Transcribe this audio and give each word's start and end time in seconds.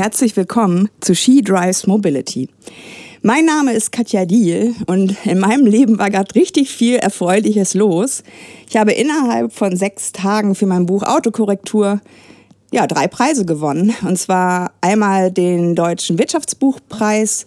Herzlich 0.00 0.34
willkommen 0.34 0.88
zu 1.02 1.14
She 1.14 1.42
Drives 1.42 1.86
Mobility. 1.86 2.48
Mein 3.20 3.44
Name 3.44 3.74
ist 3.74 3.92
Katja 3.92 4.24
Diel 4.24 4.74
und 4.86 5.14
in 5.26 5.38
meinem 5.38 5.66
Leben 5.66 5.98
war 5.98 6.08
gerade 6.08 6.34
richtig 6.36 6.70
viel 6.70 6.96
Erfreuliches 6.96 7.74
los. 7.74 8.22
Ich 8.66 8.78
habe 8.78 8.92
innerhalb 8.92 9.52
von 9.52 9.76
sechs 9.76 10.12
Tagen 10.12 10.54
für 10.54 10.64
mein 10.64 10.86
Buch 10.86 11.02
Autokorrektur 11.02 12.00
ja, 12.72 12.86
drei 12.86 13.08
Preise 13.08 13.44
gewonnen. 13.44 13.92
Und 14.08 14.18
zwar 14.18 14.72
einmal 14.80 15.30
den 15.30 15.74
Deutschen 15.74 16.18
Wirtschaftsbuchpreis 16.18 17.44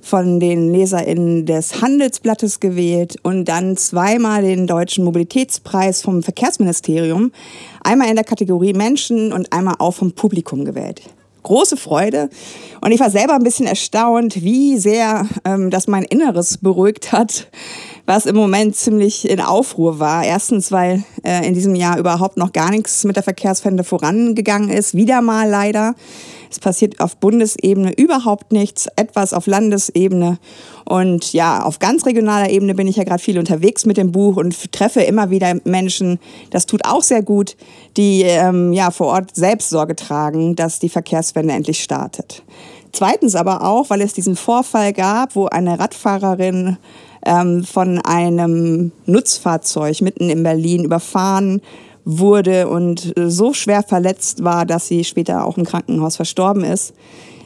von 0.00 0.38
den 0.38 0.72
LeserInnen 0.72 1.44
des 1.44 1.82
Handelsblattes 1.82 2.60
gewählt 2.60 3.16
und 3.24 3.46
dann 3.46 3.76
zweimal 3.76 4.42
den 4.42 4.68
Deutschen 4.68 5.04
Mobilitätspreis 5.04 6.02
vom 6.02 6.22
Verkehrsministerium. 6.22 7.32
Einmal 7.82 8.10
in 8.10 8.14
der 8.14 8.24
Kategorie 8.24 8.74
Menschen 8.74 9.32
und 9.32 9.52
einmal 9.52 9.74
auch 9.80 9.94
vom 9.94 10.12
Publikum 10.12 10.64
gewählt 10.64 11.02
große 11.46 11.76
Freude. 11.76 12.28
Und 12.80 12.92
ich 12.92 13.00
war 13.00 13.10
selber 13.10 13.34
ein 13.34 13.42
bisschen 13.42 13.66
erstaunt, 13.66 14.42
wie 14.42 14.76
sehr 14.76 15.26
ähm, 15.44 15.70
das 15.70 15.86
mein 15.86 16.02
Inneres 16.02 16.58
beruhigt 16.58 17.12
hat, 17.12 17.48
was 18.04 18.26
im 18.26 18.36
Moment 18.36 18.76
ziemlich 18.76 19.28
in 19.28 19.40
Aufruhr 19.40 19.98
war. 19.98 20.24
Erstens, 20.24 20.70
weil 20.70 21.04
äh, 21.24 21.46
in 21.46 21.54
diesem 21.54 21.74
Jahr 21.74 21.98
überhaupt 21.98 22.36
noch 22.36 22.52
gar 22.52 22.70
nichts 22.70 23.04
mit 23.04 23.16
der 23.16 23.22
Verkehrswende 23.22 23.84
vorangegangen 23.84 24.70
ist. 24.70 24.94
Wieder 24.94 25.22
mal 25.22 25.48
leider. 25.48 25.94
Es 26.56 26.60
passiert 26.60 27.00
auf 27.00 27.18
Bundesebene 27.18 27.92
überhaupt 27.98 28.50
nichts, 28.50 28.88
etwas 28.96 29.34
auf 29.34 29.46
Landesebene. 29.46 30.38
Und 30.86 31.34
ja, 31.34 31.62
auf 31.62 31.80
ganz 31.80 32.06
regionaler 32.06 32.48
Ebene 32.48 32.74
bin 32.74 32.88
ich 32.88 32.96
ja 32.96 33.04
gerade 33.04 33.22
viel 33.22 33.38
unterwegs 33.38 33.84
mit 33.84 33.98
dem 33.98 34.10
Buch 34.10 34.38
und 34.38 34.72
treffe 34.72 35.02
immer 35.02 35.28
wieder 35.28 35.54
Menschen, 35.64 36.18
das 36.48 36.64
tut 36.64 36.86
auch 36.86 37.02
sehr 37.02 37.22
gut, 37.22 37.58
die 37.98 38.22
ähm, 38.22 38.72
ja 38.72 38.90
vor 38.90 39.08
Ort 39.08 39.36
selbst 39.36 39.68
Sorge 39.68 39.96
tragen, 39.96 40.56
dass 40.56 40.78
die 40.78 40.88
Verkehrswende 40.88 41.52
endlich 41.52 41.82
startet. 41.82 42.42
Zweitens 42.90 43.34
aber 43.34 43.62
auch, 43.62 43.90
weil 43.90 44.00
es 44.00 44.14
diesen 44.14 44.34
Vorfall 44.34 44.94
gab, 44.94 45.36
wo 45.36 45.44
eine 45.48 45.78
Radfahrerin 45.78 46.78
ähm, 47.26 47.64
von 47.64 47.98
einem 47.98 48.92
Nutzfahrzeug 49.04 50.00
mitten 50.00 50.30
in 50.30 50.42
Berlin 50.42 50.84
überfahren 50.84 51.60
wurde 52.06 52.68
und 52.68 53.12
so 53.16 53.52
schwer 53.52 53.82
verletzt 53.82 54.42
war, 54.44 54.64
dass 54.64 54.86
sie 54.86 55.04
später 55.04 55.44
auch 55.44 55.58
im 55.58 55.64
Krankenhaus 55.64 56.16
verstorben 56.16 56.64
ist. 56.64 56.94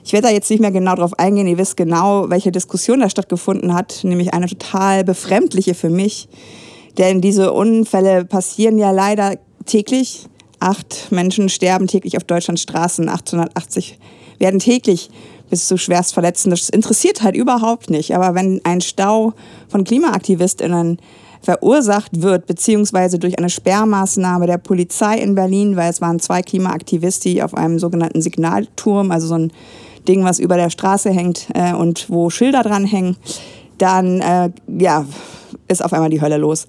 Ich 0.05 0.13
werde 0.13 0.29
da 0.29 0.33
jetzt 0.33 0.51
nicht 0.51 0.61
mehr 0.61 0.71
genau 0.71 0.95
drauf 0.95 1.19
eingehen. 1.19 1.47
Ihr 1.47 1.59
wisst 1.59 1.77
genau, 1.77 2.29
welche 2.29 2.53
Diskussion 2.53 3.01
da 3.01 3.09
stattgefunden 3.09 3.75
hat, 3.75 4.01
nämlich 4.05 4.35
eine 4.35 4.47
total 4.47 5.03
befremdliche 5.03 5.75
für 5.75 5.91
mich. 5.91 6.29
Denn 6.99 7.23
diese 7.23 7.53
Unfälle 7.53 8.25
passieren 8.25 8.79
ja 8.79 8.91
leider 8.91 9.37
täglich. 9.65 10.27
Acht 10.59 11.11
Menschen 11.11 11.49
sterben 11.49 11.87
täglich 11.87 12.19
auf 12.19 12.25
Deutschlands 12.25 12.63
Straßen, 12.63 13.09
880 13.09 13.99
werden 14.39 14.61
täglich 14.61 15.11
bis 15.49 15.67
zu 15.69 15.79
Schwerstverletzten. 15.79 16.51
Das 16.51 16.69
interessiert 16.69 17.23
halt 17.23 17.35
überhaupt 17.35 17.89
nicht. 17.89 18.15
Aber 18.15 18.35
wenn 18.35 18.61
ein 18.65 18.83
Stau 18.83 19.33
von 19.69 19.85
KlimaaktivistInnen 19.85 20.99
verursacht 21.43 22.23
wird, 22.23 22.47
beziehungsweise 22.47 23.19
durch 23.19 23.39
eine 23.39 23.49
Sperrmaßnahme 23.49 24.47
der 24.47 24.59
Polizei 24.59 25.19
in 25.19 25.35
Berlin, 25.35 25.77
weil 25.77 25.91
es 25.91 26.01
waren 26.01 26.21
zwei 26.21 26.43
Klimaaktivisten, 26.43 27.41
auf 27.43 27.55
einem 27.55 27.79
sogenannten 27.79 28.21
Signalturm, 28.21 29.11
also 29.11 29.27
so 29.27 29.35
ein 29.35 29.53
Ding, 30.07 30.25
was 30.25 30.39
über 30.39 30.57
der 30.57 30.71
Straße 30.71 31.11
hängt 31.11 31.49
äh, 31.55 31.75
und 31.75 32.11
wo 32.11 32.31
Schilder 32.31 32.63
dran 32.63 32.85
hängen, 32.85 33.17
dann 33.79 34.21
äh, 34.21 34.51
ja, 34.79 35.07
ist 35.69 35.85
auf 35.85 35.93
einmal 35.93 36.11
die 36.11 36.21
Hölle 36.21 36.37
los. 36.37 36.67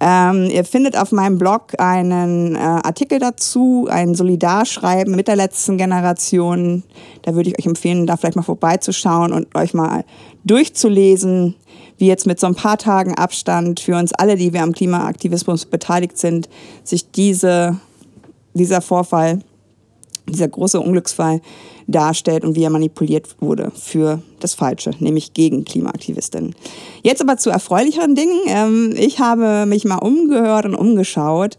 Ähm, 0.00 0.50
ihr 0.50 0.64
findet 0.64 0.96
auf 0.98 1.12
meinem 1.12 1.38
Blog 1.38 1.72
einen 1.78 2.56
äh, 2.56 2.58
Artikel 2.58 3.20
dazu, 3.20 3.86
ein 3.88 4.14
Solidarschreiben 4.14 5.14
mit 5.14 5.28
der 5.28 5.36
letzten 5.36 5.78
Generation. 5.78 6.82
Da 7.22 7.34
würde 7.34 7.50
ich 7.50 7.58
euch 7.58 7.66
empfehlen, 7.66 8.06
da 8.06 8.16
vielleicht 8.16 8.36
mal 8.36 8.42
vorbeizuschauen 8.42 9.32
und 9.32 9.54
euch 9.56 9.72
mal 9.72 10.04
durchzulesen, 10.44 11.54
wie 11.98 12.06
jetzt 12.06 12.26
mit 12.26 12.40
so 12.40 12.46
ein 12.46 12.54
paar 12.54 12.78
Tagen 12.78 13.14
Abstand 13.14 13.80
für 13.80 13.96
uns 13.96 14.12
alle, 14.12 14.36
die 14.36 14.52
wir 14.52 14.62
am 14.62 14.72
Klimaaktivismus 14.72 15.66
beteiligt 15.66 16.18
sind, 16.18 16.48
sich 16.82 17.10
diese, 17.10 17.78
dieser 18.54 18.80
Vorfall, 18.80 19.40
dieser 20.28 20.48
große 20.48 20.80
Unglücksfall 20.80 21.40
darstellt 21.86 22.44
und 22.44 22.56
wie 22.56 22.64
er 22.64 22.70
manipuliert 22.70 23.28
wurde 23.40 23.70
für 23.74 24.22
das 24.40 24.54
Falsche, 24.54 24.90
nämlich 24.98 25.34
gegen 25.34 25.64
Klimaaktivistinnen. 25.64 26.54
Jetzt 27.02 27.20
aber 27.20 27.36
zu 27.36 27.50
erfreulicheren 27.50 28.14
Dingen. 28.14 28.40
Ähm, 28.46 28.94
ich 28.96 29.20
habe 29.20 29.66
mich 29.66 29.84
mal 29.84 29.98
umgehört 29.98 30.64
und 30.64 30.74
umgeschaut. 30.74 31.58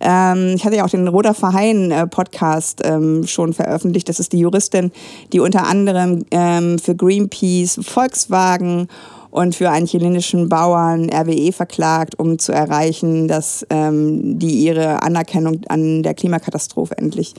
Ähm, 0.00 0.54
ich 0.56 0.64
hatte 0.64 0.76
ja 0.76 0.84
auch 0.84 0.90
den 0.90 1.08
Roter 1.08 1.34
Verheyen 1.34 1.90
äh, 1.90 2.06
Podcast 2.06 2.80
ähm, 2.84 3.26
schon 3.26 3.52
veröffentlicht. 3.52 4.08
Das 4.08 4.20
ist 4.20 4.32
die 4.32 4.38
Juristin, 4.38 4.92
die 5.32 5.40
unter 5.40 5.66
anderem 5.66 6.24
für 6.30 6.94
Greenpeace, 6.94 7.80
Volkswagen 7.82 8.88
und 9.36 9.54
für 9.54 9.68
einen 9.70 9.86
chilenischen 9.86 10.48
Bauern 10.48 11.10
RWE 11.10 11.52
verklagt, 11.52 12.18
um 12.18 12.38
zu 12.38 12.52
erreichen, 12.52 13.28
dass 13.28 13.66
ähm, 13.68 14.38
die 14.38 14.64
ihre 14.64 15.02
Anerkennung 15.02 15.60
an 15.68 16.02
der 16.02 16.14
Klimakatastrophe 16.14 16.96
endlich 16.96 17.34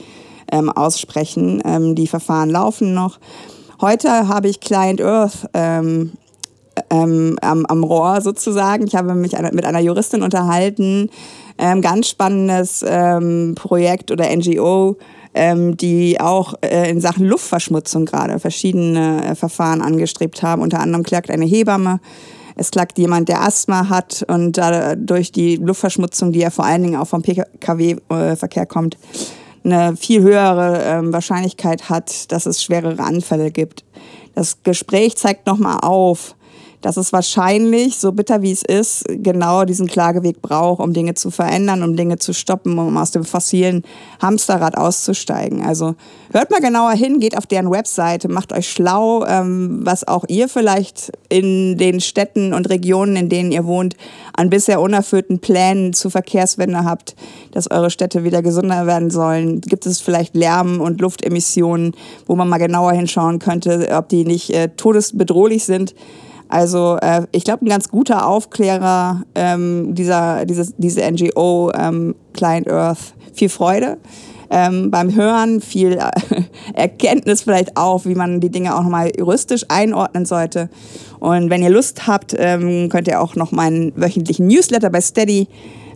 ähm, 0.52 0.70
aussprechen. 0.70 1.60
Ähm, 1.64 1.96
die 1.96 2.06
Verfahren 2.06 2.50
laufen 2.50 2.94
noch. 2.94 3.18
Heute 3.80 4.28
habe 4.28 4.46
ich 4.46 4.60
Client 4.60 5.02
Earth 5.02 5.48
ähm, 5.54 6.12
ähm, 6.88 7.36
am, 7.42 7.66
am 7.66 7.82
Rohr 7.82 8.20
sozusagen. 8.20 8.86
Ich 8.86 8.94
habe 8.94 9.16
mich 9.16 9.32
mit 9.52 9.64
einer 9.64 9.80
Juristin 9.80 10.22
unterhalten. 10.22 11.10
Ähm, 11.58 11.82
ganz 11.82 12.08
spannendes 12.08 12.84
ähm, 12.86 13.56
Projekt 13.56 14.12
oder 14.12 14.24
NGO, 14.36 14.98
ähm, 15.34 15.76
die 15.76 16.20
auch 16.20 16.54
äh, 16.62 16.90
in 16.90 17.00
Sachen 17.00 17.26
Luftverschmutzung 17.26 18.06
gerade 18.06 18.38
verschiedene 18.38 19.24
äh, 19.24 19.34
Verfahren 19.34 19.82
angestrebt 19.82 20.42
haben. 20.42 20.62
Unter 20.62 20.80
anderem 20.80 21.04
klagt 21.04 21.30
eine 21.30 21.44
Hebamme. 21.44 22.00
Es 22.56 22.72
klagt 22.72 22.98
jemand, 22.98 23.28
der 23.28 23.42
Asthma 23.42 23.88
hat 23.88 24.24
und 24.26 24.58
dadurch 24.58 25.30
die 25.30 25.56
Luftverschmutzung, 25.56 26.32
die 26.32 26.40
ja 26.40 26.50
vor 26.50 26.64
allen 26.64 26.82
Dingen 26.82 26.96
auch 26.96 27.06
vom 27.06 27.22
Pkw-Verkehr 27.22 28.66
kommt, 28.66 28.98
eine 29.64 29.96
viel 29.96 30.22
höhere 30.22 30.82
ähm, 30.84 31.12
Wahrscheinlichkeit 31.12 31.88
hat, 31.88 32.32
dass 32.32 32.46
es 32.46 32.62
schwerere 32.62 33.02
Anfälle 33.02 33.52
gibt. 33.52 33.84
Das 34.34 34.62
Gespräch 34.64 35.16
zeigt 35.16 35.46
nochmal 35.46 35.78
auf, 35.82 36.34
dass 36.80 36.96
es 36.96 37.12
wahrscheinlich, 37.12 37.98
so 37.98 38.12
bitter 38.12 38.42
wie 38.42 38.52
es 38.52 38.62
ist, 38.62 39.04
genau 39.08 39.64
diesen 39.64 39.86
Klageweg 39.86 40.40
braucht, 40.40 40.80
um 40.80 40.92
Dinge 40.92 41.14
zu 41.14 41.30
verändern, 41.30 41.82
um 41.82 41.96
Dinge 41.96 42.18
zu 42.18 42.32
stoppen, 42.32 42.78
um 42.78 42.96
aus 42.96 43.10
dem 43.10 43.24
fossilen 43.24 43.82
Hamsterrad 44.20 44.76
auszusteigen. 44.76 45.64
Also 45.64 45.96
hört 46.32 46.50
mal 46.50 46.60
genauer 46.60 46.92
hin, 46.92 47.18
geht 47.20 47.36
auf 47.36 47.46
deren 47.46 47.70
Webseite, 47.70 48.28
macht 48.28 48.52
euch 48.52 48.70
schlau, 48.70 49.24
ähm, 49.26 49.80
was 49.82 50.06
auch 50.06 50.24
ihr 50.28 50.48
vielleicht 50.48 51.12
in 51.28 51.76
den 51.78 52.00
Städten 52.00 52.54
und 52.54 52.68
Regionen, 52.70 53.16
in 53.16 53.28
denen 53.28 53.50
ihr 53.50 53.64
wohnt, 53.64 53.96
an 54.34 54.50
bisher 54.50 54.80
unerfüllten 54.80 55.40
Plänen 55.40 55.92
zur 55.92 56.10
Verkehrswende 56.12 56.84
habt, 56.84 57.16
dass 57.52 57.70
eure 57.70 57.90
Städte 57.90 58.22
wieder 58.22 58.42
gesünder 58.42 58.86
werden 58.86 59.10
sollen. 59.10 59.60
Gibt 59.60 59.86
es 59.86 60.00
vielleicht 60.00 60.36
Lärm- 60.36 60.80
und 60.80 61.00
Luftemissionen, 61.00 61.94
wo 62.26 62.36
man 62.36 62.48
mal 62.48 62.58
genauer 62.58 62.92
hinschauen 62.92 63.40
könnte, 63.40 63.88
ob 63.92 64.08
die 64.08 64.24
nicht 64.24 64.50
äh, 64.50 64.68
todesbedrohlich 64.68 65.64
sind? 65.64 65.94
Also 66.48 66.96
äh, 67.00 67.26
ich 67.32 67.44
glaube, 67.44 67.64
ein 67.64 67.68
ganz 67.68 67.88
guter 67.88 68.26
Aufklärer 68.26 69.22
ähm, 69.34 69.94
dieser, 69.94 70.46
dieses, 70.46 70.74
diese 70.76 71.00
NGO 71.10 71.70
ähm, 71.74 72.14
Client 72.32 72.68
Earth. 72.68 73.14
Viel 73.34 73.48
Freude 73.48 73.98
ähm, 74.50 74.90
beim 74.90 75.14
Hören, 75.14 75.60
viel 75.60 75.98
äh, 75.98 76.10
Erkenntnis 76.74 77.42
vielleicht 77.42 77.76
auch, 77.76 78.04
wie 78.06 78.14
man 78.14 78.40
die 78.40 78.50
Dinge 78.50 78.74
auch 78.76 78.82
nochmal 78.82 79.12
juristisch 79.16 79.64
einordnen 79.68 80.24
sollte. 80.24 80.70
Und 81.20 81.50
wenn 81.50 81.62
ihr 81.62 81.70
Lust 81.70 82.06
habt, 82.06 82.34
ähm, 82.38 82.88
könnt 82.88 83.08
ihr 83.08 83.20
auch 83.20 83.34
noch 83.34 83.52
meinen 83.52 83.92
wöchentlichen 83.96 84.46
Newsletter 84.46 84.90
bei 84.90 85.00
Steady 85.00 85.48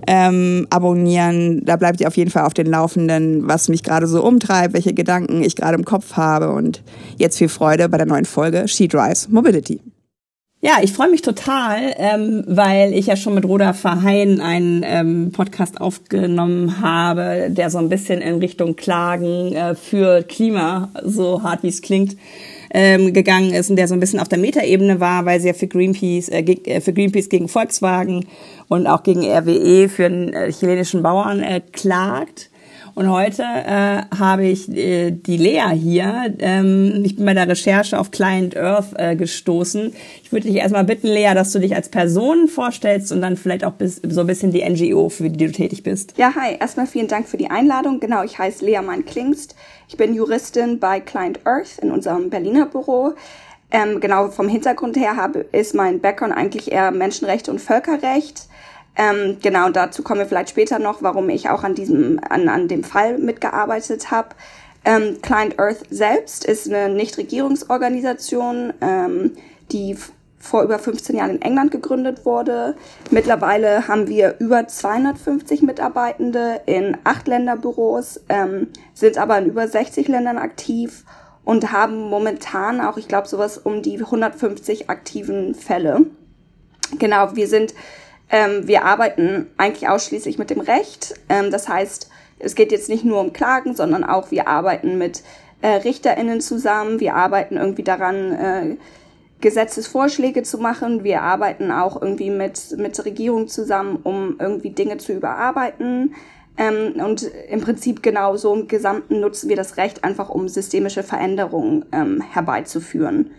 ähm, 0.06 0.66
abonnieren. 0.70 1.64
Da 1.64 1.76
bleibt 1.76 2.00
ihr 2.00 2.08
auf 2.08 2.16
jeden 2.16 2.30
Fall 2.30 2.44
auf 2.44 2.54
den 2.54 2.66
Laufenden, 2.66 3.48
was 3.48 3.68
mich 3.68 3.82
gerade 3.82 4.06
so 4.06 4.22
umtreibt, 4.22 4.74
welche 4.74 4.92
Gedanken 4.92 5.42
ich 5.42 5.56
gerade 5.56 5.76
im 5.76 5.84
Kopf 5.84 6.14
habe. 6.14 6.50
Und 6.52 6.82
jetzt 7.18 7.38
viel 7.38 7.48
Freude 7.48 7.88
bei 7.88 7.98
der 7.98 8.06
neuen 8.06 8.24
Folge 8.24 8.66
She 8.66 8.88
Drives 8.88 9.28
Mobility. 9.28 9.80
Ja, 10.64 10.76
ich 10.80 10.92
freue 10.92 11.10
mich 11.10 11.22
total, 11.22 11.92
ähm, 11.96 12.44
weil 12.46 12.94
ich 12.94 13.06
ja 13.06 13.16
schon 13.16 13.34
mit 13.34 13.44
Roda 13.44 13.72
Verheyen 13.72 14.40
einen 14.40 14.84
ähm, 14.86 15.32
Podcast 15.32 15.80
aufgenommen 15.80 16.80
habe, 16.80 17.48
der 17.50 17.68
so 17.68 17.78
ein 17.78 17.88
bisschen 17.88 18.20
in 18.20 18.36
Richtung 18.36 18.76
Klagen 18.76 19.56
äh, 19.56 19.74
für 19.74 20.22
Klima, 20.22 20.88
so 21.02 21.42
hart 21.42 21.64
wie 21.64 21.68
es 21.68 21.82
klingt, 21.82 22.16
ähm, 22.70 23.12
gegangen 23.12 23.52
ist 23.52 23.70
und 23.70 23.76
der 23.76 23.88
so 23.88 23.94
ein 23.94 23.98
bisschen 23.98 24.20
auf 24.20 24.28
der 24.28 24.38
Metaebene 24.38 25.00
war, 25.00 25.26
weil 25.26 25.40
sie 25.40 25.48
ja 25.48 25.54
für 25.54 25.66
Greenpeace, 25.66 26.28
äh, 26.28 26.42
äh, 26.42 26.80
für 26.80 26.92
Greenpeace 26.92 27.28
gegen 27.28 27.48
Volkswagen 27.48 28.26
und 28.68 28.86
auch 28.86 29.02
gegen 29.02 29.24
RWE 29.24 29.88
für 29.88 30.06
einen 30.06 30.32
äh, 30.32 30.52
chilenischen 30.52 31.02
Bauern 31.02 31.42
äh, 31.42 31.60
klagt. 31.72 32.51
Und 32.94 33.10
heute 33.10 33.42
äh, 33.42 34.02
habe 34.16 34.44
ich 34.44 34.70
äh, 34.70 35.10
die 35.10 35.36
Lea 35.36 35.70
hier. 35.74 36.34
Ähm, 36.38 37.02
ich 37.04 37.16
bin 37.16 37.24
bei 37.24 37.34
der 37.34 37.48
Recherche 37.48 37.98
auf 37.98 38.10
Client 38.10 38.56
Earth 38.56 38.92
äh, 38.96 39.16
gestoßen. 39.16 39.92
Ich 40.22 40.32
würde 40.32 40.48
dich 40.48 40.56
erstmal 40.56 40.84
bitten, 40.84 41.06
Lea, 41.06 41.32
dass 41.34 41.52
du 41.52 41.58
dich 41.58 41.74
als 41.74 41.88
Person 41.88 42.48
vorstellst 42.48 43.10
und 43.12 43.22
dann 43.22 43.36
vielleicht 43.36 43.64
auch 43.64 43.72
bis, 43.72 43.96
so 43.96 44.20
ein 44.20 44.26
bisschen 44.26 44.52
die 44.52 44.62
NGO, 44.62 45.08
für 45.08 45.30
die 45.30 45.46
du 45.46 45.52
tätig 45.52 45.82
bist. 45.82 46.14
Ja, 46.18 46.34
hi. 46.34 46.56
Erstmal 46.60 46.86
vielen 46.86 47.08
Dank 47.08 47.28
für 47.28 47.38
die 47.38 47.50
Einladung. 47.50 47.98
Genau, 48.00 48.22
ich 48.22 48.38
heiße 48.38 48.64
Lea 48.64 48.80
Mann-Klingst. 48.82 49.54
Ich 49.88 49.96
bin 49.96 50.14
Juristin 50.14 50.78
bei 50.78 51.00
Client 51.00 51.40
Earth 51.44 51.78
in 51.80 51.90
unserem 51.90 52.30
Berliner 52.30 52.66
Büro. 52.66 53.14
Ähm, 53.70 54.00
genau 54.00 54.28
vom 54.28 54.48
Hintergrund 54.48 54.96
her 54.96 55.16
habe, 55.16 55.46
ist 55.52 55.74
mein 55.74 56.00
Background 56.00 56.34
eigentlich 56.34 56.70
eher 56.70 56.90
Menschenrechte 56.90 57.50
und 57.50 57.58
Völkerrecht. 57.58 58.48
Ähm, 58.96 59.38
genau, 59.42 59.70
dazu 59.70 60.02
kommen 60.02 60.20
wir 60.20 60.26
vielleicht 60.26 60.50
später 60.50 60.78
noch, 60.78 61.02
warum 61.02 61.28
ich 61.30 61.48
auch 61.48 61.64
an 61.64 61.74
diesem, 61.74 62.20
an, 62.28 62.48
an 62.48 62.68
dem 62.68 62.84
Fall 62.84 63.18
mitgearbeitet 63.18 64.10
habe. 64.10 64.30
Ähm, 64.84 65.18
Client 65.22 65.58
Earth 65.58 65.84
selbst 65.90 66.44
ist 66.44 66.68
eine 66.68 66.92
Nichtregierungsorganisation, 66.92 68.72
ähm, 68.80 69.32
die 69.70 69.96
vor 70.42 70.64
über 70.64 70.78
15 70.80 71.16
Jahren 71.16 71.36
in 71.36 71.42
England 71.42 71.70
gegründet 71.70 72.26
wurde. 72.26 72.74
Mittlerweile 73.10 73.86
haben 73.86 74.08
wir 74.08 74.34
über 74.40 74.66
250 74.66 75.62
Mitarbeitende 75.62 76.60
in 76.66 76.98
acht 77.04 77.28
Länderbüros, 77.28 78.20
ähm, 78.28 78.66
sind 78.92 79.18
aber 79.18 79.38
in 79.38 79.46
über 79.46 79.68
60 79.68 80.08
Ländern 80.08 80.38
aktiv 80.38 81.04
und 81.44 81.70
haben 81.70 82.10
momentan 82.10 82.80
auch, 82.80 82.96
ich 82.96 83.06
glaube, 83.06 83.28
sowas 83.28 83.56
um 83.56 83.82
die 83.82 84.00
150 84.00 84.90
aktiven 84.90 85.54
Fälle. 85.54 86.06
Genau, 86.98 87.36
wir 87.36 87.46
sind 87.46 87.72
ähm, 88.32 88.66
wir 88.66 88.84
arbeiten 88.84 89.46
eigentlich 89.58 89.88
ausschließlich 89.88 90.38
mit 90.38 90.50
dem 90.50 90.60
Recht. 90.60 91.14
Ähm, 91.28 91.52
das 91.52 91.68
heißt, 91.68 92.08
es 92.40 92.54
geht 92.56 92.72
jetzt 92.72 92.88
nicht 92.88 93.04
nur 93.04 93.20
um 93.20 93.32
Klagen, 93.32 93.76
sondern 93.76 94.02
auch 94.02 94.32
wir 94.32 94.48
arbeiten 94.48 94.98
mit 94.98 95.22
äh, 95.60 95.68
RichterInnen 95.68 96.40
zusammen. 96.40 96.98
Wir 96.98 97.14
arbeiten 97.14 97.56
irgendwie 97.56 97.84
daran, 97.84 98.32
äh, 98.32 98.76
Gesetzesvorschläge 99.42 100.42
zu 100.44 100.58
machen. 100.58 101.04
Wir 101.04 101.20
arbeiten 101.20 101.70
auch 101.70 102.00
irgendwie 102.00 102.30
mit, 102.30 102.74
mit 102.78 103.04
Regierung 103.04 103.48
zusammen, 103.48 103.98
um 104.02 104.36
irgendwie 104.38 104.70
Dinge 104.70 104.96
zu 104.96 105.12
überarbeiten. 105.12 106.14
Ähm, 106.56 107.00
und 107.04 107.30
im 107.50 107.60
Prinzip 107.60 108.02
genau 108.02 108.36
so 108.36 108.54
im 108.54 108.68
Gesamten 108.68 109.20
nutzen 109.20 109.50
wir 109.50 109.56
das 109.56 109.76
Recht 109.76 110.04
einfach, 110.04 110.30
um 110.30 110.48
systemische 110.48 111.02
Veränderungen 111.02 111.84
ähm, 111.92 112.22
herbeizuführen. 112.22 113.32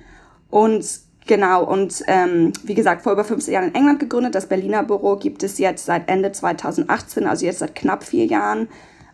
Und 0.51 0.85
Genau, 1.25 1.63
und 1.63 2.03
ähm, 2.07 2.51
wie 2.63 2.73
gesagt, 2.73 3.03
vor 3.03 3.13
über 3.13 3.23
15 3.23 3.53
Jahren 3.53 3.69
in 3.69 3.75
England 3.75 3.99
gegründet. 3.99 4.35
Das 4.35 4.47
Berliner 4.47 4.83
Büro 4.83 5.15
gibt 5.15 5.43
es 5.43 5.57
jetzt 5.57 5.85
seit 5.85 6.09
Ende 6.09 6.31
2018, 6.31 7.27
also 7.27 7.45
jetzt 7.45 7.59
seit 7.59 7.75
knapp 7.75 8.03
vier 8.03 8.25
Jahren. 8.25 8.67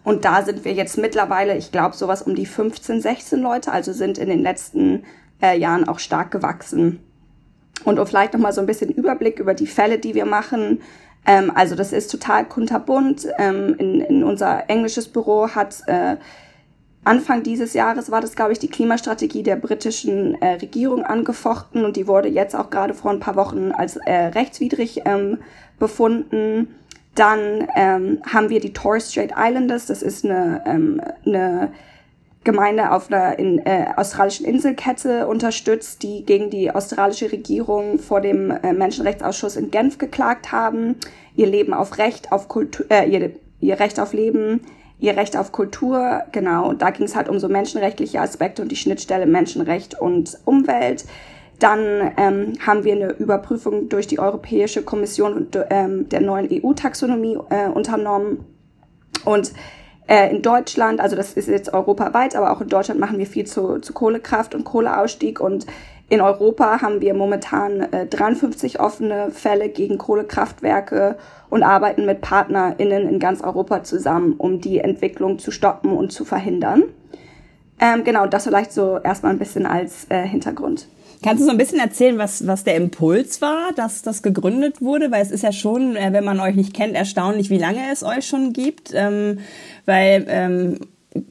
Und 0.04 0.26
da 0.26 0.44
sind 0.44 0.66
wir 0.66 0.74
jetzt 0.74 0.98
mittlerweile, 0.98 1.56
ich 1.56 1.72
glaube, 1.72 1.96
sowas 1.96 2.24
um 2.24 2.34
die 2.34 2.48
15, 2.48 3.02
16 3.02 3.40
Leute, 3.40 3.72
also 3.72 3.94
sind 3.94 4.18
in 4.18 4.30
den 4.30 4.42
letzten 4.42 5.04
äh, 5.42 5.58
Jahren 5.58 5.88
auch 5.88 6.00
stark 6.00 6.32
gewachsen. 6.32 7.00
Und 7.86 8.00
um 8.00 8.08
vielleicht 8.08 8.34
nochmal 8.34 8.54
so 8.54 8.62
ein 8.62 8.68
bisschen 8.68 8.90
Überblick 8.90 9.40
über 9.40 9.54
die 9.54 9.68
Fälle, 9.68 10.00
die 10.00 10.16
wir 10.16 10.26
machen. 10.26 10.82
Ähm, 11.26 11.52
also 11.54 11.76
das 11.76 11.94
ist 11.94 12.10
total 12.10 12.46
kunterbunt. 12.46 13.28
Ähm, 13.38 13.76
in, 13.78 14.02
in 14.02 14.24
unser 14.24 14.70
englisches 14.70 15.08
Büro 15.08 15.50
hat 15.50 15.76
äh, 15.88 16.18
Anfang 17.10 17.42
dieses 17.42 17.74
Jahres 17.74 18.12
war 18.12 18.22
das, 18.22 18.36
glaube 18.36 18.52
ich, 18.52 18.60
die 18.60 18.68
Klimastrategie 18.68 19.42
der 19.42 19.56
britischen 19.56 20.40
äh, 20.44 20.54
Regierung 20.54 21.04
angefochten 21.04 21.84
und 21.84 21.98
die 21.98 22.08
wurde 22.08 22.30
jetzt 22.30 22.56
auch 22.56 22.70
gerade 22.70 22.94
vor 22.94 23.10
ein 23.10 23.20
paar 23.20 23.36
Wochen 23.36 23.72
als 23.72 23.98
äh, 23.98 24.14
rechtswidrig 24.14 25.02
ähm, 25.06 25.40
befunden. 25.80 26.76
Dann 27.16 27.68
ähm, 27.76 28.22
haben 28.32 28.50
wir 28.50 28.60
die 28.60 28.74
Torres 28.74 29.12
Strait 29.12 29.34
Islanders, 29.36 29.88
das 29.88 30.04
ist 30.04 30.24
eine, 30.24 30.62
ähm, 30.68 31.02
eine 31.26 31.72
Gemeinde 32.44 32.92
auf 32.92 33.12
einer 33.12 33.40
in, 33.40 33.58
äh, 33.66 33.88
australischen 33.96 34.46
Inselkette 34.46 35.26
unterstützt, 35.26 36.04
die 36.04 36.24
gegen 36.24 36.52
die 36.52 36.70
australische 36.70 37.32
Regierung 37.32 37.98
vor 37.98 38.22
dem 38.22 38.52
äh, 38.52 38.72
Menschenrechtsausschuss 38.72 39.56
in 39.56 39.72
Genf 39.72 39.98
geklagt 39.98 40.52
haben. 40.52 40.96
Ihr 41.36 41.48
Leben 41.48 41.74
auf 41.74 41.98
Recht 41.98 42.32
auf 42.32 42.48
Kultur, 42.48 42.86
äh, 42.92 43.10
ihr, 43.10 43.32
ihr 43.62 43.80
Recht 43.80 44.00
auf 44.00 44.14
Leben 44.14 44.62
ihr 45.00 45.16
Recht 45.16 45.38
auf 45.38 45.52
Kultur, 45.52 46.24
genau, 46.32 46.74
da 46.74 46.90
ging 46.90 47.06
es 47.06 47.16
halt 47.16 47.30
um 47.30 47.40
so 47.40 47.48
menschenrechtliche 47.48 48.20
Aspekte 48.20 48.62
und 48.62 48.70
die 48.70 48.76
Schnittstelle 48.76 49.26
Menschenrecht 49.26 50.00
und 50.00 50.38
Umwelt. 50.46 51.06
Dann 51.60 52.12
ähm, 52.18 52.54
haben 52.66 52.84
wir 52.84 52.94
eine 52.94 53.12
Überprüfung 53.12 53.90
durch 53.90 54.08
die 54.08 54.20
Europäische 54.20 54.82
Kommission 54.82 55.48
ähm, 55.70 56.08
der 56.08 56.22
neuen 56.22 56.50
EU-Taxonomie 56.52 57.38
äh, 57.50 57.68
unternommen. 57.68 58.46
Und 59.26 59.52
äh, 60.08 60.34
in 60.34 60.42
Deutschland, 60.42 61.02
also 61.02 61.18
das 61.18 61.34
ist 61.34 61.50
jetzt 61.50 61.74
europaweit, 61.74 62.36
aber 62.36 62.52
auch 62.52 62.62
in 62.62 62.70
Deutschland 62.70 63.00
machen 63.00 63.20
wir 63.20 63.28
viel 63.28 63.46
zu, 63.46 63.80
zu 63.80 63.92
Kohlekraft 63.94 64.56
und 64.56 64.64
Kohleausstieg. 64.64 65.42
Und 65.42 65.66
in 66.10 66.22
Europa 66.22 66.82
haben 66.82 67.02
wir 67.02 67.14
momentan 67.14 67.82
äh, 67.94 68.08
53 68.08 68.80
offene 68.80 69.32
Fälle 69.32 69.70
gegen 69.70 69.98
Kohlekraftwerke 69.98 71.18
und 71.50 71.64
arbeiten 71.64 72.06
mit 72.06 72.22
PartnerInnen 72.22 73.08
in 73.08 73.20
ganz 73.20 73.42
Europa 73.42 73.84
zusammen, 73.84 74.34
um 74.38 74.60
die 74.60 74.80
Entwicklung 74.80 75.40
zu 75.40 75.52
stoppen 75.52 75.94
und 75.94 76.12
zu 76.12 76.26
verhindern. 76.26 76.84
Ähm, 77.80 78.04
genau, 78.04 78.26
das 78.28 78.44
vielleicht 78.44 78.74
so 78.74 78.98
erstmal 78.98 79.32
ein 79.32 79.40
bisschen 79.40 79.66
als 79.66 80.08
äh, 80.10 80.28
Hintergrund. 80.28 80.88
Kannst 81.22 81.42
du 81.42 81.46
so 81.46 81.52
ein 81.52 81.58
bisschen 81.58 81.80
erzählen, 81.80 82.18
was, 82.18 82.48
was 82.48 82.64
der 82.64 82.76
Impuls 82.76 83.42
war, 83.42 83.74
dass 83.76 84.02
das 84.02 84.24
gegründet 84.24 84.82
wurde? 84.82 85.12
Weil 85.12 85.22
es 85.22 85.32
ist 85.32 85.44
ja 85.44 85.52
schon, 85.52 85.96
äh, 85.96 86.12
wenn 86.14 86.24
man 86.24 86.40
euch 86.40 86.56
nicht 86.56 86.74
kennt, 86.74 86.96
erstaunlich, 86.96 87.50
wie 87.50 87.58
lange 87.58 87.82
es 87.92 88.04
euch 88.04 88.26
schon 88.26 88.54
gibt. 88.54 88.92
Ähm, 88.94 89.40
weil 89.86 90.26
ähm, 90.28 90.80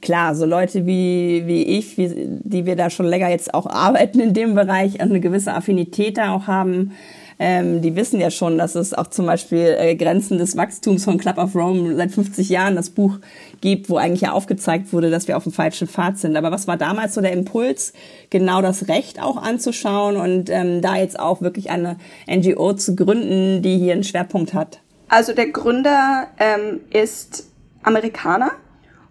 klar, 0.00 0.34
so 0.34 0.44
Leute 0.44 0.86
wie, 0.86 1.46
wie 1.46 1.62
ich, 1.62 1.96
wie, 1.98 2.10
die 2.42 2.66
wir 2.66 2.76
da 2.76 2.90
schon 2.90 3.06
länger 3.06 3.28
jetzt 3.28 3.54
auch 3.54 3.66
arbeiten 3.66 4.20
in 4.20 4.34
dem 4.34 4.54
Bereich 4.54 5.00
eine 5.00 5.20
gewisse 5.20 5.54
Affinität 5.54 6.18
da 6.18 6.34
auch 6.34 6.46
haben, 6.46 6.92
ähm, 7.40 7.82
die 7.82 7.94
wissen 7.94 8.20
ja 8.20 8.32
schon, 8.32 8.58
dass 8.58 8.74
es 8.74 8.92
auch 8.94 9.06
zum 9.06 9.26
Beispiel 9.26 9.76
äh, 9.78 9.94
Grenzen 9.94 10.38
des 10.38 10.56
Wachstums 10.56 11.04
von 11.04 11.18
Club 11.18 11.38
of 11.38 11.54
Rome 11.54 11.94
seit 11.94 12.10
50 12.10 12.48
Jahren 12.48 12.74
das 12.74 12.90
Buch 12.90 13.18
gibt, 13.60 13.88
wo 13.88 13.96
eigentlich 13.96 14.22
ja 14.22 14.32
aufgezeigt 14.32 14.92
wurde, 14.92 15.10
dass 15.10 15.28
wir 15.28 15.36
auf 15.36 15.44
dem 15.44 15.52
falschen 15.52 15.86
Pfad 15.86 16.18
sind. 16.18 16.36
Aber 16.36 16.50
was 16.50 16.66
war 16.66 16.76
damals 16.76 17.14
so 17.14 17.20
der 17.20 17.32
Impuls, 17.32 17.92
genau 18.30 18.60
das 18.60 18.88
Recht 18.88 19.22
auch 19.22 19.36
anzuschauen 19.36 20.16
und 20.16 20.50
ähm, 20.50 20.82
da 20.82 20.96
jetzt 20.96 21.18
auch 21.18 21.40
wirklich 21.40 21.70
eine 21.70 21.96
NGO 22.28 22.72
zu 22.72 22.96
gründen, 22.96 23.62
die 23.62 23.78
hier 23.78 23.92
einen 23.92 24.04
Schwerpunkt 24.04 24.52
hat? 24.52 24.80
Also 25.08 25.32
der 25.32 25.50
Gründer 25.50 26.26
ähm, 26.38 26.80
ist 26.90 27.48
Amerikaner 27.84 28.50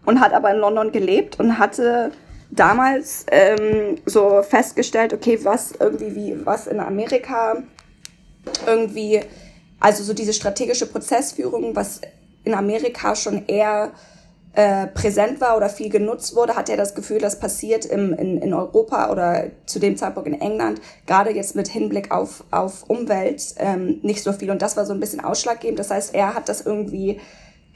und 0.07 0.21
hat 0.21 0.33
aber 0.33 0.51
in 0.51 0.59
London 0.59 0.92
gelebt 0.94 1.38
und 1.38 1.59
hatte 1.59 2.12
damals 2.50 3.25
ähm, 3.30 3.98
so 4.06 4.41
festgestellt, 4.41 5.13
okay, 5.13 5.38
was 5.43 5.74
irgendwie 5.77 6.15
wie 6.15 6.46
was 6.46 6.65
in 6.65 6.79
Amerika 6.79 7.58
irgendwie, 8.65 9.20
also 9.81 10.03
so 10.03 10.13
diese 10.13 10.31
strategische 10.31 10.86
Prozessführung, 10.86 11.75
was 11.75 12.00
in 12.46 12.53
Amerika 12.53 13.15
schon 13.15 13.48
eher 13.48 13.91
äh, 14.53 14.88
präsent 14.88 15.41
war 15.41 15.58
oder 15.58 15.67
viel 15.67 15.89
genutzt 15.89 16.38
wurde, 16.38 16.55
hat 16.55 16.70
er 16.70 16.77
das 16.77 16.96
Gefühl, 16.96 17.20
das 17.20 17.38
passiert 17.41 17.84
im, 17.84 18.13
in, 18.13 18.41
in 18.41 18.53
Europa 18.53 19.12
oder 19.12 19.51
zu 19.65 19.79
dem 19.79 19.98
Zeitpunkt 19.98 20.29
in 20.29 20.39
England, 20.39 20.79
gerade 21.05 21.31
jetzt 21.31 21.53
mit 21.53 21.67
Hinblick 21.67 22.12
auf, 22.12 22.46
auf 22.50 22.89
Umwelt, 22.89 23.43
ähm, 23.58 24.00
nicht 24.03 24.24
so 24.24 24.31
viel. 24.31 24.51
Und 24.51 24.62
das 24.62 24.77
war 24.77 24.86
so 24.86 24.93
ein 24.93 25.01
bisschen 25.01 25.20
ausschlaggebend. 25.20 25.79
Das 25.79 25.91
heißt, 25.91 26.15
er 26.15 26.34
hat 26.34 26.48
das 26.48 26.62
irgendwie 26.62 27.20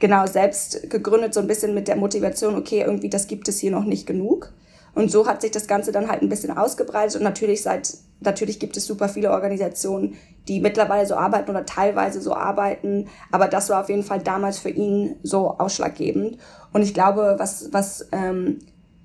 genau 0.01 0.25
selbst 0.25 0.89
gegründet, 0.89 1.33
so 1.33 1.39
ein 1.39 1.47
bisschen 1.47 1.73
mit 1.73 1.87
der 1.87 1.95
Motivation, 1.95 2.55
okay, 2.55 2.81
irgendwie 2.81 3.09
das 3.09 3.27
gibt 3.27 3.47
es 3.47 3.59
hier 3.59 3.71
noch 3.71 3.85
nicht 3.85 4.05
genug. 4.05 4.51
Und 4.93 5.09
so 5.09 5.25
hat 5.25 5.41
sich 5.41 5.51
das 5.51 5.67
Ganze 5.67 5.93
dann 5.93 6.09
halt 6.09 6.21
ein 6.21 6.27
bisschen 6.27 6.57
ausgebreitet 6.57 7.15
und 7.15 7.23
natürlich 7.23 7.61
seit, 7.61 7.93
natürlich 8.19 8.59
gibt 8.59 8.75
es 8.75 8.85
super 8.85 9.07
viele 9.07 9.31
Organisationen, 9.31 10.17
die 10.49 10.59
mittlerweile 10.59 11.07
so 11.07 11.15
arbeiten 11.15 11.49
oder 11.49 11.65
teilweise 11.65 12.19
so 12.19 12.33
arbeiten, 12.33 13.07
aber 13.31 13.47
das 13.47 13.69
war 13.69 13.81
auf 13.81 13.89
jeden 13.89 14.03
Fall 14.03 14.19
damals 14.19 14.59
für 14.59 14.69
ihn 14.69 15.15
so 15.23 15.57
ausschlaggebend. 15.57 16.37
Und 16.73 16.81
ich 16.81 16.93
glaube, 16.93 17.35
was, 17.37 17.71
was 17.71 18.09
ähm, 18.11 18.59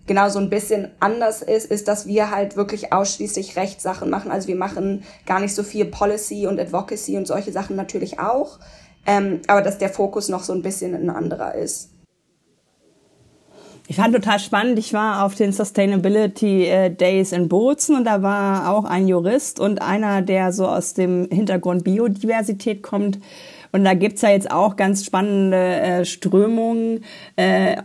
genau 0.06 0.28
so 0.28 0.40
ein 0.40 0.50
bisschen 0.50 0.90
anders 0.98 1.42
ist, 1.42 1.70
ist, 1.70 1.86
dass 1.86 2.06
wir 2.06 2.30
halt 2.30 2.56
wirklich 2.56 2.92
ausschließlich 2.92 3.56
Rechtssachen 3.56 4.10
machen. 4.10 4.30
Also 4.30 4.48
wir 4.48 4.56
machen 4.56 5.04
gar 5.24 5.40
nicht 5.40 5.54
so 5.54 5.62
viel 5.62 5.84
Policy 5.84 6.46
und 6.46 6.58
Advocacy 6.58 7.16
und 7.16 7.26
solche 7.26 7.52
Sachen 7.52 7.76
natürlich 7.76 8.18
auch 8.18 8.58
ähm, 9.06 9.40
aber 9.46 9.62
dass 9.62 9.78
der 9.78 9.88
Fokus 9.88 10.28
noch 10.28 10.42
so 10.42 10.52
ein 10.52 10.62
bisschen 10.62 10.94
ein 10.94 11.10
anderer 11.10 11.54
ist. 11.54 11.90
Ich 13.88 13.96
fand 13.96 14.14
total 14.14 14.40
spannend. 14.40 14.78
Ich 14.80 14.92
war 14.92 15.24
auf 15.24 15.36
den 15.36 15.52
Sustainability 15.52 16.64
äh, 16.64 16.90
Days 16.90 17.30
in 17.30 17.48
Bozen 17.48 17.96
und 17.96 18.04
da 18.04 18.20
war 18.20 18.70
auch 18.74 18.84
ein 18.84 19.06
Jurist 19.06 19.60
und 19.60 19.80
einer, 19.80 20.22
der 20.22 20.52
so 20.52 20.66
aus 20.66 20.94
dem 20.94 21.28
Hintergrund 21.30 21.84
Biodiversität 21.84 22.82
kommt. 22.82 23.20
Und 23.70 23.84
da 23.84 23.94
gibt's 23.94 24.22
ja 24.22 24.30
jetzt 24.30 24.50
auch 24.50 24.74
ganz 24.76 25.04
spannende 25.04 25.56
äh, 25.56 26.04
Strömungen, 26.04 27.04
äh, 27.36 27.76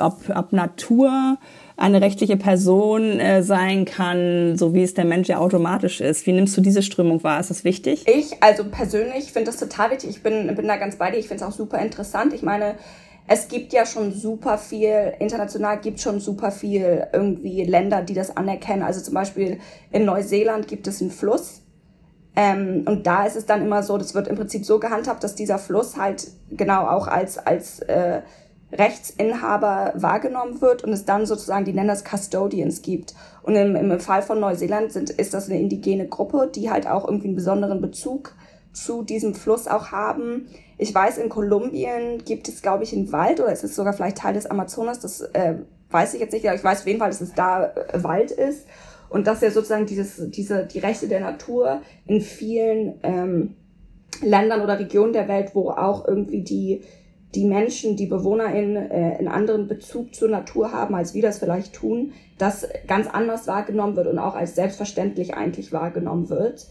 ob, 0.00 0.16
ob 0.34 0.52
Natur 0.52 1.38
eine 1.76 2.00
rechtliche 2.00 2.36
Person 2.36 3.20
äh, 3.20 3.42
sein 3.42 3.84
kann, 3.84 4.56
so 4.56 4.72
wie 4.72 4.82
es 4.82 4.94
der 4.94 5.04
Mensch 5.04 5.28
ja 5.28 5.38
automatisch 5.38 6.00
ist. 6.00 6.26
Wie 6.26 6.32
nimmst 6.32 6.56
du 6.56 6.62
diese 6.62 6.82
Strömung 6.82 7.22
wahr? 7.22 7.38
Ist 7.38 7.50
das 7.50 7.64
wichtig? 7.64 8.04
Ich, 8.06 8.42
also 8.42 8.64
persönlich 8.64 9.32
finde 9.32 9.50
das 9.50 9.58
total 9.58 9.90
wichtig. 9.90 10.10
Ich 10.10 10.22
bin, 10.22 10.54
bin 10.54 10.66
da 10.66 10.76
ganz 10.76 10.96
bei 10.96 11.10
dir. 11.10 11.18
Ich 11.18 11.28
finde 11.28 11.44
es 11.44 11.50
auch 11.50 11.54
super 11.54 11.78
interessant. 11.78 12.32
Ich 12.32 12.42
meine, 12.42 12.76
es 13.28 13.48
gibt 13.48 13.72
ja 13.74 13.84
schon 13.84 14.12
super 14.12 14.56
viel, 14.56 15.14
international 15.18 15.78
gibt 15.80 16.00
schon 16.00 16.20
super 16.20 16.50
viel 16.50 17.08
irgendwie 17.12 17.64
Länder, 17.64 18.02
die 18.02 18.14
das 18.14 18.36
anerkennen. 18.36 18.82
Also 18.82 19.02
zum 19.02 19.14
Beispiel 19.14 19.58
in 19.90 20.06
Neuseeland 20.06 20.68
gibt 20.68 20.86
es 20.86 21.02
einen 21.02 21.10
Fluss. 21.10 21.62
Ähm, 22.36 22.84
und 22.86 23.06
da 23.06 23.24
ist 23.24 23.36
es 23.36 23.46
dann 23.46 23.62
immer 23.62 23.82
so, 23.82 23.98
das 23.98 24.14
wird 24.14 24.28
im 24.28 24.36
Prinzip 24.36 24.64
so 24.64 24.78
gehandhabt, 24.78 25.24
dass 25.24 25.34
dieser 25.34 25.58
Fluss 25.58 25.96
halt 25.96 26.28
genau 26.50 26.86
auch 26.86 27.08
als, 27.08 27.38
als 27.38 27.80
äh, 27.80 28.20
Rechtsinhaber 28.72 29.92
wahrgenommen 29.94 30.60
wird 30.60 30.82
und 30.82 30.92
es 30.92 31.04
dann 31.04 31.24
sozusagen, 31.24 31.64
die 31.64 31.72
nennen 31.72 31.88
das 31.88 32.04
Custodians 32.04 32.82
gibt. 32.82 33.14
Und 33.42 33.54
im, 33.54 33.76
im 33.76 34.00
Fall 34.00 34.22
von 34.22 34.40
Neuseeland 34.40 34.92
sind, 34.92 35.10
ist 35.10 35.34
das 35.34 35.48
eine 35.48 35.60
indigene 35.60 36.08
Gruppe, 36.08 36.50
die 36.52 36.70
halt 36.70 36.86
auch 36.88 37.06
irgendwie 37.06 37.28
einen 37.28 37.36
besonderen 37.36 37.80
Bezug 37.80 38.34
zu 38.72 39.02
diesem 39.02 39.34
Fluss 39.34 39.68
auch 39.68 39.92
haben. 39.92 40.48
Ich 40.78 40.94
weiß, 40.94 41.18
in 41.18 41.28
Kolumbien 41.28 42.24
gibt 42.24 42.48
es, 42.48 42.60
glaube 42.60 42.84
ich, 42.84 42.92
einen 42.92 43.12
Wald 43.12 43.40
oder 43.40 43.52
ist 43.52 43.64
es 43.64 43.74
sogar 43.74 43.92
vielleicht 43.92 44.18
Teil 44.18 44.34
des 44.34 44.46
Amazonas, 44.46 45.00
das 45.00 45.22
äh, 45.22 45.54
weiß 45.90 46.14
ich 46.14 46.20
jetzt 46.20 46.32
nicht, 46.32 46.46
aber 46.46 46.56
ich 46.56 46.64
weiß 46.64 46.80
auf 46.80 46.86
jeden 46.86 46.98
Fall, 46.98 47.08
dass 47.08 47.20
es 47.20 47.32
da 47.32 47.66
äh, 47.66 48.02
Wald 48.02 48.32
ist 48.32 48.66
und 49.08 49.26
dass 49.26 49.40
ja 49.40 49.50
sozusagen 49.50 49.86
dieses, 49.86 50.30
diese, 50.30 50.66
die 50.66 50.80
Rechte 50.80 51.08
der 51.08 51.20
Natur 51.20 51.80
in 52.06 52.20
vielen 52.20 52.98
ähm, 53.02 53.56
Ländern 54.22 54.60
oder 54.60 54.78
Regionen 54.78 55.12
der 55.12 55.28
Welt, 55.28 55.52
wo 55.54 55.70
auch 55.70 56.06
irgendwie 56.06 56.42
die, 56.42 56.82
die 57.36 57.44
Menschen, 57.44 57.96
die 57.96 58.06
BewohnerInnen 58.06 58.90
äh, 58.90 59.16
einen 59.18 59.28
anderen 59.28 59.68
Bezug 59.68 60.14
zur 60.14 60.28
Natur 60.28 60.72
haben, 60.72 60.94
als 60.94 61.14
wir 61.14 61.22
das 61.22 61.38
vielleicht 61.38 61.74
tun, 61.74 62.12
das 62.38 62.66
ganz 62.86 63.06
anders 63.06 63.46
wahrgenommen 63.46 63.94
wird 63.94 64.06
und 64.06 64.18
auch 64.18 64.34
als 64.34 64.54
selbstverständlich 64.54 65.34
eigentlich 65.34 65.72
wahrgenommen 65.72 66.30
wird. 66.30 66.66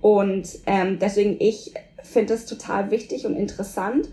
Und 0.00 0.48
ähm, 0.66 0.98
deswegen, 1.00 1.36
ich 1.40 1.72
finde 2.02 2.34
es 2.34 2.46
total 2.46 2.90
wichtig 2.90 3.26
und 3.26 3.36
interessant. 3.36 4.08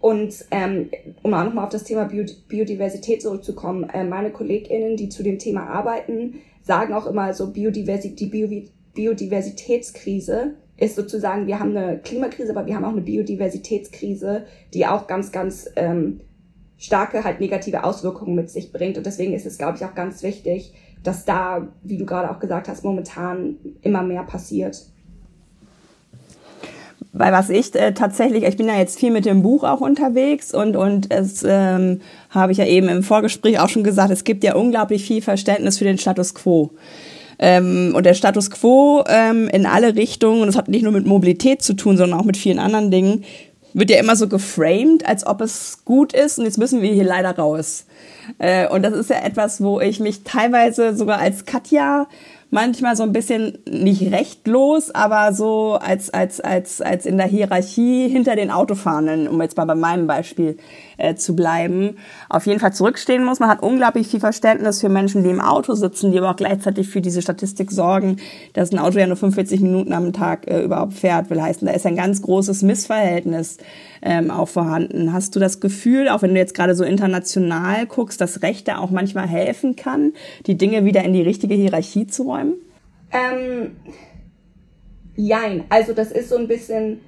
Und 0.00 0.34
ähm, 0.50 0.90
um 1.22 1.34
auch 1.34 1.44
nochmal 1.44 1.64
auf 1.64 1.70
das 1.70 1.84
Thema 1.84 2.04
Biodiversität 2.48 3.20
zurückzukommen, 3.20 3.90
äh, 3.90 4.04
meine 4.04 4.30
KollegInnen, 4.30 4.96
die 4.96 5.08
zu 5.08 5.22
dem 5.22 5.38
Thema 5.38 5.66
arbeiten, 5.66 6.40
sagen 6.62 6.94
auch 6.94 7.06
immer 7.06 7.34
so, 7.34 7.52
Biodiversi 7.52 8.14
die 8.14 8.26
Bio 8.26 8.48
Biodiversitätskrise 8.94 10.54
ist 10.80 10.96
sozusagen, 10.96 11.46
wir 11.46 11.60
haben 11.60 11.76
eine 11.76 11.98
Klimakrise, 11.98 12.50
aber 12.50 12.66
wir 12.66 12.74
haben 12.74 12.84
auch 12.84 12.92
eine 12.92 13.02
Biodiversitätskrise, 13.02 14.44
die 14.74 14.86
auch 14.86 15.06
ganz, 15.06 15.30
ganz 15.30 15.68
ähm, 15.76 16.20
starke 16.78 17.22
halt 17.22 17.40
negative 17.40 17.84
Auswirkungen 17.84 18.34
mit 18.34 18.50
sich 18.50 18.72
bringt. 18.72 18.96
Und 18.96 19.04
deswegen 19.04 19.34
ist 19.34 19.46
es, 19.46 19.58
glaube 19.58 19.76
ich, 19.76 19.84
auch 19.84 19.94
ganz 19.94 20.22
wichtig, 20.22 20.72
dass 21.02 21.24
da, 21.24 21.68
wie 21.82 21.98
du 21.98 22.06
gerade 22.06 22.30
auch 22.30 22.40
gesagt 22.40 22.68
hast, 22.68 22.82
momentan 22.82 23.56
immer 23.82 24.02
mehr 24.02 24.22
passiert. 24.24 24.86
Weil 27.12 27.32
was 27.32 27.50
ich 27.50 27.74
äh, 27.74 27.92
tatsächlich, 27.92 28.44
ich 28.44 28.56
bin 28.56 28.66
ja 28.66 28.78
jetzt 28.78 28.98
viel 28.98 29.10
mit 29.10 29.26
dem 29.26 29.42
Buch 29.42 29.64
auch 29.64 29.80
unterwegs 29.80 30.54
und, 30.54 30.76
und 30.76 31.12
es 31.12 31.44
ähm, 31.46 32.00
habe 32.30 32.52
ich 32.52 32.58
ja 32.58 32.66
eben 32.66 32.88
im 32.88 33.02
Vorgespräch 33.02 33.58
auch 33.58 33.68
schon 33.68 33.84
gesagt, 33.84 34.10
es 34.10 34.24
gibt 34.24 34.44
ja 34.44 34.54
unglaublich 34.54 35.04
viel 35.04 35.20
Verständnis 35.20 35.78
für 35.78 35.84
den 35.84 35.98
Status 35.98 36.34
quo. 36.34 36.70
Ähm, 37.42 37.94
und 37.96 38.04
der 38.04 38.14
Status 38.14 38.50
quo 38.50 39.02
ähm, 39.08 39.48
in 39.48 39.64
alle 39.64 39.96
Richtungen, 39.96 40.42
und 40.42 40.46
das 40.46 40.56
hat 40.56 40.68
nicht 40.68 40.82
nur 40.82 40.92
mit 40.92 41.06
Mobilität 41.06 41.62
zu 41.62 41.72
tun, 41.72 41.96
sondern 41.96 42.20
auch 42.20 42.24
mit 42.24 42.36
vielen 42.36 42.58
anderen 42.58 42.90
Dingen, 42.90 43.24
wird 43.72 43.90
ja 43.90 43.98
immer 43.98 44.16
so 44.16 44.28
geframed, 44.28 45.06
als 45.06 45.26
ob 45.26 45.40
es 45.40 45.84
gut 45.84 46.12
ist 46.12 46.38
und 46.38 46.44
jetzt 46.44 46.58
müssen 46.58 46.82
wir 46.82 46.92
hier 46.92 47.04
leider 47.04 47.36
raus. 47.36 47.86
Äh, 48.38 48.68
und 48.68 48.82
das 48.82 48.94
ist 48.94 49.10
ja 49.10 49.22
etwas, 49.24 49.62
wo 49.62 49.80
ich 49.80 50.00
mich 50.00 50.22
teilweise 50.24 50.94
sogar 50.94 51.18
als 51.18 51.46
Katja 51.46 52.06
manchmal 52.50 52.96
so 52.96 53.04
ein 53.04 53.12
bisschen 53.12 53.58
nicht 53.68 54.12
rechtlos, 54.12 54.90
aber 54.90 55.32
so 55.32 55.78
als, 55.80 56.10
als, 56.10 56.40
als, 56.40 56.82
als 56.82 57.06
in 57.06 57.16
der 57.16 57.26
Hierarchie 57.26 58.08
hinter 58.08 58.36
den 58.36 58.50
Autofahrenden, 58.50 59.28
um 59.28 59.40
jetzt 59.40 59.56
mal 59.56 59.66
bei 59.66 59.76
meinem 59.76 60.06
Beispiel 60.06 60.58
äh, 61.00 61.14
zu 61.14 61.34
bleiben, 61.34 61.96
auf 62.28 62.46
jeden 62.46 62.60
Fall 62.60 62.72
zurückstehen 62.72 63.24
muss. 63.24 63.40
Man 63.40 63.48
hat 63.48 63.62
unglaublich 63.62 64.08
viel 64.08 64.20
Verständnis 64.20 64.80
für 64.80 64.88
Menschen, 64.88 65.24
die 65.24 65.30
im 65.30 65.40
Auto 65.40 65.74
sitzen, 65.74 66.12
die 66.12 66.18
aber 66.18 66.30
auch 66.30 66.36
gleichzeitig 66.36 66.88
für 66.88 67.00
diese 67.00 67.22
Statistik 67.22 67.70
sorgen, 67.70 68.18
dass 68.52 68.72
ein 68.72 68.78
Auto 68.78 68.98
ja 68.98 69.06
nur 69.06 69.16
45 69.16 69.60
Minuten 69.60 69.92
am 69.92 70.12
Tag 70.12 70.46
äh, 70.46 70.62
überhaupt 70.62 70.94
fährt, 70.94 71.30
will 71.30 71.40
heißen, 71.40 71.66
da 71.66 71.72
ist 71.72 71.86
ein 71.86 71.96
ganz 71.96 72.22
großes 72.22 72.62
Missverhältnis 72.62 73.58
ähm, 74.02 74.30
auch 74.30 74.48
vorhanden. 74.48 75.12
Hast 75.12 75.36
du 75.36 75.40
das 75.40 75.60
Gefühl, 75.60 76.08
auch 76.08 76.22
wenn 76.22 76.34
du 76.34 76.40
jetzt 76.40 76.54
gerade 76.54 76.74
so 76.74 76.84
international 76.84 77.86
guckst, 77.86 78.20
dass 78.20 78.42
Rechte 78.42 78.78
auch 78.78 78.90
manchmal 78.90 79.26
helfen 79.26 79.76
kann, 79.76 80.12
die 80.46 80.56
Dinge 80.56 80.84
wieder 80.84 81.02
in 81.04 81.12
die 81.12 81.22
richtige 81.22 81.54
Hierarchie 81.54 82.06
zu 82.06 82.24
räumen? 82.24 82.54
Ähm, 83.12 83.76
jein. 85.16 85.64
Also 85.68 85.92
das 85.92 86.12
ist 86.12 86.28
so 86.28 86.36
ein 86.36 86.48
bisschen 86.48 87.00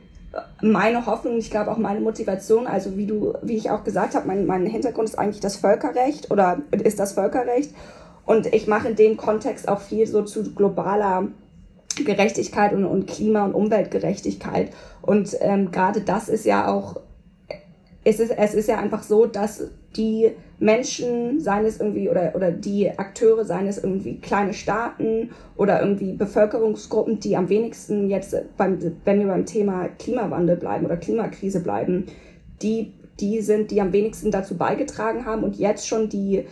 meine 0.60 1.06
Hoffnung, 1.06 1.38
ich 1.38 1.50
glaube 1.50 1.70
auch 1.70 1.76
meine 1.76 2.00
Motivation, 2.00 2.66
also 2.66 2.96
wie 2.96 3.06
du, 3.06 3.34
wie 3.42 3.56
ich 3.56 3.70
auch 3.70 3.84
gesagt 3.84 4.14
habe, 4.14 4.26
mein, 4.26 4.46
mein 4.46 4.66
Hintergrund 4.66 5.08
ist 5.08 5.18
eigentlich 5.18 5.40
das 5.40 5.56
Völkerrecht 5.56 6.30
oder 6.30 6.58
ist 6.70 6.98
das 6.98 7.12
Völkerrecht. 7.12 7.74
Und 8.24 8.46
ich 8.46 8.66
mache 8.66 8.88
in 8.88 8.96
dem 8.96 9.16
Kontext 9.16 9.68
auch 9.68 9.80
viel 9.80 10.06
so 10.06 10.22
zu 10.22 10.54
globaler 10.54 11.28
Gerechtigkeit 11.96 12.72
und, 12.72 12.84
und 12.84 13.06
Klima- 13.06 13.44
und 13.44 13.54
Umweltgerechtigkeit. 13.54 14.72
Und 15.02 15.36
ähm, 15.40 15.70
gerade 15.70 16.00
das 16.00 16.28
ist 16.28 16.46
ja 16.46 16.68
auch, 16.68 17.00
es 18.04 18.20
ist, 18.20 18.30
es 18.30 18.54
ist 18.54 18.68
ja 18.68 18.78
einfach 18.78 19.02
so, 19.02 19.26
dass 19.26 19.64
die 19.96 20.32
Menschen, 20.62 21.40
seien 21.40 21.64
es 21.64 21.80
irgendwie, 21.80 22.08
oder, 22.08 22.36
oder 22.36 22.52
die 22.52 22.96
Akteure, 22.96 23.44
seien 23.44 23.66
es 23.66 23.82
irgendwie 23.82 24.18
kleine 24.18 24.54
Staaten 24.54 25.30
oder 25.56 25.80
irgendwie 25.80 26.12
Bevölkerungsgruppen, 26.12 27.18
die 27.18 27.36
am 27.36 27.48
wenigsten 27.48 28.08
jetzt, 28.08 28.36
beim, 28.56 28.78
wenn 29.04 29.18
wir 29.18 29.26
beim 29.26 29.44
Thema 29.44 29.88
Klimawandel 29.98 30.56
bleiben 30.56 30.86
oder 30.86 30.96
Klimakrise 30.96 31.60
bleiben, 31.60 32.06
die, 32.62 32.92
die 33.18 33.40
sind, 33.40 33.72
die 33.72 33.80
am 33.80 33.92
wenigsten 33.92 34.30
dazu 34.30 34.56
beigetragen 34.56 35.26
haben 35.26 35.42
und 35.42 35.56
jetzt 35.56 35.88
schon 35.88 36.08
die 36.08 36.46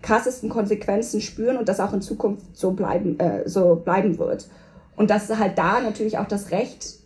krassesten 0.00 0.48
Konsequenzen 0.48 1.20
spüren 1.20 1.56
und 1.56 1.68
das 1.68 1.80
auch 1.80 1.92
in 1.92 2.02
Zukunft 2.02 2.56
so 2.56 2.70
bleiben, 2.70 3.18
äh, 3.18 3.48
so 3.48 3.74
bleiben 3.74 4.16
wird. 4.18 4.46
Und 4.94 5.10
dass 5.10 5.28
halt 5.36 5.58
da 5.58 5.80
natürlich 5.80 6.18
auch 6.18 6.28
das 6.28 6.52
Recht 6.52 7.00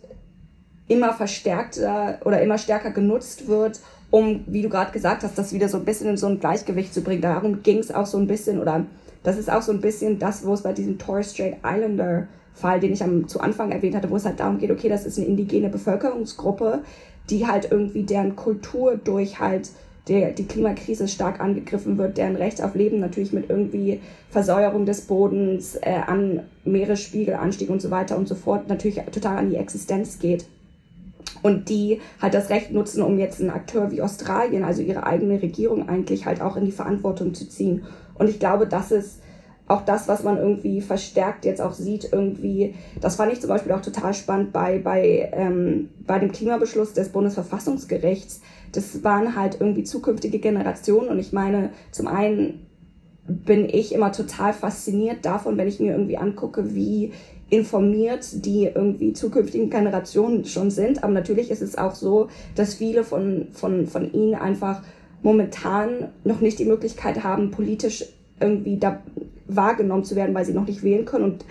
immer 0.87 1.13
verstärkter 1.13 2.19
oder 2.23 2.39
immer 2.41 2.59
stärker 2.59 2.91
genutzt 2.91 3.47
wird, 3.47 3.79
um, 4.11 4.43
wie 4.47 4.61
du 4.61 4.69
gerade 4.69 4.91
gesagt 4.91 5.23
hast, 5.23 5.37
das 5.37 5.53
wieder 5.53 5.69
so 5.69 5.77
ein 5.77 5.85
bisschen 5.85 6.09
in 6.09 6.17
so 6.17 6.27
ein 6.27 6.39
Gleichgewicht 6.39 6.93
zu 6.93 7.01
bringen. 7.01 7.21
Darum 7.21 7.61
ging 7.61 7.77
es 7.77 7.93
auch 7.93 8.05
so 8.05 8.17
ein 8.17 8.27
bisschen, 8.27 8.59
oder 8.59 8.85
das 9.23 9.37
ist 9.37 9.51
auch 9.51 9.61
so 9.61 9.71
ein 9.71 9.81
bisschen 9.81 10.19
das, 10.19 10.45
wo 10.45 10.53
es 10.53 10.63
bei 10.63 10.73
diesem 10.73 10.97
Torres 10.97 11.33
Strait 11.33 11.57
Islander 11.63 12.27
Fall, 12.53 12.79
den 12.79 12.93
ich 12.93 13.03
am, 13.03 13.27
zu 13.27 13.39
Anfang 13.39 13.71
erwähnt 13.71 13.95
hatte, 13.95 14.09
wo 14.09 14.15
es 14.15 14.25
halt 14.25 14.39
darum 14.39 14.57
geht, 14.57 14.71
okay, 14.71 14.89
das 14.89 15.05
ist 15.05 15.17
eine 15.17 15.27
indigene 15.27 15.69
Bevölkerungsgruppe, 15.69 16.83
die 17.29 17.47
halt 17.47 17.71
irgendwie 17.71 18.03
deren 18.03 18.35
Kultur 18.35 18.97
durch 18.97 19.39
halt 19.39 19.69
der, 20.07 20.31
die 20.31 20.47
Klimakrise 20.47 21.07
stark 21.07 21.39
angegriffen 21.39 21.97
wird, 21.97 22.17
deren 22.17 22.35
Recht 22.35 22.63
auf 22.63 22.73
Leben 22.73 22.99
natürlich 22.99 23.31
mit 23.31 23.49
irgendwie 23.49 24.01
Versäuerung 24.29 24.85
des 24.85 25.01
Bodens, 25.01 25.75
äh, 25.75 26.01
an 26.05 26.41
Meeresspiegelanstieg 26.65 27.69
und 27.69 27.81
so 27.81 27.91
weiter 27.91 28.17
und 28.17 28.27
so 28.27 28.35
fort 28.35 28.67
natürlich 28.67 28.99
total 29.11 29.37
an 29.37 29.49
die 29.51 29.57
Existenz 29.57 30.19
geht. 30.19 30.45
Und 31.41 31.69
die 31.69 32.01
halt 32.21 32.33
das 32.33 32.49
Recht 32.49 32.71
nutzen, 32.71 33.01
um 33.01 33.17
jetzt 33.17 33.39
einen 33.39 33.49
Akteur 33.49 33.91
wie 33.91 34.01
Australien, 34.01 34.63
also 34.63 34.81
ihre 34.81 35.05
eigene 35.05 35.41
Regierung 35.41 35.87
eigentlich 35.87 36.25
halt 36.25 36.41
auch 36.41 36.55
in 36.55 36.65
die 36.65 36.71
Verantwortung 36.71 37.33
zu 37.33 37.47
ziehen. 37.47 37.83
Und 38.15 38.29
ich 38.29 38.39
glaube, 38.39 38.67
das 38.67 38.91
ist 38.91 39.21
auch 39.69 39.85
das, 39.85 40.07
was 40.07 40.23
man 40.23 40.37
irgendwie 40.37 40.81
verstärkt 40.81 41.45
jetzt 41.45 41.61
auch 41.61 41.73
sieht, 41.73 42.09
irgendwie, 42.11 42.73
das 42.99 43.15
fand 43.15 43.31
ich 43.31 43.39
zum 43.39 43.49
Beispiel 43.49 43.71
auch 43.71 43.81
total 43.81 44.15
spannend 44.15 44.51
bei, 44.51 44.79
bei, 44.79 45.29
ähm, 45.31 45.89
bei 46.07 46.17
dem 46.17 46.31
Klimabeschluss 46.31 46.93
des 46.93 47.09
Bundesverfassungsgerichts. 47.09 48.41
Das 48.71 49.03
waren 49.03 49.35
halt 49.35 49.57
irgendwie 49.59 49.83
zukünftige 49.83 50.39
Generationen 50.39 51.09
und 51.09 51.19
ich 51.19 51.33
meine, 51.33 51.69
zum 51.91 52.07
einen 52.07 52.65
bin 53.27 53.69
ich 53.69 53.93
immer 53.93 54.11
total 54.11 54.53
fasziniert 54.53 55.23
davon, 55.23 55.55
wenn 55.57 55.67
ich 55.67 55.79
mir 55.79 55.91
irgendwie 55.91 56.17
angucke, 56.17 56.73
wie 56.73 57.13
informiert 57.49 58.45
die 58.45 58.65
irgendwie 58.65 59.13
zukünftigen 59.13 59.69
Generationen 59.69 60.45
schon 60.45 60.71
sind. 60.71 61.03
Aber 61.03 61.13
natürlich 61.13 61.49
ist 61.49 61.61
es 61.61 61.77
auch 61.77 61.95
so, 61.95 62.29
dass 62.55 62.75
viele 62.75 63.03
von, 63.03 63.47
von, 63.53 63.87
von 63.87 64.11
ihnen 64.13 64.35
einfach 64.35 64.81
momentan 65.21 66.09
noch 66.23 66.41
nicht 66.41 66.59
die 66.59 66.65
Möglichkeit 66.65 67.23
haben, 67.23 67.51
politisch 67.51 68.05
irgendwie 68.39 68.77
da 68.77 69.01
wahrgenommen 69.47 70.03
zu 70.03 70.15
werden, 70.15 70.35
weil 70.35 70.45
sie 70.45 70.53
noch 70.53 70.67
nicht 70.67 70.83
wählen 70.83 71.05
können 71.05 71.25
und 71.25 71.45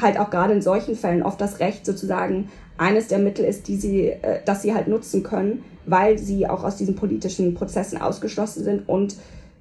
halt 0.00 0.18
auch 0.18 0.30
gerade 0.30 0.54
in 0.54 0.62
solchen 0.62 0.94
Fällen 0.94 1.22
oft 1.22 1.40
das 1.40 1.60
Recht 1.60 1.84
sozusagen 1.84 2.48
eines 2.78 3.08
der 3.08 3.18
Mittel 3.18 3.44
ist, 3.44 3.68
die 3.68 3.76
sie, 3.76 4.06
äh, 4.06 4.40
dass 4.44 4.62
sie 4.62 4.72
halt 4.72 4.88
nutzen 4.88 5.22
können, 5.22 5.64
weil 5.84 6.16
sie 6.16 6.48
auch 6.48 6.64
aus 6.64 6.76
diesen 6.76 6.94
politischen 6.94 7.54
Prozessen 7.54 8.00
ausgeschlossen 8.00 8.64
sind 8.64 8.88
und 8.88 9.16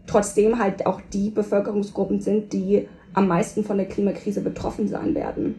trotzdem 0.07 0.59
halt 0.59 0.85
auch 0.85 1.01
die 1.11 1.29
Bevölkerungsgruppen 1.29 2.21
sind, 2.21 2.53
die 2.53 2.87
am 3.13 3.27
meisten 3.27 3.63
von 3.63 3.77
der 3.77 3.87
Klimakrise 3.87 4.41
betroffen 4.41 4.87
sein 4.87 5.15
werden. 5.15 5.55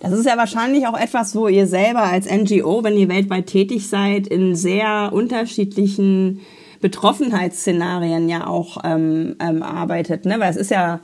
Das 0.00 0.12
ist 0.12 0.26
ja 0.26 0.36
wahrscheinlich 0.36 0.86
auch 0.86 0.98
etwas, 0.98 1.34
wo 1.34 1.48
ihr 1.48 1.66
selber 1.66 2.02
als 2.02 2.30
NGO, 2.30 2.84
wenn 2.84 2.96
ihr 2.96 3.08
weltweit 3.08 3.46
tätig 3.46 3.88
seid, 3.88 4.26
in 4.26 4.54
sehr 4.54 5.10
unterschiedlichen 5.12 6.40
Betroffenheitsszenarien 6.80 8.28
ja 8.28 8.46
auch 8.46 8.78
ähm, 8.84 9.36
ähm, 9.40 9.62
arbeitet. 9.62 10.24
Ne? 10.24 10.38
Weil 10.38 10.50
es 10.50 10.56
ist 10.56 10.70
ja 10.70 11.00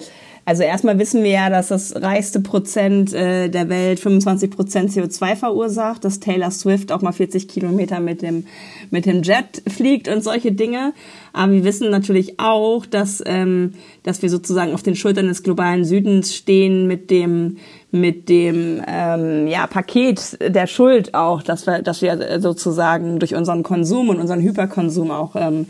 Also 0.47 0.62
erstmal 0.62 0.99
wissen 0.99 1.23
wir 1.23 1.31
ja, 1.31 1.50
dass 1.50 1.69
das 1.69 1.97
reichste 1.97 2.41
Prozent 2.41 3.14
äh, 3.14 3.49
der 3.49 3.71
Welt 3.71 3.99
25 3.99 4.50
Prozent 4.50 4.91
CO2 4.91 5.37
verursacht, 5.37 6.05
dass 6.05 6.21
Taylor 6.21 6.50
Swift 6.50 6.93
auch 6.93 7.00
mal 7.00 7.12
40 7.12 7.49
Kilometer 7.49 7.99
mit 7.99 8.21
dem, 8.21 8.45
mit 8.91 9.07
dem 9.07 9.23
Jet 9.23 9.62
fliegt 9.67 10.07
und 10.07 10.23
solche 10.23 10.53
Dinge. 10.53 10.93
Aber 11.33 11.53
wir 11.53 11.64
wissen 11.64 11.91
natürlich 11.91 12.38
auch, 12.38 12.85
dass, 12.85 13.23
ähm, 13.25 13.73
dass 14.03 14.21
wir 14.21 14.29
sozusagen 14.29 14.75
auf 14.75 14.83
den 14.83 14.97
Schultern 14.97 15.29
des 15.29 15.43
globalen 15.43 15.85
Südens 15.85 16.35
stehen 16.35 16.87
mit 16.87 17.11
dem, 17.11 17.57
mit 17.95 18.29
dem 18.29 18.83
ähm, 18.89 19.47
ja, 19.47 19.69
Paket 19.69 20.37
der 20.41 20.67
Schuld 20.67 21.15
auch, 21.15 21.45
dass 21.45 21.65
wir, 21.69 21.81
dass 21.81 22.03
wir 22.03 22.41
sozusagen 22.41 23.21
durch 23.21 23.37
unseren 23.37 23.63
Konsum 23.63 24.09
und 24.09 24.19
unseren 24.19 24.41
Hyperkonsum 24.41 25.13
auch 25.13 25.37
ähm, 25.37 25.67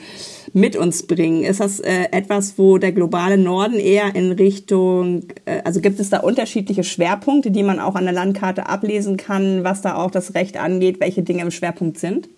mit 0.54 0.74
uns 0.74 1.06
bringen? 1.06 1.42
Ist 1.44 1.60
das 1.60 1.80
äh, 1.80 2.08
etwas, 2.12 2.56
wo 2.56 2.78
der 2.78 2.92
globale 2.92 3.36
Norden 3.36 3.74
eher 3.74 4.14
in 4.14 4.32
Richtung, 4.32 5.24
äh, 5.44 5.60
also 5.64 5.82
gibt 5.82 6.00
es 6.00 6.08
da 6.08 6.20
unterschiedliche 6.20 6.82
Schwerpunkte, 6.82 7.50
die 7.50 7.62
man 7.62 7.78
auch 7.78 7.94
an 7.94 8.04
der 8.04 8.14
Landkarte 8.14 8.70
ablesen 8.70 9.18
kann, 9.18 9.62
was 9.62 9.82
da 9.82 9.96
auch 9.96 10.10
das 10.10 10.34
Recht 10.34 10.56
angeht, 10.56 11.00
welche 11.00 11.24
Dinge 11.24 11.42
im 11.42 11.50
Schwerpunkt 11.50 11.98
sind? 11.98 12.30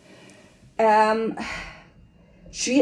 Ähm, 0.79 1.37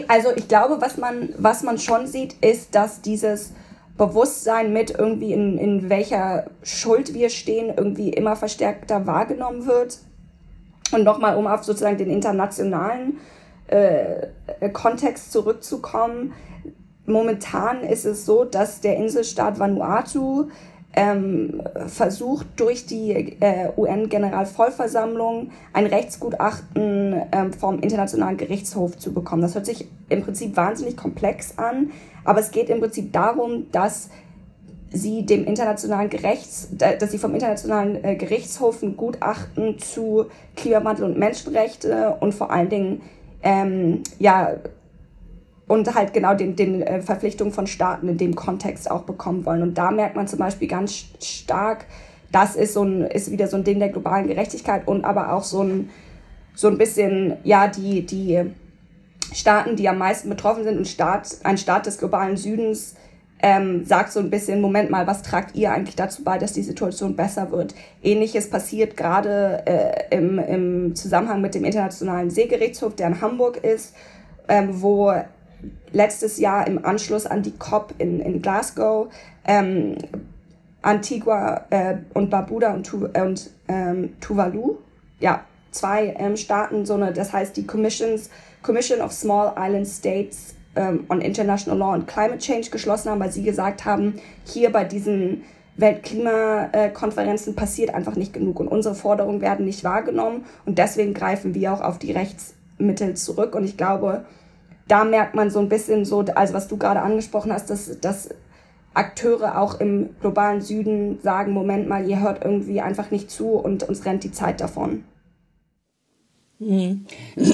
also 0.09 0.29
ich 0.35 0.49
glaube, 0.49 0.79
was 0.81 0.97
man, 0.97 1.35
was 1.37 1.63
man 1.63 1.77
schon 1.77 2.07
sieht, 2.07 2.37
ist, 2.41 2.75
dass 2.75 3.03
dieses 3.03 3.53
Bewusstsein 3.97 4.73
mit 4.73 4.91
irgendwie 4.91 5.33
in, 5.33 5.57
in 5.57 5.89
welcher 5.89 6.47
Schuld 6.63 7.15
wir 7.15 7.31
stehen, 7.31 7.73
irgendwie 7.77 8.11
immer 8.11 8.35
verstärkter 8.35 9.07
wahrgenommen 9.07 9.67
wird. 9.67 9.99
Und 10.93 11.05
nochmal, 11.05 11.37
um 11.37 11.47
auf 11.47 11.65
sozusagen 11.65 11.97
den 11.97 12.11
internationalen 12.11 13.19
äh, 13.69 14.29
Kontext 14.73 15.33
zurückzukommen. 15.33 16.33
Momentan 17.07 17.83
ist 17.83 18.05
es 18.05 18.27
so, 18.27 18.45
dass 18.45 18.81
der 18.81 18.97
Inselstaat 18.97 19.59
Vanuatu 19.59 20.49
ähm, 20.97 21.63
versucht, 21.87 22.47
durch 22.57 22.87
die 22.87 23.37
äh, 23.41 23.71
UN-Generalvollversammlung 23.77 25.51
ein 25.73 25.87
Rechtsgutachten 25.87 27.23
ähm, 27.33 27.53
vom 27.53 27.81
Internationalen 27.81 28.37
Gerichtshof 28.37 28.97
zu 28.99 29.13
bekommen. 29.13 29.43
Das 29.43 29.55
hört 29.55 29.67
sich 29.67 29.87
im 30.09 30.23
Prinzip 30.23 30.57
wahnsinnig 30.57 30.97
komplex 30.97 31.59
an, 31.59 31.91
aber 32.25 32.41
es 32.41 32.51
geht 32.51 32.69
im 32.69 32.81
Prinzip 32.81 33.13
darum, 33.13 33.67
dass 33.73 34.11
sie 34.91 35.27
dem 35.27 35.45
internationalen 35.45 36.09
Gerichts, 36.09 36.69
dass 36.71 37.11
sie 37.11 37.19
vom 37.19 37.35
internationalen 37.35 38.03
äh, 38.05 38.15
Gerichtshof 38.15 38.83
ein 38.83 38.97
Gutachten 38.97 39.79
zu 39.79 40.27
Klimawandel 40.57 41.05
und 41.05 41.19
Menschenrechte 41.19 42.17
und 42.21 42.33
vor 42.33 42.53
allen 42.53 42.69
Dingen 42.69 43.03
ähm, 43.43 44.05
ja, 44.21 44.55
und 45.67 45.95
halt 45.95 46.13
genau 46.13 46.35
den, 46.35 46.57
den 46.57 46.83
äh, 46.83 47.01
Verpflichtungen 47.01 47.53
von 47.53 47.67
Staaten 47.67 48.09
in 48.09 48.19
dem 48.19 48.35
Kontext 48.35 48.91
auch 48.91 49.03
bekommen 49.03 49.47
wollen. 49.47 49.63
Und 49.63 49.79
da 49.79 49.91
merkt 49.91 50.17
man 50.17 50.29
zum 50.29 50.39
Beispiel 50.39 50.69
ganz 50.69 51.07
stark, 51.23 51.87
das 52.33 52.57
ist 52.57 52.75
so 52.75 52.83
ein, 52.83 53.03
ist 53.03 53.31
wieder 53.31 53.47
so 53.47 53.57
ein 53.57 53.65
Ding 53.65 53.79
der 53.79 53.89
globalen 53.89 54.27
Gerechtigkeit 54.27 54.87
und 54.87 55.05
aber 55.05 55.33
auch 55.33 55.45
so 55.45 55.63
ein, 55.63 55.91
so 56.55 56.69
ein 56.69 56.79
bisschen, 56.79 57.37
ja, 57.45 57.69
die, 57.69 58.05
die 58.05 58.43
Staaten, 59.33 59.77
die 59.77 59.89
am 59.89 59.99
meisten 59.99 60.29
betroffen 60.29 60.65
sind, 60.65 60.79
ein 60.79 60.85
Staat, 60.85 61.39
ein 61.45 61.59
Staat 61.59 61.87
des 61.87 61.99
globalen 61.99 62.37
Südens, 62.37 62.97
ähm, 63.41 63.85
sagt 63.85 64.13
so 64.13 64.21
ein 64.21 64.31
bisschen, 64.31 64.61
Moment 64.61 64.91
mal, 64.91 65.07
was 65.07 65.23
tragt 65.23 65.55
ihr 65.55 65.73
eigentlich 65.73 65.97
dazu 65.97 66.25
bei, 66.25 66.39
dass 66.39 66.53
die 66.53 66.63
Situation 66.63 67.17
besser 67.17 67.51
wird? 67.51 67.75
Ähnliches 68.03 68.49
passiert 68.49 68.97
gerade 68.97 69.63
äh, 69.67 70.17
im, 70.17 70.39
im 70.39 70.95
Zusammenhang 70.95 71.41
mit 71.41 71.55
dem 71.55 71.65
Internationalen 71.65 72.31
Seegerichtshof, 72.31 72.95
der 72.97 73.09
in 73.09 73.21
Hamburg 73.21 73.59
ist, 73.59 73.95
ähm, 74.49 74.83
wo 74.83 75.13
letztes 75.93 76.39
Jahr 76.39 76.67
im 76.67 76.85
Anschluss 76.85 77.27
an 77.27 77.43
die 77.43 77.53
COP 77.53 77.95
in, 77.99 78.21
in 78.21 78.43
Glasgow 78.43 79.13
ähm, 79.47 79.97
Antigua 80.83 81.65
äh, 81.71 81.97
und 82.13 82.31
Barbuda 82.31 82.75
und, 82.75 82.87
tu 82.87 83.07
und 83.07 83.51
ähm, 83.69 84.15
Tuvalu, 84.21 84.77
ja, 85.19 85.45
zwei 85.71 86.15
ähm, 86.19 86.37
Staaten, 86.37 86.85
so 86.85 86.95
eine, 86.95 87.13
das 87.13 87.33
heißt 87.33 87.57
die 87.57 87.67
Commissions, 87.67 88.31
Commission 88.63 89.01
of 89.01 89.13
Small 89.13 89.55
Island 89.57 89.87
States 89.87 90.55
ähm, 90.77 91.05
on 91.09 91.21
International 91.21 91.79
Law 91.79 91.95
and 91.95 92.07
Climate 92.07 92.39
Change 92.39 92.71
geschlossen 92.71 93.11
haben, 93.11 93.21
weil 93.21 93.33
sie 93.33 93.43
gesagt 93.43 93.85
haben, 93.85 94.15
hier 94.45 94.71
bei 94.71 94.85
diesen 94.85 95.45
Weltklimakonferenzen 95.77 97.57
passiert 97.57 97.93
einfach 97.95 98.15
nicht 98.15 98.33
genug 98.33 98.61
und 98.61 98.69
unsere 98.69 98.95
Forderungen 98.95 99.41
werden 99.41 99.65
nicht 99.65 99.85
wahrgenommen 99.85 100.45
und 100.67 100.79
deswegen 100.79 101.15
greifen 101.15 101.55
wir 101.55 101.73
auch 101.73 101.81
auf 101.81 101.99
die 101.99 102.13
Rechtsmittel 102.13 103.15
zurück. 103.15 103.55
Und 103.55 103.65
ich 103.65 103.77
glaube, 103.77 104.25
da 104.89 105.05
merkt 105.05 105.35
man 105.35 105.51
so 105.51 105.59
ein 105.59 105.69
bisschen 105.69 106.05
so, 106.05 106.25
also 106.35 106.55
was 106.55 106.69
du 106.69 106.77
gerade 106.77 107.01
angesprochen 107.01 107.53
hast, 107.53 107.71
dass, 107.71 108.01
dass 108.01 108.29
Akteure 108.93 109.61
auch 109.61 109.81
im 109.81 110.11
globalen 110.21 110.61
Süden 110.61 111.19
sagen, 111.23 111.53
Moment 111.53 111.89
mal, 111.89 112.09
ihr 112.09 112.21
hört 112.21 112.45
irgendwie 112.45 112.81
einfach 112.81 113.11
nicht 113.11 113.31
zu 113.31 113.49
und 113.51 113.83
uns 113.83 114.05
rennt 114.05 114.25
die 114.25 114.33
Zeit 114.33 114.61
davon. 114.61 115.05
Hm. 116.59 117.07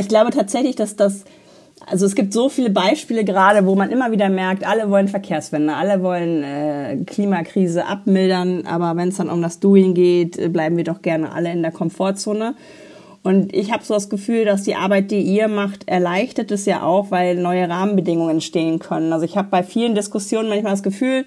Ich 0.00 0.08
glaube 0.08 0.30
tatsächlich, 0.30 0.76
dass 0.76 0.96
das 0.96 1.24
also 1.86 2.06
es 2.06 2.14
gibt 2.14 2.32
so 2.32 2.48
viele 2.48 2.70
Beispiele 2.70 3.24
gerade, 3.24 3.66
wo 3.66 3.74
man 3.74 3.90
immer 3.90 4.10
wieder 4.10 4.28
merkt, 4.28 4.66
alle 4.66 4.90
wollen 4.90 5.08
Verkehrswende, 5.08 5.74
alle 5.74 6.02
wollen 6.02 6.42
äh, 6.42 6.98
Klimakrise 7.06 7.86
abmildern, 7.86 8.66
aber 8.66 8.96
wenn 8.96 9.08
es 9.08 9.16
dann 9.16 9.30
um 9.30 9.40
das 9.40 9.60
Doing 9.60 9.94
geht, 9.94 10.38
äh, 10.38 10.48
bleiben 10.48 10.76
wir 10.76 10.84
doch 10.84 11.02
gerne 11.02 11.32
alle 11.32 11.52
in 11.52 11.62
der 11.62 11.72
Komfortzone. 11.72 12.54
Und 13.28 13.54
ich 13.54 13.72
habe 13.72 13.84
so 13.84 13.92
das 13.92 14.08
Gefühl, 14.08 14.46
dass 14.46 14.62
die 14.62 14.74
Arbeit, 14.74 15.10
die 15.10 15.20
ihr 15.20 15.48
macht, 15.48 15.86
erleichtert 15.86 16.50
es 16.50 16.64
ja 16.64 16.82
auch, 16.82 17.10
weil 17.10 17.36
neue 17.36 17.68
Rahmenbedingungen 17.68 18.36
entstehen 18.36 18.78
können. 18.78 19.12
Also 19.12 19.26
ich 19.26 19.36
habe 19.36 19.48
bei 19.50 19.62
vielen 19.62 19.94
Diskussionen 19.94 20.48
manchmal 20.48 20.72
das 20.72 20.82
Gefühl, 20.82 21.26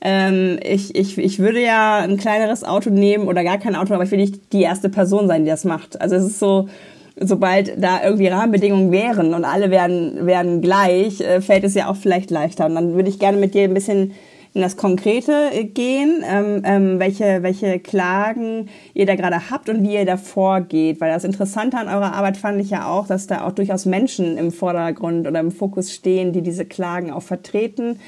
ähm, 0.00 0.60
ich, 0.62 0.94
ich, 0.94 1.18
ich 1.18 1.40
würde 1.40 1.60
ja 1.60 1.96
ein 1.96 2.16
kleineres 2.16 2.62
Auto 2.62 2.90
nehmen 2.90 3.26
oder 3.26 3.42
gar 3.42 3.58
kein 3.58 3.74
Auto, 3.74 3.92
aber 3.92 4.04
ich 4.04 4.12
will 4.12 4.20
nicht 4.20 4.52
die 4.52 4.62
erste 4.62 4.88
Person 4.88 5.26
sein, 5.26 5.42
die 5.42 5.50
das 5.50 5.64
macht. 5.64 6.00
Also 6.00 6.14
es 6.14 6.26
ist 6.26 6.38
so, 6.38 6.68
sobald 7.16 7.72
da 7.76 8.04
irgendwie 8.04 8.28
Rahmenbedingungen 8.28 8.92
wären 8.92 9.34
und 9.34 9.44
alle 9.44 9.72
werden, 9.72 10.24
werden 10.24 10.60
gleich, 10.60 11.20
äh, 11.22 11.40
fällt 11.40 11.64
es 11.64 11.74
ja 11.74 11.90
auch 11.90 11.96
vielleicht 11.96 12.30
leichter. 12.30 12.66
Und 12.66 12.76
dann 12.76 12.94
würde 12.94 13.08
ich 13.08 13.18
gerne 13.18 13.38
mit 13.38 13.54
dir 13.54 13.64
ein 13.64 13.74
bisschen 13.74 14.12
in 14.54 14.60
das 14.60 14.76
Konkrete 14.76 15.50
äh, 15.52 15.64
gehen, 15.64 16.22
ähm, 16.28 16.62
ähm, 16.64 16.98
welche, 16.98 17.42
welche 17.42 17.78
Klagen 17.78 18.68
ihr 18.94 19.06
da 19.06 19.14
gerade 19.14 19.50
habt 19.50 19.68
und 19.68 19.82
wie 19.82 19.94
ihr 19.94 20.04
da 20.04 20.16
vorgeht. 20.16 21.00
Weil 21.00 21.12
das 21.12 21.24
Interessante 21.24 21.78
an 21.78 21.88
eurer 21.88 22.12
Arbeit 22.12 22.36
fand 22.36 22.60
ich 22.60 22.70
ja 22.70 22.86
auch, 22.86 23.06
dass 23.06 23.26
da 23.26 23.46
auch 23.46 23.52
durchaus 23.52 23.86
Menschen 23.86 24.36
im 24.36 24.52
Vordergrund 24.52 25.26
oder 25.26 25.40
im 25.40 25.50
Fokus 25.50 25.92
stehen, 25.92 26.32
die 26.32 26.42
diese 26.42 26.66
Klagen 26.66 27.10
auch 27.10 27.22
vertreten. 27.22 27.98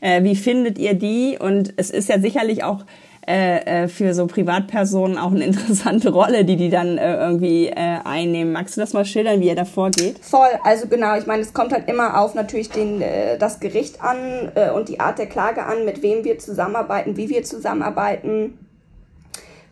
Äh, 0.00 0.24
wie 0.24 0.34
findet 0.34 0.78
ihr 0.78 0.94
die? 0.94 1.38
Und 1.38 1.74
es 1.76 1.90
ist 1.90 2.08
ja 2.08 2.18
sicherlich 2.18 2.64
auch 2.64 2.84
äh, 3.26 3.84
äh, 3.84 3.88
für 3.88 4.14
so 4.14 4.26
Privatpersonen 4.26 5.16
auch 5.16 5.30
eine 5.30 5.44
interessante 5.46 6.10
Rolle, 6.10 6.44
die 6.44 6.56
die 6.56 6.70
dann 6.70 6.98
äh, 6.98 7.16
irgendwie 7.16 7.68
äh, 7.68 7.98
einnehmen. 8.04 8.52
Magst 8.52 8.76
du 8.76 8.80
das 8.80 8.92
mal 8.92 9.04
schildern, 9.04 9.40
wie 9.40 9.46
ihr 9.46 9.54
da 9.54 9.64
vorgeht? 9.64 10.18
Voll, 10.20 10.48
also 10.64 10.88
genau, 10.88 11.16
ich 11.16 11.26
meine, 11.26 11.42
es 11.42 11.54
kommt 11.54 11.72
halt 11.72 11.88
immer 11.88 12.20
auf 12.20 12.34
natürlich 12.34 12.70
den, 12.70 13.00
äh, 13.00 13.38
das 13.38 13.60
Gericht 13.60 14.02
an 14.02 14.50
äh, 14.56 14.70
und 14.70 14.88
die 14.88 14.98
Art 14.98 15.18
der 15.18 15.26
Klage 15.26 15.64
an, 15.64 15.84
mit 15.84 16.02
wem 16.02 16.24
wir 16.24 16.38
zusammenarbeiten, 16.38 17.16
wie 17.16 17.28
wir 17.28 17.44
zusammenarbeiten. 17.44 18.58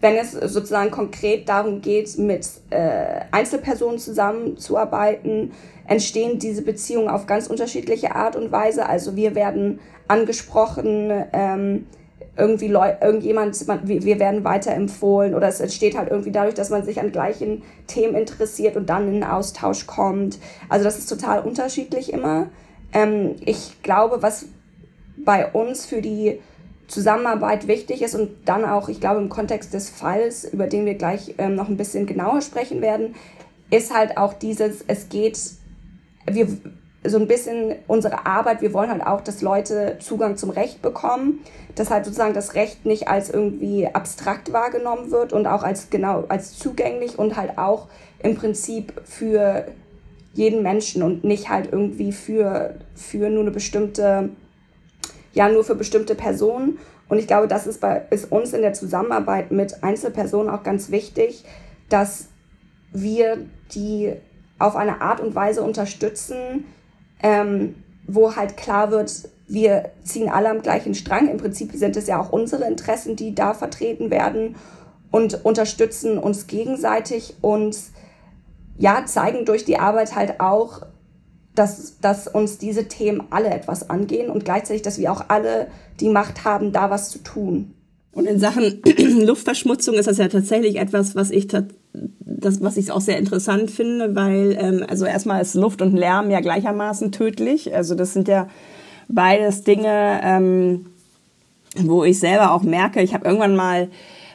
Wenn 0.01 0.17
es 0.17 0.33
sozusagen 0.33 0.91
konkret 0.91 1.49
darum 1.49 1.83
geht, 1.83 2.17
mit 2.19 2.47
äh, 2.71 3.21
Einzelpersonen 3.33 3.99
zusammenzuarbeiten, 3.99 5.53
entstehen 5.87 6.39
diese 6.39 6.63
Beziehungen 6.63 7.09
auf 7.09 7.27
ganz 7.27 7.49
unterschiedliche 7.49 8.15
Art 8.15 8.37
und 8.37 8.53
Weise. 8.53 8.89
Also 8.89 9.17
wir 9.17 9.35
werden 9.35 9.81
angesprochen, 10.09 11.25
ähm, 11.33 11.87
irgendwie 12.37 12.69
Leu 12.69 12.93
irgendjemand, 13.01 13.67
man, 13.67 13.87
wir 13.87 14.19
werden 14.19 14.45
weiterempfohlen 14.45 15.35
oder 15.35 15.49
es 15.49 15.61
entsteht 15.61 15.97
halt 15.97 16.11
irgendwie 16.11 16.31
dadurch, 16.31 16.55
dass 16.55 16.71
man 16.71 16.85
sich 16.85 17.01
an 17.01 17.13
gleichen 17.13 17.63
Themen 17.87 18.15
interessiert 18.15 18.77
und 18.77 18.89
dann 18.89 19.09
in 19.09 19.23
einen 19.23 19.33
Austausch 19.33 19.87
kommt. 19.87 20.39
Also 20.69 20.85
das 20.85 20.99
ist 20.99 21.09
total 21.09 21.41
unterschiedlich 21.41 22.13
immer. 22.13 22.49
Ähm, 22.93 23.37
ich 23.45 23.83
glaube, 23.83 24.23
was 24.23 24.47
bei 25.17 25.51
uns 25.51 25.87
für 25.87 26.01
die 26.01 26.41
Zusammenarbeit 26.89 27.69
wichtig 27.69 28.03
ist 28.03 28.15
und 28.15 28.31
dann 28.47 28.65
auch, 28.65 28.89
ich 28.89 29.01
glaube, 29.01 29.21
im 29.21 29.29
Kontext 29.29 29.73
des 29.75 29.91
Falls, 29.91 30.45
über 30.45 30.67
den 30.67 30.87
wir 30.87 30.95
gleich 30.95 31.35
ähm, 31.39 31.55
noch 31.55 31.69
ein 31.69 31.77
bisschen 31.77 32.07
genauer 32.07 32.41
sprechen 32.43 32.81
werden, 32.83 33.15
ist 33.71 33.95
halt 33.95 34.17
auch 34.17 34.33
dieses, 34.33 34.85
es 34.87 35.09
geht, 35.09 35.39
wir, 36.27 36.49
so 37.03 37.19
ein 37.19 37.27
bisschen 37.27 37.77
unsere 37.87 38.27
Arbeit, 38.27 38.61
wir 38.61 38.75
wollen 38.75 38.91
halt 38.91 39.07
auch, 39.07 39.23
dass 39.23 39.41
Leute 39.41 39.97
Zugang 40.01 40.37
zum 40.37 40.51
Recht 40.51 40.83
bekommen, 40.83 41.41
dass 41.75 41.91
halt 41.91 42.05
sozusagen 42.05 42.35
das 42.35 42.55
Recht 42.55 42.85
nicht 42.85 43.09
als 43.09 43.31
irgendwie 43.31 43.89
abstrakt 43.89 44.53
wahrgenommen 44.53 45.11
wird 45.11 45.33
und 45.33 45.47
auch 45.47 45.63
als 45.63 45.89
genau 45.89 46.25
als 46.29 46.59
zugänglich 46.59 47.19
und 47.19 47.37
halt 47.37 47.57
auch 47.57 47.89
im 48.19 48.35
Prinzip 48.35 48.93
für 49.05 49.67
jeden 50.35 50.63
Menschen 50.63 51.03
und 51.03 51.25
nicht 51.25 51.49
halt 51.49 51.73
irgendwie 51.73 52.13
für 52.13 52.75
für 52.95 53.31
nur 53.31 53.43
eine 53.43 53.51
bestimmte 53.51 54.29
ja 55.33 55.49
nur 55.49 55.65
für 55.65 55.75
bestimmte 55.75 56.15
Personen. 56.15 56.79
Und 57.09 57.19
ich 57.19 57.27
glaube, 57.27 57.49
das 57.49 57.67
ist 57.67 57.81
bei 57.81 58.03
ist 58.11 58.31
uns 58.31 58.53
in 58.53 58.61
der 58.61 58.75
Zusammenarbeit 58.75 59.51
mit 59.51 59.83
Einzelpersonen 59.83 60.51
auch 60.51 60.63
ganz 60.63 60.91
wichtig, 60.91 61.45
dass 61.89 62.29
wir 62.93 63.39
die 63.73 64.13
auf 64.59 64.77
eine 64.77 65.01
Art 65.01 65.21
und 65.21 65.35
Weise 65.35 65.63
unterstützen, 65.63 66.67
ähm, 67.23 67.75
wo 68.07 68.37
halt 68.37 68.57
klar 68.57 68.91
wird, 68.91 69.29
wir 69.47 69.91
ziehen 70.05 70.29
alle 70.29 70.49
am 70.51 70.63
gleichen 70.63 70.95
Strang. 70.95 71.29
Im 71.29 71.39
Prinzip 71.39 71.73
sind 71.75 71.97
es 71.97 72.07
ja 72.07 72.21
auch 72.21 72.31
unsere 72.33 72.67
Interessen, 72.67 73.17
die 73.17 73.35
da 73.35 73.55
vertreten 73.55 74.11
werden 74.11 74.57
und 75.11 75.45
unterstützen 75.45 76.19
uns 76.19 76.47
gegenseitig 76.47 77.35
und 77.41 77.77
ja, 78.79 79.05
zeigen 79.07 79.45
durch 79.45 79.65
die 79.65 79.79
Arbeit 79.79 80.15
halt 80.15 80.41
auch, 80.41 80.83
dass, 81.55 81.99
dass 82.01 82.29
uns 82.29 82.59
diese 82.59 82.89
Themen 82.89 83.25
alle 83.31 83.51
etwas 83.51 83.91
angehen 83.91 84.31
und 84.31 84.45
gleichzeitig, 84.45 84.83
dass 84.83 84.99
wir 84.99 85.13
auch 85.13 85.25
alle 85.29 85.67
die 85.99 86.09
Macht 86.09 86.45
haben, 86.45 86.73
da 86.73 86.91
was 86.91 87.11
zu 87.11 87.19
tun. 87.19 87.75
Und 88.13 88.27
in 88.27 88.39
Sachen 88.39 88.83
Luftverschmutzung 89.27 89.97
ist 89.97 90.07
das 90.07 90.19
ja 90.19 90.29
tatsächlich 90.29 90.77
etwas, 90.77 91.15
was 91.15 91.31
ich 91.31 91.49
das, 91.93 92.63
was 92.63 92.77
ich 92.77 92.93
auch 92.93 93.01
sehr 93.01 93.19
interessant 93.19 93.71
finde, 93.71 94.15
weil 94.15 94.57
ähm, 94.59 94.85
also 94.89 95.05
erstmal 95.05 95.43
ist 95.43 95.55
Luft 95.55 95.83
und 95.83 95.97
Lärm 95.97 96.31
ja 96.31 96.41
gleichermaßen 96.41 97.13
tödlich. 97.13 97.75
Also 97.75 97.95
das 97.95 98.13
sind 98.13 98.29
ja 98.29 98.49
beides 99.09 99.65
Dinge, 99.65 100.21
ähm, 100.23 100.87
wo 101.77 102.05
ich 102.05 102.19
selber 102.19 102.53
auch 102.53 102.63
merke, 102.63 103.03
ich 103.03 103.15
habe 103.15 103.27
irgendwann 103.27 103.57
mal 103.57 103.89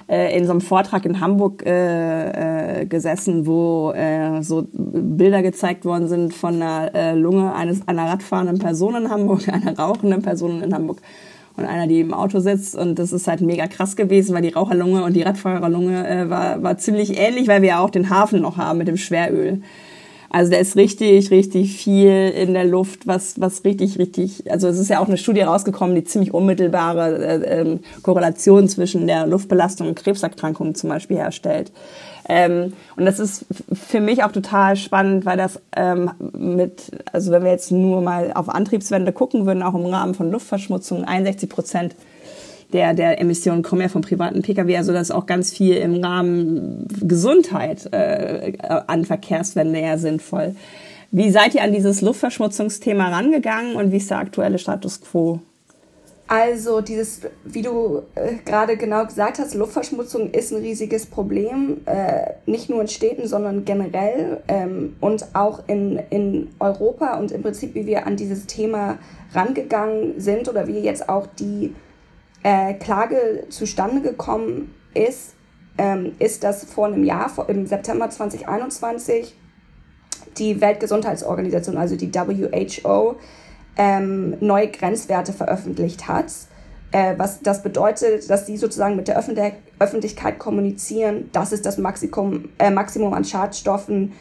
äh, 0.08 0.38
in 0.38 0.46
so 0.46 0.52
einem 0.52 0.62
Vortrag 0.62 1.06
in 1.06 1.20
Hamburg 1.20 1.66
äh, 1.66 2.82
äh, 2.82 2.86
gesessen, 2.86 3.46
wo 3.46 3.92
äh, 3.92 4.42
so 4.44 4.68
Bilder 4.72 5.42
gezeigt 5.42 5.86
worden 5.86 6.08
sind 6.08 6.34
von 6.34 6.62
einer 6.62 6.94
äh, 6.94 7.16
Lunge 7.16 7.54
eines 7.54 7.88
einer 7.88 8.08
radfahrenden 8.10 8.60
Person 8.60 8.96
in 8.96 9.10
Hamburg, 9.10 9.48
einer 9.52 9.78
rauchenden 9.78 10.22
Person 10.22 10.62
in 10.62 10.74
Hamburg 10.74 11.02
und 11.58 11.66
einer, 11.66 11.88
die 11.88 12.02
im 12.02 12.14
Auto 12.14 12.40
sitzt. 12.40 12.76
Und 12.76 13.00
das 13.00 13.14
ist 13.14 13.28
halt 13.28 13.42
mega 13.42 13.68
krass 13.68 13.96
gewesen, 13.96 14.36
weil 14.36 14.42
die 14.42 14.50
Raucherlunge 14.50 15.04
und 15.04 15.14
die 15.14 15.22
Radfahrerlunge 15.24 16.08
äh, 16.08 16.30
war, 16.30 16.62
war 16.62 16.78
ziemlich 16.78 17.18
ähnlich, 17.18 17.48
weil 17.48 17.62
wir 17.62 17.70
ja 17.70 17.80
auch 17.80 17.90
den 17.90 18.10
Hafen 18.10 18.42
noch 18.42 18.58
haben 18.58 18.78
mit 18.78 18.88
dem 18.88 18.98
Schweröl. 18.98 19.62
Also 20.36 20.52
da 20.52 20.58
ist 20.58 20.76
richtig, 20.76 21.32
richtig 21.32 21.78
viel 21.78 22.30
in 22.30 22.54
der 22.54 22.66
Luft, 22.66 23.08
was, 23.08 23.40
was 23.40 23.64
richtig, 23.64 23.98
richtig, 23.98 24.52
also 24.52 24.68
es 24.68 24.78
ist 24.78 24.90
ja 24.90 25.00
auch 25.00 25.08
eine 25.08 25.16
Studie 25.16 25.40
rausgekommen, 25.40 25.96
die 25.96 26.04
ziemlich 26.04 26.34
unmittelbare 26.34 27.26
äh, 27.26 27.62
äh, 27.62 27.80
Korrelation 28.02 28.68
zwischen 28.68 29.08
der 29.08 29.28
Luftbelastung 29.28 29.88
und 29.88 29.96
Krebserkrankungen 29.96 30.76
zum 30.76 30.90
Beispiel 30.90 31.16
herstellt. 31.16 31.72
Ähm, 32.28 32.74
und 32.98 33.06
das 33.06 33.20
ist 33.20 33.46
für 33.72 34.02
mich 34.02 34.26
auch 34.26 34.34
total 34.34 34.76
spannend, 34.76 35.26
weil 35.26 35.38
das 35.38 35.62
ähm, 35.74 36.12
mit, 36.38 36.92
also 37.14 37.32
wenn 37.32 37.46
wir 37.46 37.52
jetzt 37.52 37.72
nur 37.72 38.02
mal 38.02 38.34
auf 38.34 38.50
Antriebswende 38.50 39.14
gucken 39.14 39.46
würden, 39.46 39.64
auch 39.64 39.74
im 39.74 39.86
Rahmen 39.86 40.16
von 40.16 40.30
Luftverschmutzung, 40.30 41.06
61 41.06 41.50
Prozent 41.50 41.96
der, 42.76 42.94
der 42.94 43.22
Emissionen 43.22 43.64
kommen 43.64 43.82
ja 43.82 43.88
vom 43.88 44.02
privaten 44.02 44.42
Pkw, 44.42 44.76
also 44.76 44.92
das 44.92 45.04
ist 45.04 45.12
auch 45.16 45.26
ganz 45.26 45.54
viel 45.54 45.78
im 45.78 46.04
Rahmen 46.04 46.86
Gesundheit 47.02 47.88
äh, 47.94 48.52
an 48.88 49.06
Verkehrswende 49.06 49.80
ja 49.80 49.98
sinnvoll. 49.98 50.56
Wie 51.12 51.32
seid 51.32 51.56
ihr 51.56 51.64
an 51.64 51.72
dieses 51.72 52.02
Luftverschmutzungsthema 52.02 53.08
rangegangen 53.08 53.78
und 53.78 53.94
wie 53.94 53.98
ist 53.98 54.12
der 54.12 54.18
aktuelle 54.18 54.60
Status 54.60 55.00
quo? 55.00 55.40
Also 56.28 56.82
dieses, 56.82 57.22
wie 57.46 57.62
du 57.62 58.02
äh, 58.16 58.34
gerade 58.44 58.76
genau 58.76 59.06
gesagt 59.06 59.40
hast, 59.40 59.54
Luftverschmutzung 59.54 60.32
ist 60.32 60.52
ein 60.52 60.58
riesiges 60.58 61.06
Problem, 61.06 61.82
äh, 61.86 62.32
nicht 62.46 62.68
nur 62.70 62.82
in 62.82 62.88
Städten, 62.90 63.28
sondern 63.28 63.64
generell 63.64 64.42
ähm, 64.50 64.98
und 65.00 65.28
auch 65.34 65.62
in, 65.68 66.02
in 66.10 66.50
Europa 66.60 67.20
und 67.20 67.32
im 67.32 67.44
Prinzip, 67.44 67.76
wie 67.76 67.86
wir 67.86 68.06
an 68.08 68.18
dieses 68.18 68.48
Thema 68.48 68.98
rangegangen 69.34 70.20
sind 70.20 70.50
oder 70.50 70.68
wie 70.68 70.80
jetzt 70.80 71.08
auch 71.08 71.28
die 71.40 71.76
äh, 72.46 72.76
Klage 72.76 73.46
zustande 73.50 74.02
gekommen 74.02 74.76
ist, 74.94 75.34
ähm, 75.80 76.14
ist, 76.20 76.44
dass 76.44 76.64
vor 76.64 76.86
einem 76.86 77.04
Jahr, 77.04 77.28
vor, 77.28 77.50
im 77.50 77.66
September 77.66 78.08
2021, 78.08 79.36
die 80.38 80.62
Weltgesundheitsorganisation, 80.62 81.76
also 81.76 81.96
die 81.96 82.14
WHO, 82.14 83.16
ähm, 83.78 84.38
neue 84.42 84.68
Grenzwerte 84.68 85.34
veröffentlicht 85.34 86.08
hat. 86.08 86.32
Äh, 86.92 87.16
was 87.18 87.42
das 87.42 87.64
bedeutet, 87.64 88.30
dass 88.30 88.46
sie 88.46 88.58
sozusagen 88.58 88.96
mit 88.96 89.08
der 89.08 89.18
Öffentlich 89.18 89.54
Öffentlichkeit 89.80 90.38
kommunizieren, 90.38 91.32
das 91.34 91.52
ist 91.52 91.66
das 91.66 91.80
Maximum, 91.80 92.50
äh, 92.60 92.70
Maximum 92.70 93.14
an 93.14 93.26
Schadstoffen, 93.26 94.14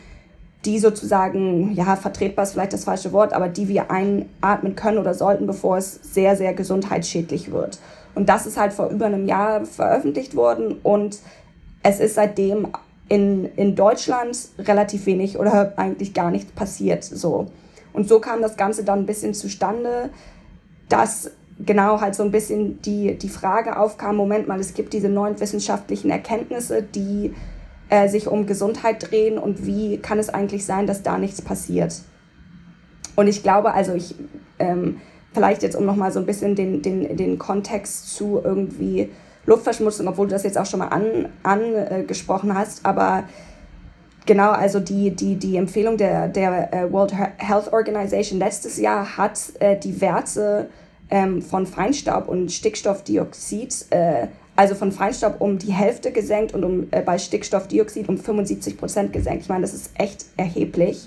die 0.64 0.78
sozusagen, 0.78 1.74
ja, 1.74 1.94
vertretbar 1.96 2.44
ist 2.44 2.52
vielleicht 2.52 2.72
das 2.72 2.84
falsche 2.84 3.12
Wort, 3.12 3.34
aber 3.34 3.48
die 3.48 3.68
wir 3.68 3.90
einatmen 3.90 4.74
können 4.74 4.96
oder 4.96 5.12
sollten, 5.12 5.46
bevor 5.46 5.76
es 5.76 6.00
sehr, 6.02 6.36
sehr 6.36 6.54
gesundheitsschädlich 6.54 7.52
wird. 7.52 7.78
Und 8.14 8.28
das 8.28 8.46
ist 8.46 8.56
halt 8.56 8.72
vor 8.72 8.88
über 8.88 9.06
einem 9.06 9.26
Jahr 9.26 9.64
veröffentlicht 9.64 10.36
worden 10.36 10.78
und 10.82 11.18
es 11.82 12.00
ist 12.00 12.14
seitdem 12.14 12.68
in, 13.08 13.44
in 13.56 13.76
Deutschland 13.76 14.36
relativ 14.58 15.06
wenig 15.06 15.38
oder 15.38 15.74
eigentlich 15.76 16.14
gar 16.14 16.30
nichts 16.30 16.52
passiert, 16.52 17.04
so. 17.04 17.48
Und 17.92 18.08
so 18.08 18.18
kam 18.18 18.42
das 18.42 18.56
Ganze 18.56 18.82
dann 18.84 19.00
ein 19.00 19.06
bisschen 19.06 19.34
zustande, 19.34 20.10
dass 20.88 21.30
genau 21.58 22.00
halt 22.00 22.14
so 22.14 22.22
ein 22.22 22.30
bisschen 22.30 22.82
die, 22.82 23.16
die 23.16 23.28
Frage 23.28 23.78
aufkam, 23.78 24.16
Moment 24.16 24.48
mal, 24.48 24.58
es 24.58 24.74
gibt 24.74 24.92
diese 24.92 25.08
neuen 25.08 25.38
wissenschaftlichen 25.38 26.10
Erkenntnisse, 26.10 26.82
die 26.82 27.34
äh, 27.88 28.08
sich 28.08 28.26
um 28.26 28.46
Gesundheit 28.46 29.10
drehen 29.10 29.38
und 29.38 29.66
wie 29.66 29.98
kann 29.98 30.18
es 30.18 30.28
eigentlich 30.28 30.64
sein, 30.64 30.86
dass 30.86 31.02
da 31.02 31.18
nichts 31.18 31.42
passiert. 31.42 32.02
Und 33.14 33.28
ich 33.28 33.42
glaube, 33.42 33.72
also 33.72 33.94
ich, 33.94 34.16
ähm, 34.58 35.00
vielleicht 35.34 35.62
jetzt 35.62 35.76
um 35.76 35.84
nochmal 35.84 36.12
so 36.12 36.20
ein 36.20 36.26
bisschen 36.26 36.54
den, 36.54 36.80
den, 36.80 37.16
den 37.16 37.38
Kontext 37.38 38.14
zu 38.14 38.40
irgendwie 38.42 39.10
Luftverschmutzung, 39.46 40.08
obwohl 40.08 40.26
du 40.26 40.32
das 40.32 40.44
jetzt 40.44 40.56
auch 40.56 40.66
schon 40.66 40.78
mal 40.78 40.88
angesprochen 41.42 42.50
an, 42.50 42.56
äh, 42.56 42.60
hast, 42.60 42.86
aber 42.86 43.24
Genau, 44.26 44.52
also 44.52 44.80
die, 44.80 45.10
die, 45.10 45.36
die 45.36 45.56
Empfehlung 45.56 45.98
der, 45.98 46.28
der 46.28 46.72
äh, 46.72 46.90
World 46.90 47.12
Health 47.14 47.72
Organization 47.72 48.38
letztes 48.38 48.78
Jahr 48.78 49.18
hat 49.18 49.38
äh, 49.60 49.78
die 49.78 50.00
Werte 50.00 50.70
ähm, 51.10 51.42
von 51.42 51.66
Feinstaub 51.66 52.28
und 52.28 52.50
Stickstoffdioxid, 52.50 53.86
äh, 53.90 54.28
also 54.56 54.74
von 54.74 54.92
Feinstaub 54.92 55.42
um 55.42 55.58
die 55.58 55.72
Hälfte 55.72 56.10
gesenkt 56.10 56.54
und 56.54 56.64
um, 56.64 56.86
äh, 56.90 57.02
bei 57.02 57.18
Stickstoffdioxid 57.18 58.08
um 58.08 58.16
75 58.16 58.78
Prozent 58.78 59.12
gesenkt. 59.12 59.42
Ich 59.42 59.48
meine, 59.50 59.62
das 59.62 59.74
ist 59.74 59.90
echt 59.98 60.24
erheblich. 60.38 61.06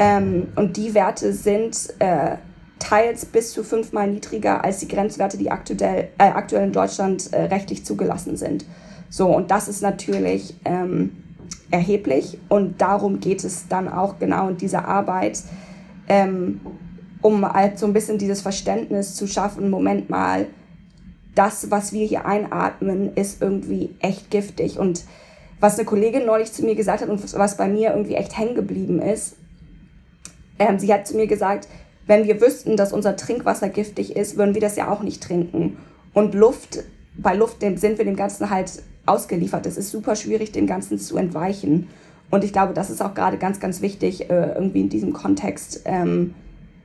Ähm, 0.00 0.48
und 0.56 0.76
die 0.76 0.94
Werte 0.94 1.32
sind 1.32 1.94
äh, 2.00 2.36
teils 2.82 3.24
bis 3.24 3.52
zu 3.52 3.64
fünfmal 3.64 4.10
niedriger 4.10 4.64
als 4.64 4.78
die 4.78 4.88
Grenzwerte, 4.88 5.38
die 5.38 5.50
aktuell, 5.50 6.08
äh, 6.18 6.24
aktuell 6.24 6.64
in 6.64 6.72
Deutschland 6.72 7.32
äh, 7.32 7.44
rechtlich 7.44 7.84
zugelassen 7.84 8.36
sind. 8.36 8.64
So, 9.08 9.28
und 9.28 9.50
das 9.50 9.68
ist 9.68 9.82
natürlich... 9.82 10.54
Ähm, 10.64 11.12
erheblich 11.72 12.38
und 12.48 12.80
darum 12.80 13.18
geht 13.18 13.42
es 13.42 13.66
dann 13.66 13.88
auch 13.88 14.18
genau 14.18 14.48
in 14.48 14.56
dieser 14.58 14.86
Arbeit, 14.86 15.42
ähm, 16.06 16.60
um 17.22 17.50
halt 17.50 17.78
so 17.78 17.86
ein 17.86 17.92
bisschen 17.92 18.18
dieses 18.18 18.42
Verständnis 18.42 19.14
zu 19.14 19.26
schaffen, 19.26 19.70
Moment 19.70 20.10
mal, 20.10 20.46
das, 21.34 21.70
was 21.70 21.92
wir 21.92 22.06
hier 22.06 22.26
einatmen, 22.26 23.14
ist 23.14 23.40
irgendwie 23.40 23.94
echt 24.00 24.30
giftig. 24.30 24.78
Und 24.78 25.04
was 25.60 25.78
eine 25.78 25.86
Kollegin 25.86 26.26
neulich 26.26 26.52
zu 26.52 26.62
mir 26.62 26.74
gesagt 26.74 27.00
hat 27.00 27.08
und 27.08 27.22
was 27.38 27.56
bei 27.56 27.68
mir 27.68 27.92
irgendwie 27.92 28.16
echt 28.16 28.36
hängen 28.36 28.54
geblieben 28.54 29.00
ist, 29.00 29.36
ähm, 30.58 30.78
sie 30.78 30.92
hat 30.92 31.06
zu 31.06 31.16
mir 31.16 31.26
gesagt, 31.26 31.68
wenn 32.06 32.26
wir 32.26 32.40
wüssten, 32.40 32.76
dass 32.76 32.92
unser 32.92 33.16
Trinkwasser 33.16 33.68
giftig 33.68 34.16
ist, 34.16 34.36
würden 34.36 34.54
wir 34.54 34.60
das 34.60 34.76
ja 34.76 34.90
auch 34.90 35.02
nicht 35.02 35.22
trinken. 35.22 35.76
Und 36.12 36.34
Luft, 36.34 36.82
bei 37.16 37.34
Luft 37.34 37.60
sind 37.60 37.98
wir 37.98 38.04
dem 38.04 38.16
Ganzen 38.16 38.50
halt 38.50 38.82
ausgeliefert. 39.06 39.66
Es 39.66 39.76
ist 39.76 39.90
super 39.90 40.16
schwierig, 40.16 40.52
dem 40.52 40.66
Ganzen 40.66 40.98
zu 40.98 41.16
entweichen. 41.16 41.88
Und 42.30 42.44
ich 42.44 42.52
glaube, 42.52 42.72
das 42.72 42.90
ist 42.90 43.02
auch 43.02 43.14
gerade 43.14 43.38
ganz, 43.38 43.60
ganz 43.60 43.82
wichtig, 43.82 44.30
äh, 44.30 44.52
irgendwie 44.54 44.80
in 44.80 44.88
diesem 44.88 45.12
Kontext, 45.12 45.82
ähm, 45.84 46.34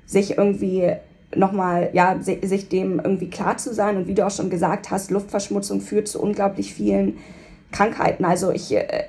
sich 0.05 0.37
irgendwie 0.37 0.93
nochmal, 1.35 1.89
ja, 1.93 2.17
sich 2.21 2.69
dem 2.69 2.99
irgendwie 2.99 3.29
klar 3.29 3.57
zu 3.57 3.73
sein. 3.73 3.97
Und 3.97 4.07
wie 4.07 4.13
du 4.13 4.25
auch 4.25 4.31
schon 4.31 4.49
gesagt 4.49 4.91
hast, 4.91 5.11
Luftverschmutzung 5.11 5.81
führt 5.81 6.07
zu 6.07 6.21
unglaublich 6.21 6.73
vielen 6.73 7.17
Krankheiten. 7.71 8.25
Also 8.25 8.51
ich, 8.51 8.73
äh, 8.73 9.03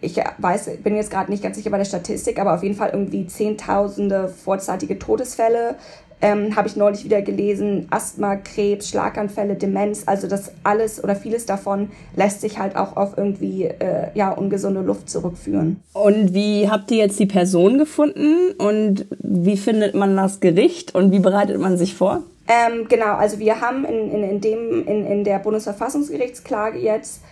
ich 0.00 0.16
weiß, 0.38 0.70
bin 0.82 0.96
jetzt 0.96 1.10
gerade 1.10 1.30
nicht 1.30 1.42
ganz 1.42 1.56
sicher 1.56 1.70
bei 1.70 1.78
der 1.78 1.84
Statistik, 1.84 2.38
aber 2.38 2.54
auf 2.54 2.62
jeden 2.62 2.74
Fall 2.74 2.90
irgendwie 2.90 3.26
Zehntausende 3.26 4.28
vorzeitige 4.28 4.98
Todesfälle 4.98 5.76
ähm, 6.22 6.54
habe 6.54 6.68
ich 6.68 6.76
neulich 6.76 7.04
wieder 7.04 7.22
gelesen, 7.22 7.86
Asthma, 7.90 8.36
Krebs, 8.36 8.90
Schlaganfälle, 8.90 9.54
Demenz, 9.54 10.02
also 10.06 10.26
das 10.26 10.52
alles 10.64 11.02
oder 11.02 11.16
vieles 11.16 11.46
davon 11.46 11.90
lässt 12.14 12.42
sich 12.42 12.58
halt 12.58 12.76
auch 12.76 12.96
auf 12.96 13.16
irgendwie 13.16 13.64
äh, 13.64 14.08
ja, 14.14 14.30
ungesunde 14.30 14.82
Luft 14.82 15.08
zurückführen. 15.08 15.82
Und 15.92 16.34
wie 16.34 16.68
habt 16.68 16.90
ihr 16.90 16.98
jetzt 16.98 17.18
die 17.18 17.26
Person 17.26 17.78
gefunden 17.78 18.52
und 18.58 19.06
wie 19.18 19.56
findet 19.56 19.94
man 19.94 20.16
das 20.16 20.40
Gericht 20.40 20.94
und 20.94 21.10
wie 21.10 21.20
bereitet 21.20 21.58
man 21.58 21.78
sich 21.78 21.94
vor? 21.94 22.22
Ähm, 22.48 22.86
genau, 22.88 23.14
also 23.14 23.38
wir 23.38 23.60
haben 23.60 23.84
in, 23.84 24.10
in, 24.10 24.22
in, 24.22 24.40
dem, 24.40 24.86
in, 24.86 25.06
in 25.06 25.24
der 25.24 25.38
Bundesverfassungsgerichtsklage 25.38 26.78
jetzt 26.78 27.22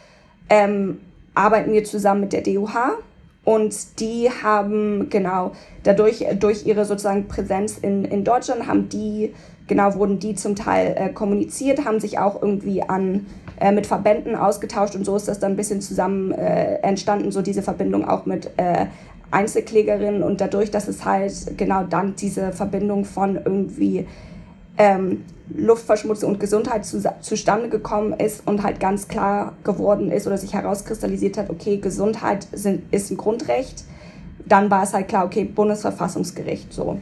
ähm, 0.49 0.99
arbeiten 1.39 1.73
wir 1.73 1.85
zusammen 1.85 2.23
mit 2.23 2.33
der 2.33 2.43
DUH 2.43 2.99
und 3.45 4.01
die 4.01 4.29
haben 4.43 5.09
genau 5.09 5.53
dadurch, 5.85 6.27
durch 6.39 6.67
ihre 6.67 6.85
sozusagen 6.85 7.29
Präsenz 7.29 7.79
in, 7.79 8.05
in 8.05 8.25
Deutschland, 8.25 8.67
haben 8.67 8.89
die, 8.89 9.33
genau, 9.69 9.95
wurden 9.95 10.19
die 10.19 10.35
zum 10.35 10.57
Teil 10.57 10.95
äh, 10.99 11.09
kommuniziert, 11.11 11.85
haben 11.85 12.01
sich 12.01 12.19
auch 12.19 12.43
irgendwie 12.43 12.83
an, 12.83 13.27
äh, 13.61 13.71
mit 13.71 13.87
Verbänden 13.87 14.35
ausgetauscht 14.35 14.97
und 14.97 15.05
so 15.05 15.15
ist 15.17 15.29
das 15.29 15.39
dann 15.39 15.53
ein 15.53 15.57
bisschen 15.57 15.81
zusammen 15.81 16.33
äh, 16.33 16.75
entstanden, 16.83 17.31
so 17.31 17.41
diese 17.41 17.63
Verbindung 17.63 18.07
auch 18.07 18.27
mit 18.27 18.51
äh, 18.57 18.87
Einzelklägerin 19.31 20.23
und 20.23 20.41
dadurch, 20.41 20.71
dass 20.73 20.89
es 20.89 21.05
halt 21.05 21.57
genau 21.57 21.85
dann 21.85 22.17
diese 22.17 22.53
Verbindung 22.53 23.05
von 23.05 23.37
irgendwie 23.37 24.07
ähm, 24.79 25.25
Luftverschmutzung 25.55 26.33
und 26.33 26.41
Gesundheit 26.41 26.85
zu, 26.85 27.03
zustande 27.21 27.69
gekommen 27.69 28.13
ist 28.13 28.47
und 28.47 28.63
halt 28.63 28.81
ganz 28.81 29.09
klar 29.09 29.55
geworden 29.65 30.11
ist 30.11 30.27
oder 30.27 30.39
sich 30.39 30.55
herauskristallisiert 30.55 31.37
hat, 31.39 31.51
okay, 31.51 31.79
Gesundheit 31.79 32.47
sind, 32.53 32.83
ist 32.93 33.11
ein 33.11 33.17
Grundrecht, 33.17 33.85
dann 34.47 34.71
war 34.71 34.83
es 34.83 34.95
halt 34.95 35.09
klar, 35.09 35.25
okay, 35.25 35.45
Bundesverfassungsgericht 35.45 36.73
so. 36.73 37.01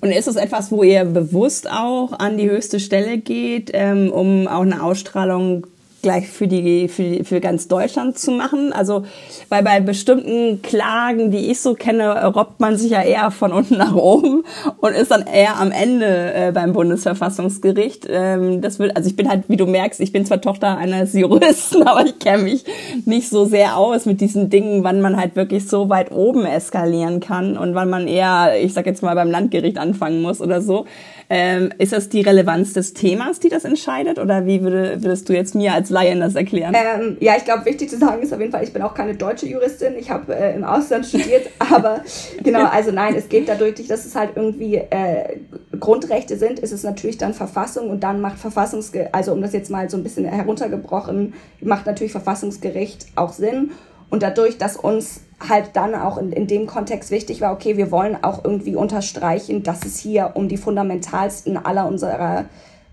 Und 0.00 0.12
ist 0.12 0.28
es 0.28 0.36
etwas, 0.36 0.70
wo 0.70 0.84
ihr 0.84 1.04
bewusst 1.04 1.68
auch 1.68 2.12
an 2.18 2.36
die 2.36 2.48
höchste 2.48 2.78
Stelle 2.78 3.18
geht, 3.18 3.70
ähm, 3.74 4.12
um 4.12 4.46
auch 4.46 4.62
eine 4.62 4.82
Ausstrahlung 4.82 5.66
gleich 6.02 6.28
für 6.28 6.46
die 6.46 6.88
für, 6.88 7.24
für 7.24 7.40
ganz 7.40 7.68
Deutschland 7.68 8.18
zu 8.18 8.30
machen. 8.30 8.72
Also 8.72 9.04
weil 9.48 9.62
bei 9.62 9.80
bestimmten 9.80 10.62
Klagen, 10.62 11.30
die 11.30 11.50
ich 11.50 11.60
so 11.60 11.74
kenne, 11.74 12.26
robbt 12.26 12.60
man 12.60 12.76
sich 12.76 12.90
ja 12.90 13.02
eher 13.02 13.30
von 13.30 13.52
unten 13.52 13.76
nach 13.76 13.94
oben 13.94 14.44
und 14.80 14.92
ist 14.92 15.10
dann 15.10 15.26
eher 15.26 15.58
am 15.58 15.72
Ende 15.72 16.34
äh, 16.34 16.52
beim 16.52 16.72
Bundesverfassungsgericht. 16.72 18.06
Ähm, 18.08 18.60
das 18.60 18.78
wird, 18.78 18.96
also 18.96 19.08
ich 19.08 19.16
bin 19.16 19.28
halt, 19.28 19.44
wie 19.48 19.56
du 19.56 19.66
merkst, 19.66 20.00
ich 20.00 20.12
bin 20.12 20.24
zwar 20.24 20.40
Tochter 20.40 20.76
eines 20.76 21.12
Juristen, 21.12 21.82
aber 21.86 22.04
ich 22.04 22.18
kenne 22.18 22.44
mich 22.44 22.64
nicht 23.04 23.28
so 23.28 23.44
sehr 23.44 23.76
aus 23.76 24.06
mit 24.06 24.20
diesen 24.20 24.50
Dingen, 24.50 24.84
wann 24.84 25.00
man 25.00 25.16
halt 25.16 25.36
wirklich 25.36 25.68
so 25.68 25.88
weit 25.88 26.12
oben 26.12 26.44
eskalieren 26.44 27.20
kann 27.20 27.56
und 27.56 27.74
wann 27.74 27.90
man 27.90 28.06
eher, 28.08 28.52
ich 28.60 28.72
sag 28.72 28.86
jetzt 28.86 29.02
mal, 29.02 29.14
beim 29.14 29.30
Landgericht 29.30 29.78
anfangen 29.78 30.22
muss 30.22 30.40
oder 30.40 30.60
so. 30.60 30.86
Ähm, 31.30 31.70
ist 31.76 31.92
das 31.92 32.08
die 32.08 32.22
Relevanz 32.22 32.72
des 32.72 32.94
Themas, 32.94 33.38
die 33.38 33.50
das 33.50 33.64
entscheidet? 33.64 34.18
Oder 34.18 34.46
wie 34.46 34.62
würde, 34.62 35.02
würdest 35.02 35.28
du 35.28 35.34
jetzt 35.34 35.54
mir 35.54 35.74
als 35.74 35.90
Laien 35.90 36.20
das 36.20 36.34
erklären? 36.34 36.74
Ähm, 36.74 37.18
ja, 37.20 37.34
ich 37.36 37.44
glaube, 37.44 37.66
wichtig 37.66 37.90
zu 37.90 37.98
sagen 37.98 38.22
ist 38.22 38.32
auf 38.32 38.40
jeden 38.40 38.50
Fall, 38.50 38.64
ich 38.64 38.72
bin 38.72 38.80
auch 38.80 38.94
keine 38.94 39.14
deutsche 39.14 39.46
Juristin. 39.46 39.94
Ich 39.98 40.10
habe 40.10 40.34
äh, 40.34 40.54
im 40.54 40.64
Ausland 40.64 41.04
studiert. 41.04 41.50
aber 41.58 42.02
genau, 42.42 42.66
also 42.66 42.92
nein, 42.92 43.14
es 43.14 43.28
geht 43.28 43.48
dadurch, 43.48 43.74
dass 43.86 44.06
es 44.06 44.14
halt 44.14 44.30
irgendwie 44.36 44.76
äh, 44.76 45.38
Grundrechte 45.78 46.38
sind, 46.38 46.58
ist 46.60 46.72
es 46.72 46.82
natürlich 46.82 47.18
dann 47.18 47.34
Verfassung 47.34 47.90
und 47.90 48.02
dann 48.02 48.20
macht 48.22 48.38
Verfassungsgericht, 48.38 49.14
also 49.14 49.32
um 49.32 49.42
das 49.42 49.52
jetzt 49.52 49.70
mal 49.70 49.90
so 49.90 49.98
ein 49.98 50.02
bisschen 50.02 50.24
heruntergebrochen, 50.24 51.34
macht 51.60 51.86
natürlich 51.86 52.12
Verfassungsgericht 52.12 53.06
auch 53.16 53.32
Sinn. 53.32 53.72
Und 54.10 54.22
dadurch, 54.22 54.56
dass 54.56 54.78
uns 54.78 55.20
halt 55.40 55.70
dann 55.74 55.94
auch 55.94 56.18
in, 56.18 56.32
in 56.32 56.46
dem 56.46 56.66
Kontext 56.66 57.10
wichtig 57.10 57.40
war, 57.40 57.52
okay, 57.52 57.76
wir 57.76 57.90
wollen 57.90 58.22
auch 58.22 58.44
irgendwie 58.44 58.74
unterstreichen, 58.74 59.62
dass 59.62 59.84
es 59.84 59.98
hier 59.98 60.32
um 60.34 60.48
die 60.48 60.56
fundamentalsten 60.56 61.56
aller 61.56 61.86
unserer 61.86 62.46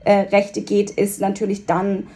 äh, 0.03 0.11
Rechte 0.11 0.61
geht, 0.61 0.91
ist 0.91 1.21
natürlich 1.21 1.65
dann 1.65 2.07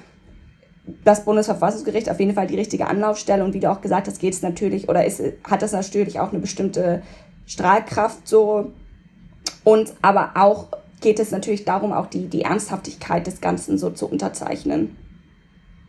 das 1.04 1.26
Bundesverfassungsgericht 1.26 2.10
auf 2.10 2.20
jeden 2.20 2.34
Fall 2.34 2.48
die 2.48 2.56
richtige 2.56 2.88
Anlaufstelle 2.88 3.44
und 3.44 3.54
wie 3.54 3.60
du 3.60 3.72
auch 3.72 3.82
gesagt 3.82 4.08
hast, 4.08 4.20
geht 4.20 4.34
es 4.34 4.42
natürlich 4.42 4.90
oder 4.90 5.06
ist, 5.06 5.22
hat 5.44 5.62
das 5.62 5.72
natürlich 5.72 6.20
auch 6.20 6.32
eine 6.32 6.40
bestimmte 6.40 7.02
Strahlkraft 7.46 8.28
so 8.28 8.72
und 9.64 9.94
aber 10.02 10.32
auch 10.36 10.68
geht 11.02 11.20
es 11.20 11.32
natürlich 11.32 11.66
darum, 11.66 11.94
auch 11.94 12.08
die, 12.08 12.28
die 12.28 12.42
Ernsthaftigkeit 12.42 13.26
des 13.26 13.42
Ganzen 13.42 13.78
so 13.78 13.90
zu 13.90 14.08
unterzeichnen, 14.08 14.96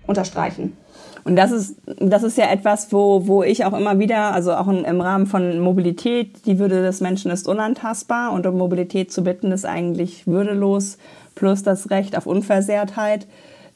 unterstreichen. 0.07 0.76
Und 1.24 1.37
das 1.37 1.52
ist, 1.52 1.76
das 1.98 2.22
ist 2.22 2.38
ja 2.38 2.50
etwas, 2.50 2.92
wo, 2.92 3.26
wo 3.26 3.42
ich 3.42 3.64
auch 3.64 3.78
immer 3.78 3.98
wieder, 3.98 4.33
also 4.33 4.52
auch 4.52 4.68
im 4.68 5.00
Rahmen 5.00 5.26
von 5.26 5.61
Mobilität, 5.61 6.46
die 6.46 6.59
Würde 6.59 6.83
des 6.83 7.00
Menschen 7.00 7.30
ist 7.30 7.48
unantastbar 7.48 8.33
und 8.33 8.46
um 8.46 8.56
Mobilität 8.56 9.12
zu 9.12 9.22
bitten 9.22 9.52
ist 9.52 9.66
eigentlich 9.66 10.26
würdelos, 10.26 10.98
plus 11.35 11.62
das 11.62 11.90
Recht 11.90 12.16
auf 12.16 12.26
Unversehrtheit 12.26 13.26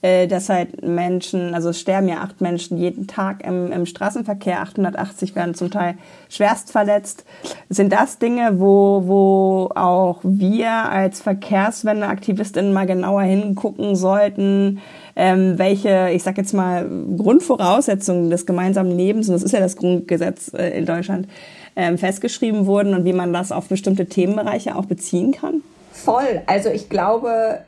äh, 0.04 0.26
dass 0.26 0.50
halt 0.50 0.83
Menschen, 0.83 1.54
also 1.54 1.70
es 1.70 1.80
sterben 1.80 2.09
ja 2.09 2.16
acht 2.18 2.42
Menschen 2.42 2.76
jeden 2.76 3.07
Tag 3.07 3.42
im, 3.42 3.72
im 3.72 3.87
Straßenverkehr, 3.87 4.61
880 4.61 5.35
werden 5.35 5.54
zum 5.54 5.70
Teil 5.70 5.96
schwerst 6.28 6.70
verletzt. 6.70 7.24
Sind 7.70 7.90
das 7.90 8.18
Dinge, 8.18 8.61
wo, 8.61 9.04
wo 9.07 9.70
auch 9.74 10.20
wir 10.22 10.70
als 10.70 11.22
Verkehrswendeaktivistinnen 11.22 12.74
mal 12.74 12.85
genauer 12.85 13.22
hingucken 13.22 13.96
sollten, 13.96 14.83
ähm, 15.16 15.59
welche, 15.59 16.11
ich 16.12 16.22
sag 16.22 16.37
jetzt 16.38 16.55
mal, 16.55 16.88
Grundvoraussetzungen 17.16 18.31
des 18.31 18.46
gemeinsamen 18.46 18.96
Lebens, 18.96 19.29
und 19.29 19.35
das 19.35 19.42
ist 19.42 19.53
ja 19.53 19.61
das 19.61 19.77
Grundgesetz 19.77 20.53
äh, 20.55 20.77
in 20.77 20.87
Deutschland, 20.87 21.29
ähm, 21.77 21.98
festgeschrieben 21.98 22.66
wurden 22.66 22.94
und 22.94 23.05
wie 23.05 23.12
man 23.12 23.33
das 23.33 23.53
auf 23.53 23.68
bestimmte 23.68 24.07
Themenbereiche 24.07 24.77
auch 24.77 24.87
beziehen 24.87 25.33
kann? 25.33 25.62
Voll. 25.92 26.42
Also 26.46 26.70
ich 26.70 26.88
glaube, 26.88 27.61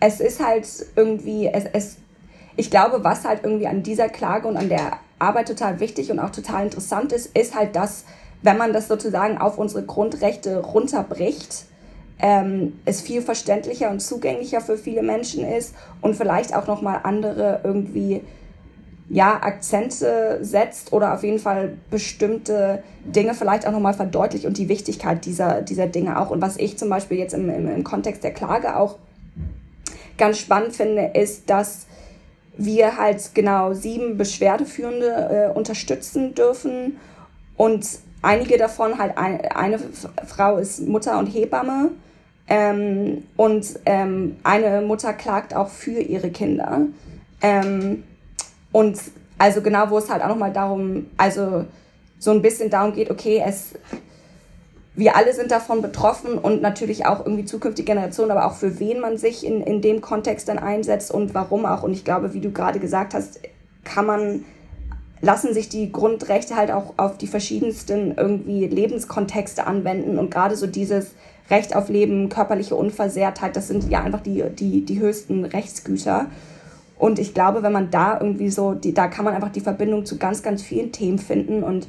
es 0.00 0.20
ist 0.20 0.44
halt 0.44 0.66
irgendwie, 0.96 1.46
es, 1.46 1.64
es, 1.72 1.96
ich 2.56 2.70
glaube, 2.70 3.04
was 3.04 3.24
halt 3.24 3.40
irgendwie 3.42 3.66
an 3.66 3.82
dieser 3.82 4.08
Klage 4.08 4.48
und 4.48 4.56
an 4.56 4.68
der 4.68 4.98
Arbeit 5.18 5.48
total 5.48 5.80
wichtig 5.80 6.10
und 6.10 6.18
auch 6.18 6.30
total 6.30 6.64
interessant 6.64 7.12
ist, 7.12 7.36
ist 7.36 7.54
halt 7.54 7.76
das, 7.76 8.04
wenn 8.42 8.56
man 8.56 8.72
das 8.72 8.88
sozusagen 8.88 9.38
auf 9.38 9.58
unsere 9.58 9.84
Grundrechte 9.84 10.58
runterbricht, 10.58 11.66
ähm, 12.22 12.78
es 12.84 13.00
viel 13.00 13.22
verständlicher 13.22 13.90
und 13.90 14.00
zugänglicher 14.00 14.60
für 14.60 14.76
viele 14.76 15.02
Menschen 15.02 15.44
ist 15.44 15.74
und 16.00 16.14
vielleicht 16.14 16.54
auch 16.54 16.66
nochmal 16.66 17.00
andere 17.02 17.60
irgendwie 17.64 18.22
ja, 19.08 19.42
Akzente 19.42 20.38
setzt 20.42 20.92
oder 20.92 21.14
auf 21.14 21.24
jeden 21.24 21.40
Fall 21.40 21.76
bestimmte 21.90 22.82
Dinge 23.04 23.34
vielleicht 23.34 23.66
auch 23.66 23.72
nochmal 23.72 23.94
verdeutlicht 23.94 24.44
und 24.44 24.56
die 24.56 24.68
Wichtigkeit 24.68 25.24
dieser, 25.24 25.62
dieser 25.62 25.88
Dinge 25.88 26.20
auch. 26.20 26.30
Und 26.30 26.40
was 26.40 26.56
ich 26.56 26.78
zum 26.78 26.88
Beispiel 26.88 27.18
jetzt 27.18 27.34
im, 27.34 27.50
im, 27.50 27.68
im 27.68 27.82
Kontext 27.82 28.22
der 28.22 28.32
Klage 28.32 28.76
auch 28.76 28.98
ganz 30.16 30.38
spannend 30.38 30.76
finde, 30.76 31.10
ist, 31.14 31.50
dass 31.50 31.86
wir 32.56 32.98
halt 32.98 33.34
genau 33.34 33.72
sieben 33.72 34.16
Beschwerdeführende 34.16 35.50
äh, 35.52 35.58
unterstützen 35.58 36.34
dürfen 36.36 36.98
und 37.56 37.86
einige 38.22 38.58
davon 38.58 38.98
halt 38.98 39.18
ein, 39.18 39.40
eine 39.40 39.80
Frau 40.26 40.58
ist 40.58 40.86
Mutter 40.86 41.18
und 41.18 41.26
Hebamme 41.26 41.90
ähm, 42.50 43.24
und 43.36 43.66
ähm, 43.86 44.36
eine 44.42 44.82
Mutter 44.82 45.14
klagt 45.14 45.54
auch 45.54 45.68
für 45.68 46.00
ihre 46.00 46.30
Kinder 46.30 46.82
ähm, 47.40 48.04
und 48.72 49.00
also 49.38 49.62
genau 49.62 49.88
wo 49.90 49.98
es 49.98 50.10
halt 50.10 50.22
auch 50.22 50.28
nochmal 50.28 50.52
darum 50.52 51.06
also 51.16 51.64
so 52.18 52.30
ein 52.32 52.42
bisschen 52.42 52.68
darum 52.68 52.92
geht 52.92 53.10
okay 53.10 53.42
es 53.44 53.72
wir 55.00 55.16
alle 55.16 55.32
sind 55.32 55.50
davon 55.50 55.82
betroffen 55.82 56.36
und 56.36 56.62
natürlich 56.62 57.06
auch 57.06 57.24
irgendwie 57.24 57.44
zukünftige 57.44 57.86
Generationen, 57.86 58.32
aber 58.32 58.46
auch 58.46 58.54
für 58.54 58.78
wen 58.80 59.00
man 59.00 59.18
sich 59.18 59.46
in, 59.46 59.62
in 59.62 59.80
dem 59.80 60.00
Kontext 60.00 60.48
dann 60.48 60.58
einsetzt 60.58 61.10
und 61.10 61.32
warum 61.32 61.64
auch. 61.64 61.82
Und 61.82 61.92
ich 61.92 62.04
glaube, 62.04 62.34
wie 62.34 62.40
du 62.40 62.50
gerade 62.50 62.80
gesagt 62.80 63.14
hast, 63.14 63.40
kann 63.84 64.04
man, 64.04 64.44
lassen 65.20 65.54
sich 65.54 65.68
die 65.68 65.92
Grundrechte 65.92 66.56
halt 66.56 66.70
auch 66.70 66.94
auf 66.96 67.18
die 67.18 67.28
verschiedensten 67.28 68.14
irgendwie 68.16 68.66
Lebenskontexte 68.66 69.66
anwenden 69.66 70.18
und 70.18 70.30
gerade 70.30 70.56
so 70.56 70.66
dieses 70.66 71.14
Recht 71.50 71.74
auf 71.74 71.88
Leben, 71.88 72.28
körperliche 72.28 72.76
Unversehrtheit, 72.76 73.56
das 73.56 73.68
sind 73.68 73.90
ja 73.90 74.02
einfach 74.02 74.20
die, 74.20 74.44
die, 74.50 74.84
die 74.84 75.00
höchsten 75.00 75.44
Rechtsgüter. 75.44 76.26
Und 76.96 77.18
ich 77.18 77.34
glaube, 77.34 77.62
wenn 77.62 77.72
man 77.72 77.90
da 77.90 78.20
irgendwie 78.20 78.50
so, 78.50 78.74
die, 78.74 78.94
da 78.94 79.08
kann 79.08 79.24
man 79.24 79.34
einfach 79.34 79.50
die 79.50 79.60
Verbindung 79.60 80.04
zu 80.04 80.18
ganz, 80.18 80.42
ganz 80.42 80.62
vielen 80.62 80.92
Themen 80.92 81.18
finden 81.18 81.62
und 81.62 81.88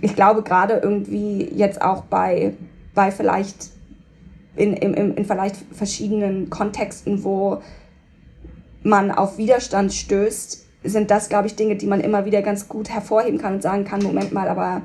ich 0.00 0.14
glaube 0.14 0.42
gerade 0.42 0.74
irgendwie 0.82 1.48
jetzt 1.54 1.80
auch 1.80 2.02
bei, 2.02 2.52
bei 2.94 3.10
vielleicht 3.10 3.70
in, 4.56 4.74
in, 4.74 5.14
in 5.14 5.24
vielleicht 5.24 5.56
verschiedenen 5.72 6.50
Kontexten, 6.50 7.24
wo 7.24 7.62
man 8.82 9.10
auf 9.10 9.38
Widerstand 9.38 9.92
stößt, 9.92 10.64
sind 10.84 11.10
das, 11.10 11.28
glaube 11.28 11.46
ich, 11.46 11.56
Dinge, 11.56 11.76
die 11.76 11.86
man 11.86 12.00
immer 12.00 12.24
wieder 12.24 12.42
ganz 12.42 12.68
gut 12.68 12.90
hervorheben 12.90 13.38
kann 13.38 13.54
und 13.54 13.62
sagen 13.62 13.84
kann, 13.84 14.02
Moment 14.02 14.32
mal, 14.32 14.48
aber 14.48 14.82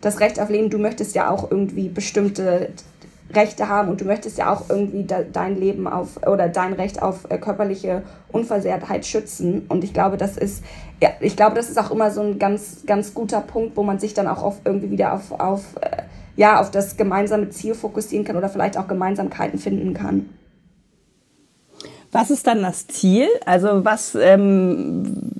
das 0.00 0.20
Recht 0.20 0.40
auf 0.40 0.50
Leben, 0.50 0.70
du 0.70 0.78
möchtest 0.78 1.14
ja 1.14 1.30
auch 1.30 1.50
irgendwie 1.50 1.88
bestimmte 1.88 2.70
Rechte 3.32 3.68
haben 3.68 3.88
und 3.88 4.00
du 4.00 4.04
möchtest 4.04 4.38
ja 4.38 4.52
auch 4.52 4.68
irgendwie 4.68 5.04
dein 5.04 5.58
Leben 5.58 5.88
auf 5.88 6.24
oder 6.26 6.48
dein 6.48 6.72
Recht 6.72 7.02
auf 7.02 7.28
äh, 7.28 7.38
körperliche 7.38 8.02
Unversehrtheit 8.30 9.04
schützen. 9.04 9.66
Und 9.68 9.82
ich 9.82 9.92
glaube, 9.92 10.16
das 10.16 10.36
ist, 10.36 10.62
ja, 11.02 11.10
ich 11.20 11.36
glaube, 11.36 11.56
das 11.56 11.68
ist 11.68 11.78
auch 11.78 11.90
immer 11.90 12.10
so 12.10 12.20
ein 12.20 12.38
ganz, 12.38 12.84
ganz 12.86 13.14
guter 13.14 13.40
Punkt, 13.40 13.76
wo 13.76 13.82
man 13.82 13.98
sich 13.98 14.14
dann 14.14 14.28
auch 14.28 14.42
auf, 14.42 14.60
irgendwie 14.64 14.90
wieder 14.90 15.12
auf, 15.12 15.32
auf, 15.32 15.64
äh, 15.80 16.02
ja, 16.36 16.60
auf 16.60 16.70
das 16.70 16.96
gemeinsame 16.96 17.50
Ziel 17.50 17.74
fokussieren 17.74 18.24
kann 18.24 18.36
oder 18.36 18.48
vielleicht 18.48 18.78
auch 18.78 18.86
Gemeinsamkeiten 18.86 19.58
finden 19.58 19.92
kann. 19.92 20.28
Was 22.12 22.30
ist 22.30 22.46
dann 22.46 22.62
das 22.62 22.86
Ziel? 22.86 23.26
Also 23.44 23.84
was 23.84 24.14
ähm, 24.14 25.32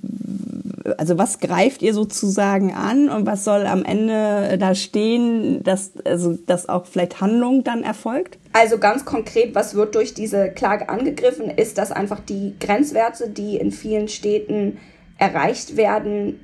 also 0.99 1.19
was 1.19 1.41
greift 1.41 1.83
ihr 1.83 1.95
sozusagen 1.95 2.73
an 2.73 3.09
und 3.09 3.27
was 3.27 3.45
soll 3.45 3.67
am 3.67 3.85
Ende 3.85 4.57
da 4.59 4.75
stehen, 4.75 5.63
dass, 5.63 5.93
also, 6.05 6.35
dass 6.47 6.69
auch 6.69 6.87
vielleicht 6.87 7.21
Handlung 7.21 7.65
dann 7.65 7.83
erfolgt? 7.83 8.39
Also 8.53 8.79
ganz 8.79 9.05
konkret, 9.05 9.55
was 9.55 9.75
wird 9.75 9.95
durch 9.95 10.15
diese 10.15 10.51
Klage 10.51 10.89
angegriffen, 10.89 11.51
ist, 11.51 11.79
dass 11.79 11.93
einfach 11.93 12.21
die 12.21 12.55
Grenzwerte, 12.61 13.29
die 13.29 13.57
in 13.57 13.71
vielen 13.71 14.09
Städten 14.09 14.79
erreicht 15.19 15.77
werden, 15.77 16.41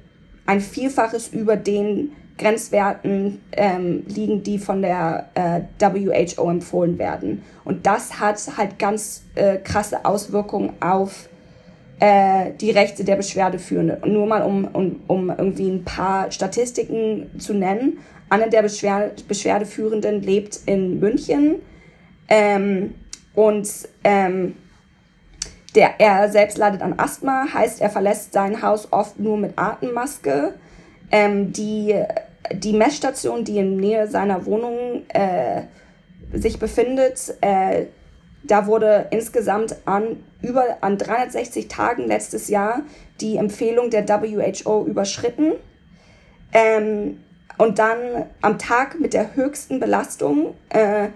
ein 0.47 0.61
Vielfaches 0.61 1.29
über 1.29 1.57
den 1.57 2.13
Grenzwerten 2.39 3.41
ähm, 3.53 4.05
liegen, 4.09 4.43
die 4.43 4.59
von 4.59 4.83
der 4.83 5.29
äh, 5.35 5.61
WHO 5.79 6.51
empfohlen 6.51 6.99
werden. 6.99 7.43
Und 7.65 7.87
das 7.87 8.19
hat 8.19 8.41
halt 8.57 8.79
ganz 8.79 9.23
äh, 9.35 9.59
krasse 9.59 10.05
Auswirkungen 10.05 10.73
auf 10.81 11.29
äh, 12.03 12.53
die 12.61 12.73
Rechte 12.73 13.05
der 13.05 13.15
Beschwerdeführenden. 13.15 14.13
Nur 14.13 14.27
mal, 14.27 14.43
um, 14.43 14.65
um, 14.65 15.01
um 15.07 15.31
irgendwie 15.31 15.71
ein 15.71 15.85
paar 15.85 16.33
Statistiken 16.33 17.31
zu 17.39 17.55
nennen. 17.55 17.99
Eine 18.29 18.51
der 18.51 18.63
Beschwer 18.63 19.13
Beschwerdeführenden 19.29 20.21
lebt 20.21 20.63
in 20.67 20.99
München 20.99 21.63
ähm, 22.27 22.95
und 23.37 23.69
ähm, 24.03 24.57
der, 25.77 26.01
er 26.01 26.29
selbst 26.29 26.59
leidet 26.59 26.83
an 26.83 26.95
Asthma, 26.97 27.47
heißt, 27.55 27.81
er 27.81 27.89
verlässt 27.89 28.33
sein 28.33 28.63
Haus 28.63 28.89
oft 28.91 29.21
nur 29.21 29.37
mit 29.37 29.57
Atemmaske. 29.57 30.55
Ähm, 31.13 31.53
die, 31.53 31.95
die 32.53 32.73
Messstation, 32.73 33.45
die 33.45 33.59
in 33.59 33.77
Nähe 33.77 34.09
seiner 34.09 34.45
Wohnung 34.45 35.03
äh, 35.11 35.63
sich 36.33 36.59
befindet, 36.59 37.37
äh, 37.43 37.85
da 38.45 38.67
wurde 38.67 39.09
insgesamt 39.11 39.77
an 39.85 40.25
über 40.41 40.79
an 40.81 40.99
360 40.99 41.69
Tagen 41.69 42.07
letztes 42.07 42.49
Jahr 42.49 42.83
die 43.21 43.37
Empfehlung 43.37 43.91
der 43.91 44.09
WHO 44.09 44.85
überschritten. 44.87 45.53
Ähm, 46.53 47.21
und 47.59 47.79
dann 47.79 48.27
am 48.41 48.59
Tag 48.59 48.99
mit 48.99 49.15
der 49.15 49.37
höchsten 49.37 49.79
Belastung 49.79 50.55
äh, 50.71 51.09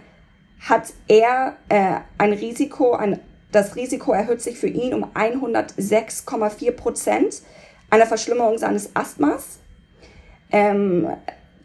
hat 0.60 0.92
er 1.08 1.56
äh, 1.68 1.96
ein 2.18 2.32
Risiko, 2.32 2.92
ein 2.92 3.20
das 3.52 3.74
Risiko 3.74 4.12
erhöht 4.12 4.42
sich 4.42 4.58
für 4.58 4.68
ihn 4.68 4.92
um 4.92 5.04
106,4 5.14 6.72
Prozent 6.72 7.42
einer 7.88 8.06
Verschlimmerung 8.06 8.58
seines 8.58 8.94
Asthmas. 8.94 9.60
Ähm, 10.52 11.08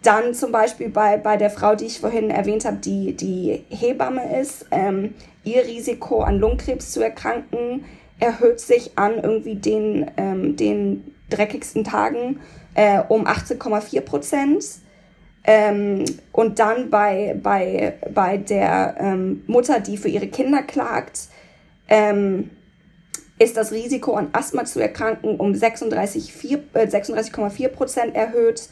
dann 0.02 0.34
zum 0.34 0.52
Beispiel 0.52 0.90
bei, 0.90 1.18
bei 1.18 1.38
der 1.38 1.50
Frau, 1.50 1.76
die 1.76 1.86
ich 1.86 2.00
vorhin 2.00 2.30
erwähnt 2.30 2.66
habe, 2.66 2.78
die, 2.78 3.16
die 3.16 3.66
Hebamme 3.70 4.40
ist, 4.40 4.66
ähm, 4.72 5.14
ihr 5.44 5.66
Risiko 5.66 6.22
an 6.22 6.40
Lungenkrebs 6.40 6.92
zu 6.92 7.02
erkranken 7.02 7.86
erhöht 8.20 8.60
sich 8.60 8.98
an 8.98 9.16
irgendwie 9.22 9.56
den, 9.56 10.10
ähm, 10.18 10.56
den 10.56 11.16
dreckigsten 11.30 11.84
Tagen 11.84 12.40
äh, 12.76 13.02
um 13.08 13.26
18,4 13.26 14.02
Prozent. 14.02 14.64
Ähm, 15.44 16.06
und 16.32 16.60
dann 16.60 16.92
bei, 16.92 17.36
bei, 17.42 17.94
bei 18.14 18.38
der 18.38 18.96
ähm, 19.00 19.44
Mutter, 19.48 19.80
die 19.80 19.98
für 19.98 20.08
ihre 20.08 20.28
Kinder 20.28 20.62
klagt, 20.62 21.30
ähm, 21.88 22.52
ist 23.40 23.58
das 23.58 23.72
Risiko 23.72 24.14
an 24.14 24.30
Asthma 24.34 24.66
zu 24.66 24.80
erkranken 24.80 25.38
um 25.38 25.54
36,4 25.54 26.60
äh, 26.74 26.88
36, 26.88 27.74
Prozent 27.74 28.16
erhöht 28.16 28.70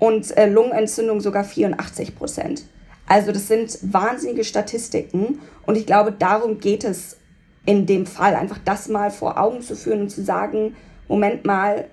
und 0.00 0.36
äh, 0.36 0.46
Lungenentzündung 0.46 1.20
sogar 1.20 1.44
84 1.44 2.16
Prozent. 2.16 2.64
Also 3.12 3.30
das 3.30 3.46
sind 3.46 3.78
wahnsinnige 3.82 4.42
Statistiken 4.42 5.40
und 5.66 5.76
ich 5.76 5.84
glaube, 5.84 6.12
darum 6.12 6.60
geht 6.60 6.82
es 6.82 7.18
in 7.66 7.84
dem 7.84 8.06
Fall, 8.06 8.34
einfach 8.34 8.56
das 8.64 8.88
mal 8.88 9.10
vor 9.10 9.38
Augen 9.38 9.60
zu 9.60 9.76
führen 9.76 10.00
und 10.00 10.08
zu 10.08 10.24
sagen, 10.24 10.74
Moment 11.08 11.44
mal, 11.44 11.88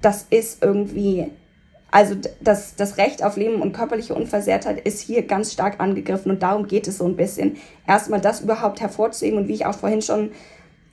das 0.00 0.26
ist 0.30 0.62
irgendwie, 0.64 1.30
also 1.90 2.14
das, 2.40 2.74
das 2.74 2.96
Recht 2.96 3.22
auf 3.22 3.36
Leben 3.36 3.60
und 3.60 3.74
körperliche 3.74 4.14
Unversehrtheit 4.14 4.80
ist 4.80 5.02
hier 5.02 5.26
ganz 5.26 5.52
stark 5.52 5.78
angegriffen 5.78 6.30
und 6.30 6.42
darum 6.42 6.66
geht 6.66 6.88
es 6.88 6.96
so 6.96 7.04
ein 7.04 7.16
bisschen. 7.16 7.58
Erstmal 7.86 8.22
das 8.22 8.40
überhaupt 8.40 8.80
hervorzuheben 8.80 9.40
und 9.40 9.48
wie 9.48 9.54
ich 9.56 9.66
auch 9.66 9.76
vorhin 9.76 10.00
schon 10.00 10.30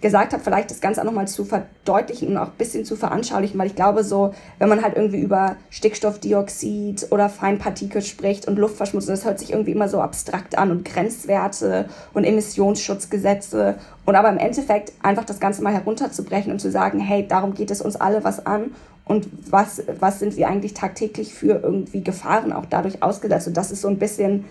gesagt 0.04 0.34
habe, 0.34 0.44
vielleicht 0.44 0.70
das 0.70 0.82
Ganze 0.82 1.02
auch 1.02 1.06
nochmal 1.06 1.30
zu 1.30 1.46
verdeutlichen 1.46 2.28
und 2.28 2.38
auch 2.38 2.48
ein 2.48 2.58
bisschen 2.58 2.84
zu 2.84 2.98
veranschaulichen, 2.98 3.58
weil 3.58 3.68
ich 3.68 3.76
glaube 3.76 4.04
so, 4.04 4.34
wenn 4.60 4.68
man 4.68 4.84
halt 4.84 4.98
irgendwie 4.98 5.22
über 5.22 5.56
Stickstoffdioxid 5.70 7.08
oder 7.10 7.30
Feinpartikel 7.30 8.02
spricht 8.02 8.46
und 8.48 8.60
Luftverschmutzung, 8.60 9.16
das 9.16 9.24
hört 9.24 9.40
sich 9.40 9.52
irgendwie 9.54 9.72
immer 9.72 9.88
so 9.88 10.02
abstrakt 10.02 10.58
an 10.58 10.72
und 10.72 10.84
Grenzwerte 10.84 11.86
und 12.14 12.26
Emissionsschutzgesetze 12.26 13.76
und 14.06 14.16
aber 14.16 14.30
im 14.30 14.38
Endeffekt 14.38 14.92
einfach 15.02 15.24
das 15.24 15.40
Ganze 15.40 15.64
mal 15.64 15.74
herunterzubrechen 15.74 16.52
und 16.52 16.60
zu 16.60 16.70
sagen, 16.70 17.00
hey, 17.00 17.26
darum 17.26 17.54
geht 17.54 17.72
es 17.72 17.82
uns 17.82 17.96
alle 17.96 18.26
was 18.26 18.46
an 18.46 18.72
und 19.06 19.30
was, 19.50 19.84
was 20.02 20.20
sind 20.20 20.36
wir 20.36 20.50
eigentlich 20.50 20.74
tagtäglich 20.74 21.34
für 21.34 21.62
irgendwie 21.64 22.04
Gefahren 22.04 22.52
auch 22.52 22.66
dadurch 22.70 23.02
ausgesetzt 23.02 23.48
und 23.48 23.56
das 23.56 23.72
ist 23.72 23.82
so 23.82 23.88
ein 23.88 24.00
bisschen 24.00 24.44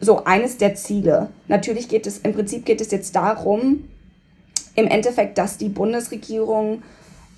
so 0.00 0.24
eines 0.24 0.56
der 0.56 0.74
Ziele. 0.74 1.28
Natürlich 1.48 1.88
geht 1.88 2.06
es, 2.06 2.18
im 2.18 2.32
Prinzip 2.32 2.64
geht 2.64 2.80
es 2.80 2.90
jetzt 2.90 3.14
darum, 3.14 3.84
im 4.76 4.86
Endeffekt, 4.86 5.38
dass 5.38 5.58
die 5.58 5.68
Bundesregierung 5.68 6.82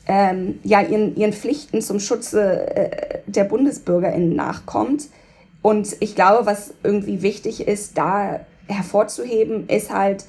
ähm, 0.07 0.59
ja 0.64 0.81
ihren, 0.81 1.16
ihren 1.16 1.33
Pflichten 1.33 1.81
zum 1.81 2.01
Schutze 2.01 2.77
äh, 2.77 3.18
der 3.27 3.44
BundesbürgerInnen 3.44 4.35
nachkommt. 4.35 5.09
Und 5.62 5.96
ich 6.01 6.14
glaube, 6.14 6.46
was 6.46 6.74
irgendwie 6.83 7.22
wichtig 7.22 7.66
ist, 7.66 7.98
da 7.98 8.40
hervorzuheben, 8.66 9.68
ist 9.68 9.92
halt, 9.92 10.24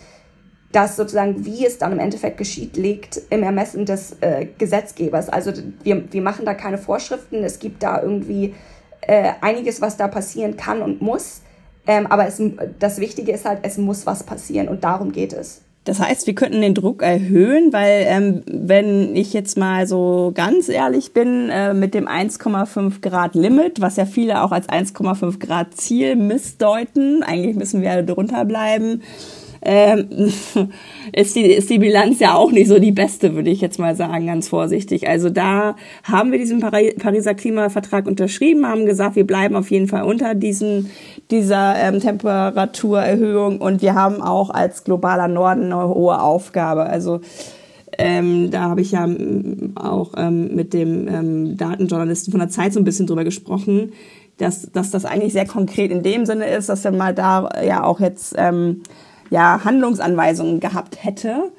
dass 0.71 0.97
sozusagen, 0.97 1.45
wie 1.45 1.65
es 1.65 1.77
dann 1.77 1.93
im 1.93 1.99
Endeffekt 1.99 2.37
geschieht, 2.37 2.77
liegt 2.77 3.21
im 3.29 3.41
Ermessen 3.41 3.85
des 3.85 4.17
äh, 4.21 4.47
Gesetzgebers. 4.57 5.29
Also 5.29 5.51
wir, 5.83 6.11
wir 6.11 6.21
machen 6.21 6.45
da 6.45 6.53
keine 6.53 6.77
Vorschriften. 6.77 7.43
Es 7.43 7.59
gibt 7.59 7.81
da 7.81 8.01
irgendwie 8.01 8.53
äh, 9.01 9.31
einiges, 9.41 9.81
was 9.81 9.97
da 9.97 10.07
passieren 10.07 10.57
kann 10.57 10.81
und 10.81 11.01
muss. 11.01 11.41
Ähm, 11.87 12.05
aber 12.07 12.27
es, 12.27 12.41
das 12.77 12.99
Wichtige 12.99 13.31
ist 13.31 13.45
halt, 13.45 13.59
es 13.63 13.77
muss 13.77 14.05
was 14.05 14.23
passieren 14.23 14.67
und 14.67 14.83
darum 14.83 15.11
geht 15.11 15.33
es. 15.33 15.61
Das 15.85 15.99
heißt, 15.99 16.27
wir 16.27 16.35
könnten 16.35 16.61
den 16.61 16.75
Druck 16.75 17.01
erhöhen, 17.01 17.71
weil 17.71 18.05
ähm, 18.07 18.43
wenn 18.45 19.15
ich 19.15 19.33
jetzt 19.33 19.57
mal 19.57 19.87
so 19.87 20.31
ganz 20.35 20.69
ehrlich 20.69 21.13
bin, 21.13 21.49
äh, 21.49 21.73
mit 21.73 21.93
dem 21.93 22.07
1,5 22.07 23.01
Grad 23.01 23.33
Limit, 23.33 23.81
was 23.81 23.95
ja 23.95 24.05
viele 24.05 24.43
auch 24.43 24.51
als 24.51 24.67
1,5 24.67 25.39
Grad 25.39 25.75
Ziel 25.75 26.15
missdeuten, 26.15 27.23
eigentlich 27.23 27.55
müssen 27.55 27.81
wir 27.81 27.89
ja 27.93 28.01
drunter 28.01 28.45
bleiben, 28.45 29.01
ähm, 29.61 30.07
ist, 31.13 31.35
die, 31.35 31.45
ist 31.45 31.69
die 31.69 31.79
Bilanz 31.79 32.19
ja 32.19 32.35
auch 32.35 32.51
nicht 32.51 32.67
so 32.67 32.79
die 32.79 32.91
beste, 32.91 33.35
würde 33.35 33.49
ich 33.49 33.61
jetzt 33.61 33.79
mal 33.79 33.95
sagen, 33.95 34.27
ganz 34.27 34.47
vorsichtig. 34.47 35.07
Also 35.07 35.29
da 35.29 35.75
haben 36.03 36.31
wir 36.31 36.39
diesen 36.39 36.59
Pariser 36.59 37.33
Klimavertrag 37.33 38.07
unterschrieben, 38.07 38.67
haben 38.67 38.85
gesagt, 38.85 39.15
wir 39.15 39.27
bleiben 39.27 39.55
auf 39.55 39.69
jeden 39.71 39.87
Fall 39.87 40.03
unter 40.03 40.35
diesen, 40.35 40.89
dieser 41.31 41.75
ähm, 41.77 41.99
Temperaturerhöhung 41.99 43.59
und 43.59 43.81
wir 43.81 43.95
haben 43.95 44.21
auch 44.21 44.49
als 44.49 44.83
globaler 44.83 45.27
Norden 45.27 45.71
eine 45.71 45.87
hohe 45.87 46.21
Aufgabe. 46.21 46.83
Also 46.83 47.21
ähm, 47.97 48.49
da 48.51 48.61
habe 48.61 48.81
ich 48.81 48.91
ja 48.91 49.03
ähm, 49.03 49.73
auch 49.75 50.13
ähm, 50.15 50.55
mit 50.55 50.73
dem 50.73 51.07
ähm, 51.07 51.57
Datenjournalisten 51.57 52.31
von 52.31 52.39
der 52.39 52.49
Zeit 52.49 52.71
so 52.71 52.79
ein 52.79 52.85
bisschen 52.85 53.07
drüber 53.07 53.25
gesprochen, 53.25 53.91
dass, 54.37 54.71
dass 54.71 54.89
das 54.89 55.03
eigentlich 55.03 55.33
sehr 55.33 55.45
konkret 55.45 55.91
in 55.91 56.01
dem 56.01 56.25
Sinne 56.25 56.47
ist, 56.47 56.69
dass 56.69 56.85
wir 56.85 56.91
mal 56.91 57.13
da 57.13 57.49
ja 57.61 57.83
auch 57.83 57.99
jetzt 57.99 58.35
ähm, 58.37 58.83
ja, 59.29 59.63
Handlungsanweisungen 59.63 60.59
gehabt 60.59 61.03
hätte. 61.03 61.51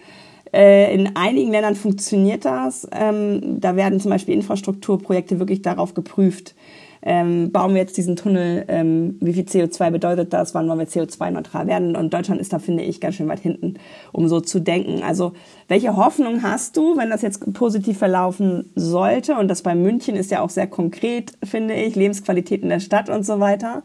Äh, 0.52 0.94
in 0.94 1.16
einigen 1.16 1.52
Ländern 1.52 1.76
funktioniert 1.76 2.44
das. 2.44 2.88
Ähm, 2.92 3.60
da 3.60 3.76
werden 3.76 4.00
zum 4.00 4.10
Beispiel 4.10 4.34
Infrastrukturprojekte 4.34 5.38
wirklich 5.38 5.62
darauf 5.62 5.94
geprüft. 5.94 6.54
Ähm, 7.02 7.50
bauen 7.50 7.72
wir 7.72 7.80
jetzt 7.80 7.96
diesen 7.96 8.14
Tunnel, 8.16 8.66
ähm, 8.68 9.16
wie 9.20 9.32
viel 9.32 9.44
CO2 9.44 9.90
bedeutet 9.90 10.34
das, 10.34 10.54
wann 10.54 10.68
wollen 10.68 10.80
wir 10.80 10.86
CO2-neutral 10.86 11.66
werden? 11.66 11.96
Und 11.96 12.12
Deutschland 12.12 12.40
ist 12.42 12.52
da, 12.52 12.58
finde 12.58 12.82
ich, 12.82 13.00
ganz 13.00 13.14
schön 13.14 13.28
weit 13.28 13.40
hinten, 13.40 13.76
um 14.12 14.28
so 14.28 14.40
zu 14.40 14.60
denken. 14.60 15.02
Also 15.02 15.32
welche 15.68 15.96
Hoffnung 15.96 16.42
hast 16.42 16.76
du, 16.76 16.98
wenn 16.98 17.08
das 17.08 17.22
jetzt 17.22 17.54
positiv 17.54 17.96
verlaufen 17.96 18.70
sollte? 18.74 19.36
Und 19.36 19.48
das 19.48 19.62
bei 19.62 19.74
München 19.74 20.14
ist 20.14 20.30
ja 20.30 20.42
auch 20.42 20.50
sehr 20.50 20.66
konkret, 20.66 21.32
finde 21.42 21.74
ich, 21.74 21.96
Lebensqualität 21.96 22.62
in 22.62 22.68
der 22.68 22.80
Stadt 22.80 23.08
und 23.08 23.24
so 23.24 23.40
weiter, 23.40 23.82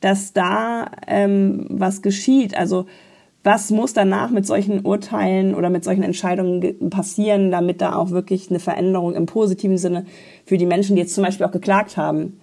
dass 0.00 0.32
da 0.32 0.86
ähm, 1.06 1.66
was 1.68 2.00
geschieht. 2.00 2.56
Also 2.56 2.86
was 3.46 3.70
muss 3.70 3.92
danach 3.92 4.30
mit 4.30 4.44
solchen 4.44 4.84
Urteilen 4.84 5.54
oder 5.54 5.70
mit 5.70 5.84
solchen 5.84 6.02
Entscheidungen 6.02 6.90
passieren, 6.90 7.52
damit 7.52 7.80
da 7.80 7.94
auch 7.94 8.10
wirklich 8.10 8.50
eine 8.50 8.58
Veränderung 8.58 9.14
im 9.14 9.26
positiven 9.26 9.78
Sinne 9.78 10.04
für 10.44 10.58
die 10.58 10.66
Menschen, 10.66 10.96
die 10.96 11.02
jetzt 11.02 11.14
zum 11.14 11.22
Beispiel 11.22 11.46
auch 11.46 11.52
geklagt 11.52 11.96
haben, 11.96 12.40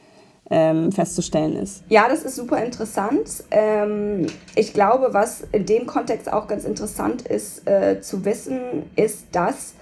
ähm, 0.49 0.93
festzustellen 0.93 1.57
ist. 1.57 1.83
Ja, 1.89 2.07
das 2.07 2.23
ist 2.23 2.37
super 2.37 2.63
interessant. 2.63 3.43
Ähm, 3.51 4.27
ich 4.55 4.73
glaube, 4.73 5.09
was 5.11 5.45
in 5.51 5.65
dem 5.65 5.87
Kontext 5.87 6.31
auch 6.31 6.47
ganz 6.47 6.63
interessant 6.63 7.23
ist 7.23 7.67
äh, 7.67 7.99
zu 7.99 8.23
wissen, 8.23 8.61
ist, 8.95 9.25
dass 9.33 9.73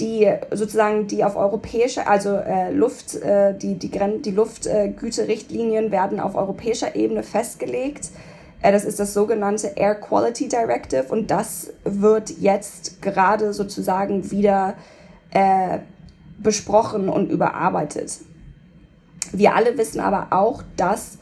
die 0.00 0.30
sozusagen 0.50 1.06
die 1.06 1.24
auf 1.24 1.34
europäischer, 1.34 2.08
also 2.08 2.34
äh, 2.34 2.70
Luft, 2.72 3.14
äh, 3.14 3.56
die, 3.56 3.76
die, 3.76 3.90
die 3.90 4.30
Luftgüterichtlinien 4.30 5.90
werden 5.90 6.20
auf 6.20 6.34
europäischer 6.34 6.94
Ebene 6.94 7.22
festgelegt 7.22 8.10
das 8.70 8.84
ist 8.84 9.00
das 9.00 9.12
sogenannte 9.12 9.72
Air 9.74 9.96
Quality 9.96 10.48
Directive 10.48 11.06
und 11.08 11.30
das 11.30 11.72
wird 11.84 12.30
jetzt 12.38 13.02
gerade 13.02 13.52
sozusagen 13.52 14.30
wieder 14.30 14.74
äh, 15.30 15.78
besprochen 16.38 17.08
und 17.08 17.30
überarbeitet. 17.30 18.20
Wir 19.32 19.54
alle 19.54 19.76
wissen 19.78 20.00
aber 20.00 20.28
auch, 20.30 20.62
dass 20.76 21.18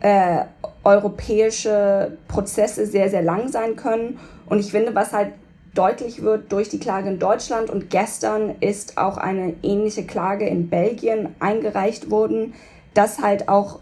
äh, 0.00 0.44
europäische 0.84 2.16
Prozesse 2.28 2.86
sehr, 2.86 3.10
sehr 3.10 3.22
lang 3.22 3.48
sein 3.48 3.76
können. 3.76 4.18
Und 4.46 4.58
ich 4.58 4.70
finde, 4.70 4.94
was 4.94 5.12
halt 5.12 5.32
deutlich 5.74 6.22
wird 6.22 6.50
durch 6.50 6.68
die 6.68 6.80
Klage 6.80 7.08
in 7.10 7.18
Deutschland 7.18 7.70
und 7.70 7.90
gestern 7.90 8.56
ist 8.60 8.98
auch 8.98 9.16
eine 9.16 9.54
ähnliche 9.62 10.04
Klage 10.04 10.46
in 10.46 10.68
Belgien 10.68 11.34
eingereicht 11.38 12.10
worden, 12.10 12.54
dass 12.94 13.20
halt 13.20 13.48
auch 13.48 13.78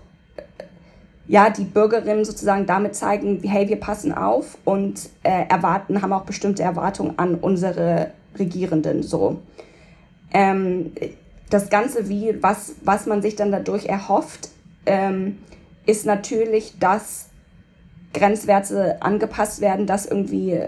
ja, 1.29 1.51
die 1.51 1.65
Bürgerinnen 1.65 2.25
sozusagen 2.25 2.67
damit 2.67 2.97
zeigen, 2.97 3.41
hey, 3.45 3.69
wir 3.69 3.79
passen 3.79 4.13
auf 4.13 4.57
und 4.65 5.11
äh, 5.23 5.47
erwarten, 5.49 6.01
haben 6.01 6.13
auch 6.13 6.25
bestimmte 6.25 6.63
Erwartungen 6.63 7.19
an 7.19 7.35
unsere 7.35 8.11
Regierenden 8.39 9.03
so. 9.03 9.39
Ähm, 10.33 10.93
das 11.51 11.69
Ganze, 11.69 12.09
wie, 12.09 12.43
was, 12.43 12.75
was 12.83 13.07
man 13.07 13.21
sich 13.21 13.37
dann 13.37 13.53
dadurch 13.53 13.87
erhofft, 13.87 14.49
ähm, 14.87 15.39
ist 15.87 16.07
natürlich, 16.07 16.79
dass 16.79 17.27
Grenzwerte 18.15 19.03
angepasst 19.03 19.61
werden, 19.61 19.87
dass 19.87 20.07
irgendwie, 20.07 20.59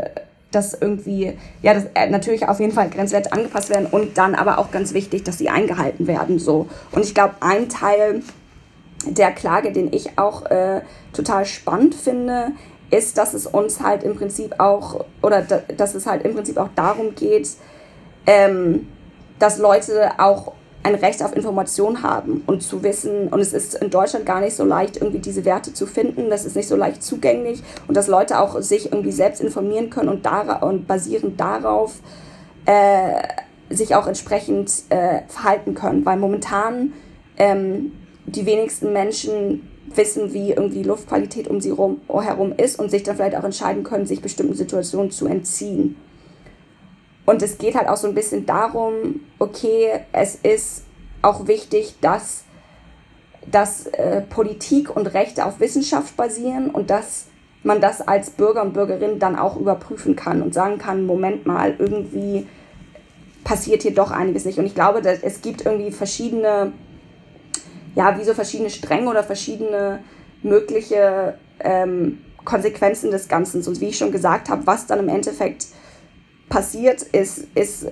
dass 0.51 0.75
irgendwie, 0.75 1.39
ja, 1.63 1.73
dass 1.73 1.87
äh, 1.95 2.11
natürlich 2.11 2.47
auf 2.49 2.61
jeden 2.61 2.73
Fall 2.73 2.91
Grenzwerte 2.91 3.33
angepasst 3.33 3.71
werden 3.71 3.87
und 3.87 4.19
dann 4.19 4.35
aber 4.35 4.59
auch 4.59 4.71
ganz 4.71 4.93
wichtig, 4.93 5.25
dass 5.25 5.39
sie 5.39 5.49
eingehalten 5.49 6.07
werden, 6.07 6.39
so. 6.39 6.69
Und 6.93 7.03
ich 7.05 7.15
glaube, 7.15 7.37
ein 7.41 7.71
Teil 7.71 8.23
der 9.07 9.33
Klage, 9.33 9.73
den 9.73 9.93
ich 9.93 10.19
auch 10.19 10.47
äh, 10.47 10.83
total 11.13 11.45
spannend 11.45 11.95
finde, 11.95 12.53
ist, 12.91 13.19
dass 13.19 13.35
es 13.35 13.47
uns 13.47 13.81
halt 13.81 14.03
im 14.03 14.17
Prinzip 14.17 14.59
auch, 14.59 15.05
oder 15.23 15.43
dass 15.43 15.95
es 15.95 16.07
halt 16.07 16.25
im 16.25 16.35
Prinzip 16.35 16.57
auch 16.59 16.69
darum 16.75 17.15
geht, 17.15 17.49
ähm, 18.27 18.89
dass 19.39 19.59
Leute 19.59 20.11
auch 20.19 20.53
ein 20.83 20.95
Recht 20.95 21.23
auf 21.23 21.37
Information 21.37 22.03
haben 22.03 22.43
und 22.47 22.63
zu 22.63 22.83
wissen, 22.83 23.29
und 23.29 23.41
es 23.41 23.53
ist 23.53 23.75
in 23.75 23.91
Deutschland 23.91 24.25
gar 24.25 24.41
nicht 24.41 24.57
so 24.57 24.65
leicht, 24.65 24.97
irgendwie 24.97 25.19
diese 25.19 25.45
Werte 25.45 25.75
zu 25.75 25.87
finden, 25.87 26.31
das 26.31 26.45
ist 26.45 26.57
nicht 26.57 26.69
so 26.69 26.77
leicht 26.77 27.03
zugänglich 27.03 27.63
und 27.87 27.97
dass 27.97 28.07
Leute 28.07 28.41
auch 28.41 28.61
sich 28.63 28.87
irgendwie 28.91 29.13
selbst 29.13 29.41
informieren 29.41 29.91
können 29.91 30.09
und, 30.09 30.25
dar 30.25 30.63
und 30.63 30.87
basierend 30.87 31.39
darauf 31.39 32.01
äh, 32.65 33.23
sich 33.69 33.95
auch 33.95 34.07
entsprechend 34.07 34.73
äh, 34.89 35.21
verhalten 35.29 35.75
können, 35.75 36.05
weil 36.07 36.17
momentan 36.17 36.95
ähm, 37.37 37.93
die 38.27 38.47
wenigsten 38.47 38.93
Menschen 38.93 39.69
wissen, 39.95 40.33
wie 40.33 40.51
irgendwie 40.51 40.83
Luftqualität 40.83 41.49
um 41.49 41.61
sie 41.61 41.71
rum, 41.71 42.01
herum 42.09 42.53
ist 42.57 42.79
und 42.79 42.91
sich 42.91 43.03
dann 43.03 43.17
vielleicht 43.17 43.37
auch 43.37 43.45
entscheiden 43.45 43.83
können, 43.83 44.07
sich 44.07 44.23
bestimmten 44.23 44.55
Situationen 44.55 45.11
zu 45.11 45.27
entziehen. 45.27 45.97
Und 47.27 47.43
es 47.43 47.59
geht 47.59 47.75
halt 47.75 47.89
auch 47.89 47.97
so 47.97 48.09
ein 48.09 48.15
bisschen 48.15 48.47
darum, 48.47 49.21
okay, 49.39 50.01
es 50.13 50.37
ist 50.37 50.85
auch 51.23 51.47
wichtig, 51.47 51.95
dass, 52.01 52.45
dass 53.51 53.87
äh, 53.89 54.23
Politik 54.23 54.95
und 54.95 55.07
Rechte 55.09 55.45
auf 55.45 55.61
Wissenschaft 55.61 56.17
basieren 56.17 56.71
und 56.71 56.91
dass 56.91 57.27
man 57.63 57.81
das 57.81 58.01
als 58.01 58.31
Bürger 58.31 58.63
und 58.63 58.73
Bürgerin 58.73 59.19
dann 59.19 59.37
auch 59.37 59.57
überprüfen 59.57 60.17
kann 60.17 60.41
und 60.41 60.55
sagen 60.55 60.79
kann, 60.79 61.05
Moment 61.05 61.47
mal, 61.47 61.75
irgendwie 61.79 62.47
passiert 63.45 63.83
hier 63.83 63.95
doch 63.95 64.11
einiges 64.11 64.45
nicht. 64.45 64.59
Und 64.59 64.67
ich 64.67 64.75
glaube, 64.75 65.03
dass 65.03 65.23
es 65.23 65.43
gibt 65.43 65.67
irgendwie 65.67 65.91
verschiedene 65.91 66.73
ja, 67.95 68.19
wie 68.19 68.25
so 68.25 68.35
verschiedene 68.35 68.71
Stränge 68.71 69.09
oder 69.11 69.23
verschiedene 69.23 70.01
mögliche 70.43 71.39
ähm, 71.61 72.19
Konsequenzen 72.45 73.11
des 73.11 73.29
Ganzen. 73.29 73.65
Und 73.67 73.81
wie 73.81 73.89
ich 73.89 73.99
schon 73.99 74.13
gesagt 74.13 74.49
habe, 74.49 74.67
was 74.67 74.87
dann 74.87 75.01
im 75.01 75.09
Endeffekt 75.09 75.67
passiert, 76.49 77.03
ist, 77.03 77.47
ist 77.55 77.87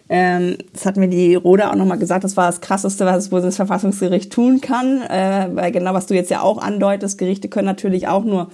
Ähm, 0.09 0.57
das 0.72 0.87
hat 0.87 0.97
mir 0.97 1.09
die 1.09 1.35
Rode 1.35 1.68
auch 1.70 1.74
nochmal 1.74 1.99
gesagt, 1.99 2.22
das 2.22 2.37
war 2.37 2.47
das 2.47 2.61
Krasseste, 2.61 3.05
was 3.05 3.16
das 3.16 3.30
Bundesverfassungsgericht 3.30 4.32
tun 4.32 4.61
kann. 4.61 5.03
Äh, 5.03 5.49
weil 5.55 5.72
genau, 5.72 5.93
was 5.93 6.07
du 6.07 6.14
jetzt 6.14 6.30
ja 6.30 6.41
auch 6.41 6.59
andeutest, 6.59 7.18
Gerichte 7.18 7.49
können 7.49 7.66
natürlich 7.66 8.07
auch 8.07 8.22
nur 8.24 8.53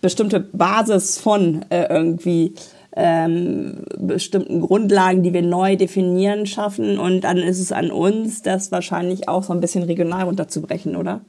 bestimmte 0.00 0.40
Basis 0.40 1.18
von 1.18 1.64
äh, 1.70 1.86
irgendwie 1.88 2.54
ähm, 2.96 3.84
bestimmten 3.98 4.62
Grundlagen, 4.62 5.22
die 5.22 5.34
wir 5.34 5.42
neu 5.42 5.76
definieren, 5.76 6.46
schaffen. 6.46 6.98
Und 6.98 7.22
dann 7.22 7.36
ist 7.36 7.60
es 7.60 7.70
an 7.70 7.90
uns, 7.90 8.42
das 8.42 8.72
wahrscheinlich 8.72 9.28
auch 9.28 9.42
so 9.42 9.52
ein 9.52 9.60
bisschen 9.60 9.82
regional 9.82 10.24
runterzubrechen, 10.24 10.96
oder? 10.96 11.20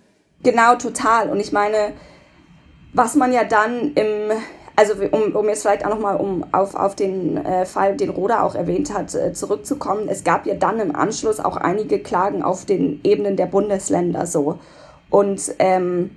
Genau, 0.44 0.76
total. 0.76 1.30
Und 1.30 1.42
ich 1.42 1.52
meine, 1.52 1.94
was 2.94 3.16
man 3.16 3.34
ja 3.34 3.44
dann 3.44 3.94
im, 3.96 4.32
also 4.78 4.94
um, 5.12 5.36
um 5.36 5.50
jetzt 5.50 5.64
vielleicht 5.64 5.86
auch 5.86 5.90
nochmal 5.90 6.18
um 6.18 6.46
auf, 6.54 6.74
auf 6.74 6.96
den 6.96 7.38
äh, 7.38 7.66
Fall, 7.66 7.98
den 7.98 8.10
Roda 8.10 8.44
auch 8.44 8.56
erwähnt 8.56 8.94
hat, 8.94 9.14
äh, 9.14 9.34
zurückzukommen, 9.34 10.08
es 10.08 10.24
gab 10.24 10.46
ja 10.46 10.54
dann 10.56 10.80
im 10.80 10.96
Anschluss 10.96 11.42
auch 11.42 11.58
einige 11.58 12.00
Klagen 12.00 12.44
auf 12.44 12.66
den 12.66 13.02
Ebenen 13.04 13.36
der 13.36 13.48
Bundesländer 13.48 14.26
so. 14.26 14.60
Und 15.10 15.54
ähm, 15.60 16.12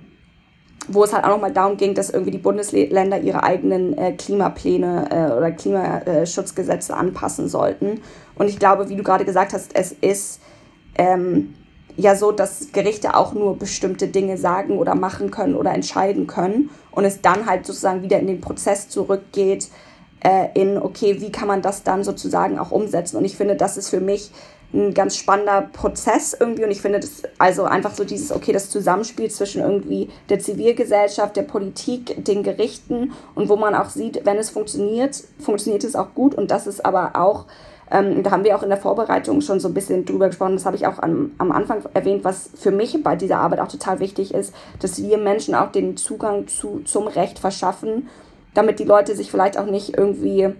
wo 0.93 1.03
es 1.03 1.13
halt 1.13 1.23
auch 1.25 1.29
nochmal 1.29 1.51
darum 1.51 1.77
ging, 1.77 1.93
dass 1.93 2.09
irgendwie 2.09 2.31
die 2.31 2.37
Bundesländer 2.37 3.19
ihre 3.19 3.43
eigenen 3.43 3.97
äh, 3.97 4.13
Klimapläne 4.13 5.07
äh, 5.09 5.37
oder 5.37 5.51
Klimaschutzgesetze 5.51 6.95
anpassen 6.95 7.47
sollten. 7.47 8.01
Und 8.35 8.47
ich 8.47 8.59
glaube, 8.59 8.89
wie 8.89 8.95
du 8.95 9.03
gerade 9.03 9.25
gesagt 9.25 9.53
hast, 9.53 9.75
es 9.75 9.91
ist 9.91 10.41
ähm, 10.95 11.53
ja 11.97 12.15
so, 12.15 12.31
dass 12.31 12.71
Gerichte 12.71 13.15
auch 13.15 13.33
nur 13.33 13.57
bestimmte 13.57 14.07
Dinge 14.07 14.37
sagen 14.37 14.77
oder 14.77 14.95
machen 14.95 15.31
können 15.31 15.55
oder 15.55 15.73
entscheiden 15.73 16.27
können 16.27 16.69
und 16.91 17.05
es 17.05 17.21
dann 17.21 17.45
halt 17.45 17.65
sozusagen 17.65 18.01
wieder 18.01 18.19
in 18.19 18.27
den 18.27 18.41
Prozess 18.41 18.89
zurückgeht, 18.89 19.69
äh, 20.23 20.47
in, 20.53 20.77
okay, 20.77 21.19
wie 21.19 21.31
kann 21.31 21.47
man 21.47 21.61
das 21.61 21.83
dann 21.83 22.03
sozusagen 22.03 22.59
auch 22.59 22.71
umsetzen. 22.71 23.17
Und 23.17 23.25
ich 23.25 23.35
finde, 23.35 23.55
das 23.55 23.77
ist 23.77 23.89
für 23.89 24.01
mich 24.01 24.31
ein 24.73 24.93
ganz 24.93 25.17
spannender 25.17 25.69
Prozess 25.73 26.35
irgendwie. 26.39 26.63
Und 26.63 26.71
ich 26.71 26.81
finde 26.81 26.99
das 26.99 27.23
also 27.37 27.63
einfach 27.63 27.93
so 27.93 28.03
dieses, 28.03 28.31
okay, 28.31 28.53
das 28.53 28.69
Zusammenspiel 28.69 29.29
zwischen 29.29 29.61
irgendwie 29.61 30.09
der 30.29 30.39
Zivilgesellschaft, 30.39 31.35
der 31.35 31.43
Politik, 31.43 32.23
den 32.23 32.43
Gerichten 32.43 33.11
und 33.35 33.49
wo 33.49 33.55
man 33.55 33.75
auch 33.75 33.89
sieht, 33.89 34.25
wenn 34.25 34.37
es 34.37 34.49
funktioniert, 34.49 35.23
funktioniert 35.39 35.83
es 35.83 35.95
auch 35.95 36.13
gut. 36.13 36.35
Und 36.35 36.51
das 36.51 36.67
ist 36.67 36.85
aber 36.85 37.15
auch, 37.15 37.45
ähm, 37.91 38.23
da 38.23 38.31
haben 38.31 38.43
wir 38.43 38.55
auch 38.55 38.63
in 38.63 38.69
der 38.69 38.77
Vorbereitung 38.77 39.41
schon 39.41 39.59
so 39.59 39.67
ein 39.67 39.73
bisschen 39.73 40.05
drüber 40.05 40.27
gesprochen, 40.27 40.53
das 40.53 40.65
habe 40.65 40.77
ich 40.77 40.87
auch 40.87 40.99
am, 40.99 41.31
am 41.37 41.51
Anfang 41.51 41.83
erwähnt, 41.93 42.23
was 42.23 42.49
für 42.55 42.71
mich 42.71 43.01
bei 43.03 43.15
dieser 43.15 43.39
Arbeit 43.39 43.59
auch 43.59 43.67
total 43.67 43.99
wichtig 43.99 44.33
ist, 44.33 44.53
dass 44.79 45.01
wir 45.01 45.17
Menschen 45.17 45.55
auch 45.55 45.71
den 45.71 45.97
Zugang 45.97 46.47
zu, 46.47 46.81
zum 46.85 47.07
Recht 47.07 47.39
verschaffen, 47.39 48.07
damit 48.53 48.79
die 48.79 48.85
Leute 48.85 49.15
sich 49.15 49.29
vielleicht 49.29 49.57
auch 49.57 49.65
nicht 49.65 49.97
irgendwie 49.97 50.53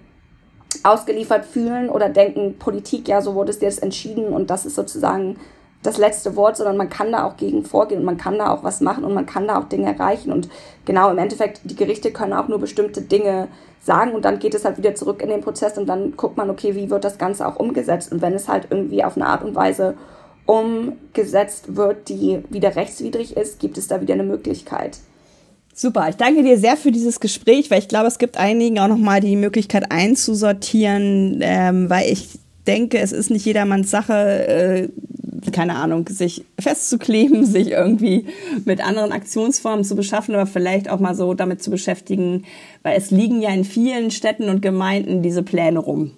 ausgeliefert 0.84 1.45
fühlen 1.45 1.89
oder 1.89 2.09
denken, 2.09 2.57
Politik, 2.57 3.07
ja, 3.07 3.21
so 3.21 3.36
wurde 3.36 3.51
es 3.51 3.61
jetzt 3.61 3.84
entschieden 3.84 4.27
und 4.34 4.49
das 4.49 4.65
ist 4.65 4.75
sozusagen 4.75 5.38
das 5.84 5.97
letzte 5.97 6.36
Wort, 6.36 6.57
sondern 6.57 6.77
man 6.77 6.89
kann 6.89 7.11
da 7.11 7.25
auch 7.25 7.38
gegen 7.38 7.63
vorgehen 7.63 8.01
und 8.01 8.05
man 8.05 8.17
kann 8.17 8.38
da 8.38 8.53
auch 8.53 8.63
was 8.63 8.82
machen 8.82 9.03
und 9.03 9.13
man 9.13 9.25
kann 9.25 9.47
da 9.47 9.59
auch 9.59 9.65
Dinge 9.65 9.88
erreichen. 9.88 10.32
Und 10.32 10.47
genau 10.86 11.09
im 11.09 11.17
Endeffekt, 11.17 11.61
die 11.63 11.75
Gerichte 11.75 12.11
können 12.11 12.34
auch 12.34 12.47
nur 12.47 12.59
bestimmte 12.59 13.01
Dinge 13.01 13.47
sagen 13.82 14.11
und 14.11 14.25
dann 14.25 14.38
geht 14.38 14.53
es 14.53 14.63
halt 14.63 14.77
wieder 14.77 14.93
zurück 14.93 15.23
in 15.23 15.29
den 15.29 15.41
Prozess 15.41 15.77
und 15.77 15.88
dann 15.88 16.15
guckt 16.15 16.38
man, 16.38 16.51
okay, 16.51 16.75
wie 16.75 16.89
wird 16.89 17.03
das 17.03 17.17
Ganze 17.17 17.47
auch 17.47 17.55
umgesetzt? 17.55 18.11
Und 18.11 18.21
wenn 18.21 18.34
es 18.34 18.47
halt 18.47 18.67
irgendwie 18.69 19.03
auf 19.03 19.15
eine 19.15 19.25
Art 19.25 19.43
und 19.43 19.55
Weise 19.55 19.95
umgesetzt 20.45 21.75
wird, 21.75 22.09
die 22.09 22.43
wieder 22.49 22.75
rechtswidrig 22.75 23.36
ist, 23.36 23.59
gibt 23.59 23.77
es 23.77 23.88
da 23.88 24.01
wieder 24.01 24.13
eine 24.13 24.23
Möglichkeit. 24.23 24.99
Super, 25.74 26.09
ich 26.09 26.15
danke 26.15 26.43
dir 26.43 26.57
sehr 26.57 26.76
für 26.76 26.91
dieses 26.91 27.19
Gespräch, 27.19 27.72
weil 27.72 27.80
ich 27.80 27.88
glaube, 27.88 28.07
es 28.07 28.19
gibt 28.19 28.38
einigen 28.38 28.80
auch 28.80 28.88
nochmal 28.88 29.22
die 29.22 29.36
Möglichkeit 29.36 29.91
einzusortieren, 29.91 31.39
ähm, 31.41 31.89
weil 31.89 32.11
ich 32.11 32.28
denke, 32.67 32.99
es 32.99 33.11
ist 33.11 33.32
nicht 33.32 33.45
jedermanns 33.45 33.89
Sache, 33.89 34.13
äh, 34.13 34.89
keine 35.51 35.76
Ahnung, 35.76 36.07
sich 36.09 36.45
festzukleben, 36.59 37.45
sich 37.45 37.72
irgendwie 37.72 38.26
mit 38.65 38.86
anderen 38.86 39.11
Aktionsformen 39.11 39.84
zu 39.86 39.95
beschaffen, 39.95 40.36
aber 40.36 40.45
vielleicht 40.45 40.89
auch 40.89 40.99
mal 40.99 41.15
so 41.15 41.34
damit 41.34 41.63
zu 41.63 41.72
beschäftigen, 41.72 42.43
weil 42.84 42.97
es 42.97 43.09
liegen 43.09 43.41
ja 43.41 43.49
in 43.49 43.63
vielen 43.63 44.11
Städten 44.11 44.49
und 44.49 44.61
Gemeinden 44.61 45.22
diese 45.22 45.41
Pläne 45.41 45.80
rum. 45.80 46.11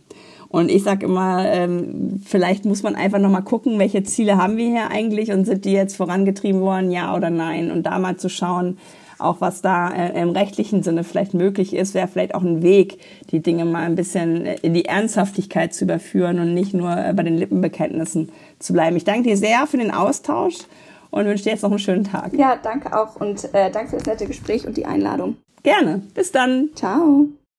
Und 0.49 0.69
ich 0.69 0.83
sage 0.83 1.07
immer, 1.07 1.45
ähm, 1.47 2.21
vielleicht 2.25 2.65
muss 2.65 2.83
man 2.83 2.95
einfach 2.95 3.17
nochmal 3.17 3.43
gucken, 3.43 3.79
welche 3.79 4.03
Ziele 4.03 4.37
haben 4.37 4.57
wir 4.57 4.67
hier 4.67 4.91
eigentlich 4.91 5.31
und 5.31 5.45
sind 5.45 5.65
die 5.65 5.71
jetzt 5.71 5.95
vorangetrieben 5.95 6.61
worden, 6.61 6.91
ja 6.91 7.15
oder 7.15 7.31
nein. 7.31 7.71
Und 7.71 7.83
da 7.83 7.97
mal 7.97 8.17
zu 8.17 8.29
schauen, 8.29 8.77
auch 9.19 9.41
was 9.41 9.61
da 9.61 9.91
äh, 9.91 10.21
im 10.21 10.29
rechtlichen 10.29 10.83
Sinne 10.83 11.03
vielleicht 11.03 11.33
möglich 11.33 11.75
ist, 11.75 11.93
wäre 11.93 12.07
vielleicht 12.07 12.35
auch 12.35 12.41
ein 12.43 12.61
Weg, 12.61 12.99
die 13.31 13.41
Dinge 13.41 13.65
mal 13.65 13.83
ein 13.83 13.95
bisschen 13.95 14.45
äh, 14.45 14.55
in 14.61 14.73
die 14.73 14.85
Ernsthaftigkeit 14.85 15.73
zu 15.73 15.85
überführen 15.85 16.39
und 16.39 16.53
nicht 16.53 16.73
nur 16.73 16.95
äh, 16.95 17.13
bei 17.13 17.23
den 17.23 17.37
Lippenbekenntnissen 17.37 18.31
zu 18.59 18.73
bleiben. 18.73 18.95
Ich 18.95 19.03
danke 19.03 19.23
dir 19.23 19.37
sehr 19.37 19.67
für 19.67 19.77
den 19.77 19.91
Austausch 19.91 20.55
und 21.11 21.25
wünsche 21.25 21.43
dir 21.43 21.51
jetzt 21.51 21.63
noch 21.63 21.69
einen 21.69 21.79
schönen 21.79 22.03
Tag. 22.03 22.33
Ja, 22.33 22.57
danke 22.61 22.97
auch 22.97 23.15
und 23.19 23.53
äh, 23.53 23.69
danke 23.71 23.91
für 23.91 23.97
das 23.97 24.05
nette 24.05 24.25
Gespräch 24.25 24.65
und 24.65 24.77
die 24.77 24.85
Einladung. 24.85 25.37
Gerne. 25.61 26.01
Bis 26.13 26.31
dann. 26.31 26.69
Ciao. 26.75 27.27